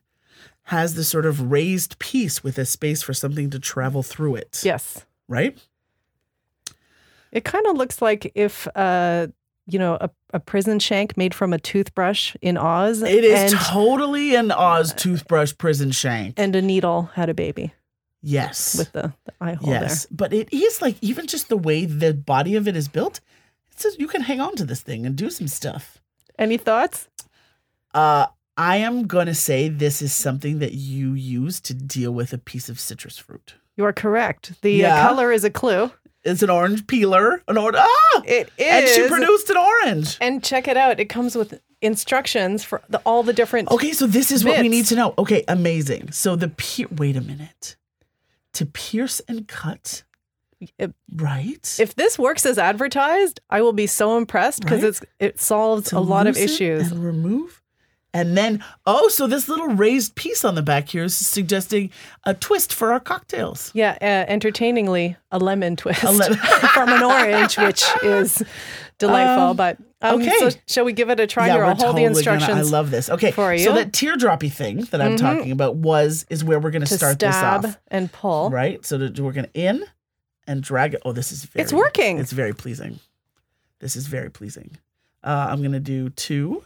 has 0.65 0.93
this 0.93 1.09
sort 1.09 1.25
of 1.25 1.51
raised 1.51 1.97
piece 1.99 2.43
with 2.43 2.57
a 2.57 2.65
space 2.65 3.01
for 3.01 3.13
something 3.13 3.49
to 3.49 3.59
travel 3.59 4.03
through 4.03 4.35
it. 4.35 4.61
Yes. 4.63 5.05
Right. 5.27 5.57
It 7.31 7.43
kind 7.43 7.65
of 7.65 7.77
looks 7.77 8.01
like 8.01 8.31
if, 8.35 8.67
uh, 8.75 9.27
you 9.71 9.79
know, 9.79 9.97
a, 10.01 10.09
a 10.33 10.39
prison 10.39 10.79
shank 10.79 11.15
made 11.17 11.33
from 11.33 11.53
a 11.53 11.59
toothbrush 11.59 12.35
in 12.41 12.57
Oz. 12.57 13.01
It 13.01 13.23
is 13.23 13.53
and, 13.53 13.61
totally 13.61 14.35
an 14.35 14.51
Oz 14.51 14.93
toothbrush 14.93 15.53
prison 15.57 15.91
shank. 15.91 16.33
and 16.37 16.55
a 16.55 16.61
needle 16.61 17.03
had 17.13 17.29
a 17.29 17.33
baby 17.33 17.73
yes. 18.21 18.77
with 18.77 18.91
the, 18.91 19.13
the 19.25 19.33
eye 19.41 19.53
hole 19.53 19.69
yes, 19.69 20.07
but 20.11 20.33
it 20.33 20.51
is 20.53 20.81
like 20.81 20.95
even 21.01 21.27
just 21.27 21.49
the 21.49 21.57
way 21.57 21.85
the 21.85 22.13
body 22.13 22.55
of 22.55 22.67
it 22.67 22.75
is 22.75 22.87
built. 22.87 23.19
It 23.71 23.79
says 23.79 23.95
you 23.99 24.07
can 24.07 24.21
hang 24.21 24.41
on 24.41 24.55
to 24.55 24.65
this 24.65 24.81
thing 24.81 25.05
and 25.05 25.15
do 25.15 25.29
some 25.29 25.47
stuff. 25.47 26.01
Any 26.37 26.57
thoughts? 26.57 27.07
Uh, 27.93 28.27
I 28.57 28.77
am 28.77 29.07
gonna 29.07 29.33
say 29.33 29.69
this 29.69 30.01
is 30.01 30.13
something 30.13 30.59
that 30.59 30.73
you 30.73 31.13
use 31.13 31.59
to 31.61 31.73
deal 31.73 32.11
with 32.11 32.33
a 32.33 32.37
piece 32.37 32.69
of 32.69 32.79
citrus 32.79 33.17
fruit. 33.17 33.55
You 33.75 33.85
are 33.85 33.93
correct. 33.93 34.61
The 34.61 34.85
uh, 34.85 34.87
Yeah. 34.89 35.07
color 35.07 35.31
is 35.31 35.43
a 35.43 35.49
clue. 35.49 35.91
It's 36.23 36.43
an 36.43 36.49
orange 36.49 36.85
peeler. 36.87 37.41
An 37.47 37.57
orange. 37.57 37.77
Ah! 37.79 38.21
It 38.25 38.49
is. 38.57 38.65
And 38.67 38.87
she 38.87 39.07
produced 39.07 39.49
an 39.49 39.57
orange. 39.57 40.17
And 40.21 40.43
check 40.43 40.67
it 40.67 40.77
out. 40.77 40.99
It 40.99 41.05
comes 41.05 41.35
with 41.35 41.59
instructions 41.81 42.63
for 42.63 42.81
the, 42.89 42.99
all 43.05 43.23
the 43.23 43.33
different. 43.33 43.71
Okay, 43.71 43.91
so 43.91 44.05
this 44.07 44.31
is 44.31 44.45
what 44.45 44.59
we 44.59 44.69
need 44.69 44.85
to 44.85 44.95
know. 44.95 45.13
Okay, 45.17 45.43
amazing. 45.47 46.11
So 46.11 46.35
the 46.35 46.49
pier. 46.49 46.87
Wait 46.91 47.15
a 47.17 47.21
minute. 47.21 47.75
To 48.53 48.65
pierce 48.65 49.19
and 49.27 49.47
cut, 49.47 50.03
If, 50.77 50.91
right? 51.15 51.77
if 51.79 51.95
this 51.95 52.19
works 52.19 52.45
as 52.45 52.57
advertised, 52.59 53.39
I 53.49 53.61
will 53.61 53.73
be 53.73 53.87
so 53.87 54.17
impressed 54.17 54.61
because 54.61 54.81
Right? 54.83 54.89
it's 54.89 55.01
it 55.19 55.39
solves 55.39 55.89
To 55.89 55.97
a 55.97 55.99
lot 55.99 56.27
of 56.27 56.37
issues. 56.37 56.91
and 56.91 57.03
remove, 57.03 57.60
and 58.13 58.37
then 58.37 58.63
oh, 58.85 59.07
so 59.09 59.27
this 59.27 59.47
little 59.47 59.67
raised 59.67 60.15
piece 60.15 60.43
on 60.43 60.55
the 60.55 60.61
back 60.61 60.89
here 60.89 61.03
is 61.05 61.15
suggesting 61.15 61.89
a 62.25 62.33
twist 62.33 62.73
for 62.73 62.91
our 62.91 62.99
cocktails. 62.99 63.71
Yeah, 63.73 63.97
uh, 64.01 64.29
entertainingly, 64.31 65.15
a 65.31 65.39
lemon 65.39 65.75
twist 65.75 66.03
A 66.03 66.11
lemon- 66.11 66.37
from 66.73 66.89
an 66.89 67.03
orange, 67.03 67.57
which 67.57 67.83
is 68.03 68.43
delightful. 68.97 69.47
Um, 69.49 69.57
but 69.57 69.77
um, 70.01 70.21
okay. 70.21 70.33
so 70.39 70.49
shall 70.67 70.83
we 70.85 70.93
give 70.93 71.09
it 71.09 71.19
a 71.19 71.27
try 71.27 71.47
yeah, 71.47 71.53
here? 71.53 71.63
I'll 71.63 71.69
hold 71.69 71.79
totally 71.79 72.03
the 72.03 72.07
instructions 72.07 72.47
gonna. 72.49 72.59
I 72.67 72.69
love 72.69 72.91
this. 72.91 73.09
Okay, 73.09 73.31
for 73.31 73.53
you. 73.53 73.63
so 73.63 73.73
that 73.75 73.91
teardroppy 73.91 74.51
thing 74.51 74.81
that 74.91 75.01
I'm 75.01 75.15
Mhm. 75.15 75.19
talking 75.19 75.51
about 75.51 75.75
was 75.75 76.25
is 76.29 76.43
where 76.43 76.59
we're 76.59 76.71
going 76.71 76.83
to 76.83 76.87
to 76.87 76.97
start 76.97 77.19
this 77.19 77.35
off. 77.35 77.77
and 77.89 78.11
pull. 78.11 78.49
Right. 78.49 78.83
So 78.85 78.97
that 78.97 79.19
we're 79.19 79.31
going 79.31 79.45
to 79.45 79.53
in 79.53 79.85
and 80.47 80.63
drag 80.63 80.95
it. 80.95 81.01
Oh, 81.05 81.11
this 81.13 81.31
is 81.31 81.45
very, 81.45 81.63
It's 81.63 81.71
working. 81.71 82.17
It's 82.17 82.31
very 82.31 82.53
pleasing. 82.53 82.99
This 83.79 83.95
is 83.95 84.07
very 84.07 84.29
pleasing. 84.29 84.77
Uh, 85.23 85.47
I'm 85.49 85.59
going 85.59 85.71
to 85.73 85.79
do 85.79 86.09
two. 86.09 86.63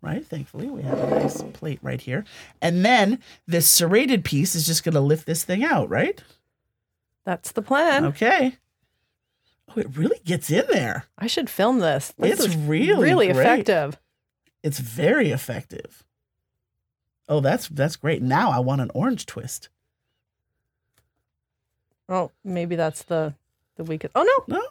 Right. 0.00 0.24
Thankfully, 0.24 0.68
we 0.68 0.82
have 0.82 0.98
a 0.98 1.10
nice 1.10 1.42
plate 1.42 1.80
right 1.82 2.00
here. 2.00 2.24
And 2.62 2.84
then 2.84 3.18
this 3.48 3.68
serrated 3.68 4.24
piece 4.24 4.54
is 4.54 4.64
just 4.66 4.84
going 4.84 4.94
to 4.94 5.00
lift 5.00 5.26
this 5.26 5.42
thing 5.44 5.64
out, 5.64 5.88
right? 5.90 6.22
That's 7.24 7.50
the 7.52 7.62
plan. 7.62 8.04
Okay. 8.06 8.56
Oh, 9.68 9.80
it 9.80 9.96
really 9.96 10.20
gets 10.24 10.50
in 10.50 10.64
there. 10.70 11.06
I 11.18 11.26
should 11.26 11.50
film 11.50 11.80
this. 11.80 12.12
This 12.16 12.42
It's 12.44 12.54
really 12.54 13.02
really 13.02 13.26
great. 13.32 13.40
effective. 13.44 13.98
It's 14.62 14.78
very 14.78 15.30
effective. 15.30 16.04
Oh, 17.28 17.40
that's 17.40 17.68
that's 17.68 17.96
great. 17.96 18.22
Now 18.22 18.50
I 18.50 18.60
want 18.60 18.80
an 18.80 18.90
orange 18.94 19.26
twist. 19.26 19.68
Oh, 22.08 22.30
maybe 22.44 22.76
that's 22.76 23.02
the 23.02 23.34
the 23.76 23.84
weakest. 23.84 24.12
Oh 24.14 24.22
no, 24.48 24.56
No, 24.56 24.62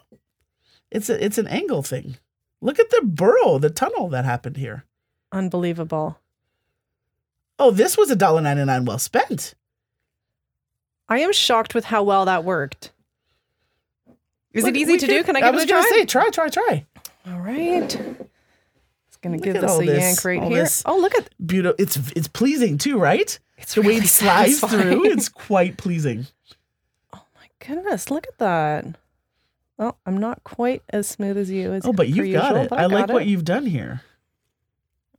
it's 0.90 1.08
a 1.08 1.24
it's 1.24 1.38
an 1.38 1.46
angle 1.46 1.82
thing. 1.82 2.16
Look 2.60 2.80
at 2.80 2.90
the 2.90 3.02
burrow, 3.04 3.58
the 3.58 3.70
tunnel 3.70 4.08
that 4.08 4.24
happened 4.24 4.56
here. 4.56 4.84
Unbelievable. 5.32 6.18
Oh, 7.58 7.70
this 7.70 7.96
was 7.96 8.10
a 8.10 8.16
dollar 8.16 8.40
ninety 8.40 8.64
nine 8.64 8.84
well 8.84 8.98
spent. 8.98 9.54
I 11.08 11.20
am 11.20 11.32
shocked 11.32 11.74
with 11.74 11.86
how 11.86 12.02
well 12.02 12.24
that 12.26 12.44
worked. 12.44 12.92
Is 14.52 14.64
Look, 14.64 14.74
it 14.74 14.78
easy 14.78 14.96
to 14.98 15.06
could- 15.06 15.12
do? 15.12 15.24
Can 15.24 15.36
I 15.36 15.40
I 15.40 15.42
give 15.42 15.54
was 15.54 15.62
it 15.64 15.70
a 15.70 15.72
try? 15.72 15.82
say, 15.90 16.04
try, 16.04 16.28
try, 16.30 16.48
try. 16.48 16.86
All 17.26 17.40
right. 17.40 17.94
It's 19.08 19.16
gonna 19.22 19.36
Look 19.36 19.44
give 19.44 19.60
this 19.60 19.78
a 19.78 19.84
this- 19.84 19.98
yank 20.00 20.24
right 20.24 20.42
here. 20.52 20.66
Oh, 20.86 20.98
look 20.98 21.14
at 21.16 21.28
Beautiful. 21.44 21.74
It's 21.78 21.96
it's 22.12 22.28
pleasing 22.28 22.78
too, 22.78 22.98
right? 22.98 23.38
it's 23.56 23.74
the 23.74 23.82
way 23.82 23.96
it 23.96 24.04
slides 24.08 24.60
satisfying. 24.60 24.82
through, 25.00 25.04
it's 25.06 25.28
quite 25.28 25.76
pleasing. 25.76 26.26
Oh 27.12 27.22
my 27.34 27.48
goodness, 27.66 28.10
look 28.10 28.26
at 28.28 28.38
that. 28.38 28.86
Oh, 29.80 29.94
I'm 30.06 30.18
not 30.18 30.42
quite 30.44 30.82
as 30.90 31.06
smooth 31.08 31.36
as 31.36 31.50
you 31.50 31.72
as 31.72 31.84
Oh, 31.84 31.92
but 31.92 32.08
you've 32.08 32.32
got 32.32 32.48
usual, 32.50 32.62
it. 32.64 32.70
but 32.70 32.78
I, 32.80 32.86
like 32.86 33.08
what 33.08 33.22
it. 33.22 33.28
you've 33.28 33.44
done 33.44 33.66
here. 33.66 34.02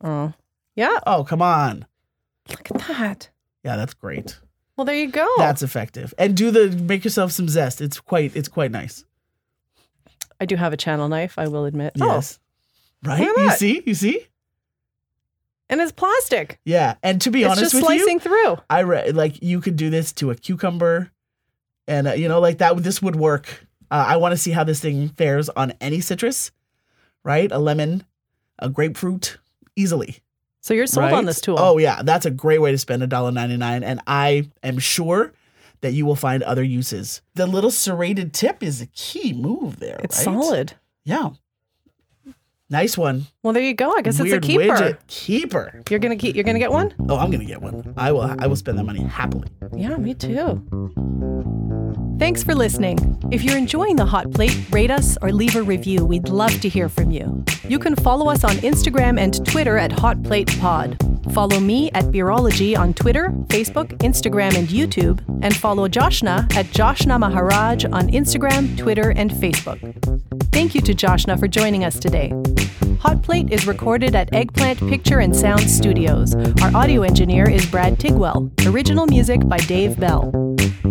Oh, 0.01 0.33
yeah. 0.75 0.99
Oh, 1.05 1.23
come 1.23 1.41
on. 1.41 1.85
Look 2.49 2.71
at 2.71 2.87
that. 2.87 3.29
Yeah, 3.63 3.75
that's 3.75 3.93
great. 3.93 4.39
Well, 4.75 4.85
there 4.85 4.95
you 4.95 5.11
go. 5.11 5.27
That's 5.37 5.61
effective. 5.61 6.13
And 6.17 6.37
do 6.37 6.51
the 6.51 6.69
make 6.69 7.03
yourself 7.03 7.31
some 7.33 7.49
zest. 7.49 7.81
It's 7.81 7.99
quite 7.99 8.35
it's 8.35 8.47
quite 8.47 8.71
nice. 8.71 9.03
I 10.39 10.45
do 10.45 10.55
have 10.55 10.71
a 10.71 10.77
channel 10.77 11.09
knife. 11.09 11.37
I 11.37 11.47
will 11.47 11.65
admit. 11.65 11.93
Yes. 11.95 12.39
Right? 13.03 13.19
You 13.19 13.35
that. 13.35 13.59
see? 13.59 13.83
You 13.85 13.93
see? 13.93 14.19
Oh, 14.21 14.25
and 15.69 15.81
it's 15.81 15.91
plastic. 15.91 16.59
Yeah. 16.65 16.95
And 17.03 17.21
to 17.21 17.29
be 17.29 17.43
it's 17.43 17.51
honest 17.51 17.61
just 17.61 17.73
with 17.75 17.83
slicing 17.83 18.15
you, 18.15 18.19
through. 18.19 18.57
I 18.69 18.79
re- 18.79 19.11
like 19.11 19.41
you 19.43 19.61
could 19.61 19.75
do 19.75 19.89
this 19.89 20.11
to 20.13 20.31
a 20.31 20.35
cucumber, 20.35 21.11
and 21.87 22.07
uh, 22.07 22.13
you 22.13 22.27
know, 22.27 22.39
like 22.39 22.59
that. 22.59 22.77
This 22.77 23.01
would 23.01 23.15
work. 23.15 23.67
Uh, 23.91 24.05
I 24.07 24.17
want 24.17 24.31
to 24.31 24.37
see 24.37 24.51
how 24.51 24.63
this 24.63 24.79
thing 24.79 25.09
fares 25.09 25.49
on 25.49 25.73
any 25.81 25.99
citrus, 25.99 26.51
right? 27.23 27.51
A 27.51 27.59
lemon, 27.59 28.05
a 28.59 28.69
grapefruit, 28.69 29.37
easily. 29.79 30.19
So 30.61 30.73
you're 30.73 30.87
sold 30.87 31.13
on 31.13 31.25
this 31.25 31.39
tool. 31.39 31.57
Oh 31.57 31.77
yeah, 31.77 32.01
that's 32.03 32.25
a 32.25 32.31
great 32.31 32.59
way 32.61 32.71
to 32.71 32.77
spend 32.77 33.01
a 33.01 33.07
dollar 33.07 33.31
ninety 33.31 33.57
nine, 33.57 33.83
and 33.83 34.01
I 34.05 34.49
am 34.61 34.77
sure 34.77 35.33
that 35.81 35.93
you 35.93 36.05
will 36.05 36.17
find 36.17 36.43
other 36.43 36.63
uses. 36.63 37.21
The 37.35 37.47
little 37.47 37.71
serrated 37.71 38.33
tip 38.33 38.61
is 38.61 38.81
a 38.81 38.87
key 38.87 39.31
move 39.33 39.79
there. 39.79 39.99
it's 40.03 40.17
right? 40.17 40.23
solid. 40.23 40.73
Yeah, 41.05 41.29
nice 42.69 42.97
one. 42.97 43.27
Well, 43.41 43.53
there 43.53 43.63
you 43.63 43.73
go. 43.73 43.95
I 43.95 44.01
guess 44.01 44.19
Weird 44.19 44.43
it's 44.43 44.45
a 44.45 44.47
keeper. 44.47 44.63
widget 44.63 45.07
keeper. 45.07 45.81
You're 45.89 45.99
gonna 45.99 46.17
keep. 46.17 46.35
You're 46.35 46.43
gonna 46.43 46.59
get 46.59 46.71
one. 46.71 46.93
Oh, 47.07 47.17
I'm 47.17 47.31
gonna 47.31 47.45
get 47.45 47.61
one. 47.61 47.93
I 47.95 48.11
will. 48.11 48.21
I 48.21 48.47
will 48.47 48.57
spend 48.57 48.77
that 48.77 48.83
money 48.83 49.01
happily. 49.01 49.47
Yeah, 49.75 49.95
me 49.95 50.13
too. 50.13 50.61
Thanks 52.19 52.43
for 52.43 52.53
listening. 52.53 53.17
If 53.31 53.43
you're 53.43 53.57
enjoying 53.57 53.95
the 53.95 54.05
hot 54.05 54.29
plate, 54.31 54.65
rate 54.71 54.91
us 54.91 55.17
or 55.21 55.31
leave 55.31 55.55
a 55.55 55.63
review. 55.63 56.03
We'd 56.03 56.27
love 56.27 56.59
to 56.59 56.67
hear 56.67 56.89
from 56.89 57.11
you. 57.11 57.45
You 57.63 57.79
can 57.79 57.95
follow 57.95 58.29
us 58.29 58.43
on 58.43 58.57
Instagram 58.57 59.17
and 59.17 59.45
Twitter 59.47 59.77
at 59.77 59.93
Hot 59.93 60.21
Plate 60.21 60.53
Pod. 60.59 60.97
Follow 61.33 61.61
me 61.61 61.89
at 61.91 62.05
Beerology 62.05 62.77
on 62.77 62.93
Twitter, 62.93 63.29
Facebook, 63.47 63.97
Instagram, 63.99 64.53
and 64.57 64.67
YouTube, 64.67 65.23
and 65.41 65.55
follow 65.55 65.87
Joshna 65.87 66.45
at 66.55 66.69
Joshna 66.71 67.17
Maharaj 67.17 67.85
on 67.85 68.09
Instagram, 68.09 68.77
Twitter, 68.77 69.11
and 69.11 69.31
Facebook. 69.31 69.79
Thank 70.51 70.75
you 70.75 70.81
to 70.81 70.93
Joshna 70.93 71.37
for 71.37 71.47
joining 71.47 71.85
us 71.85 71.99
today. 71.99 72.33
Hot 72.99 73.21
Plate 73.23 73.51
is 73.51 73.67
recorded 73.67 74.15
at 74.15 74.33
Eggplant 74.33 74.79
Picture 74.89 75.19
and 75.19 75.35
Sound 75.35 75.69
Studios. 75.69 76.35
Our 76.61 76.75
audio 76.75 77.01
engineer 77.03 77.49
is 77.49 77.65
Brad 77.65 77.99
Tigwell. 77.99 78.51
Original 78.67 79.05
music 79.07 79.47
by 79.47 79.57
Dave 79.57 79.99
Bell. 79.99 80.31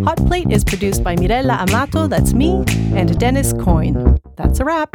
Hot 0.04 0.18
Plate 0.26 0.50
is 0.50 0.64
produced 0.64 1.02
by 1.04 1.16
Mirella 1.16 1.54
Amato, 1.54 2.06
that's 2.06 2.32
me, 2.32 2.64
and 2.94 3.18
Dennis 3.18 3.52
Coyne. 3.52 4.18
That's 4.36 4.60
a 4.60 4.64
wrap. 4.64 4.94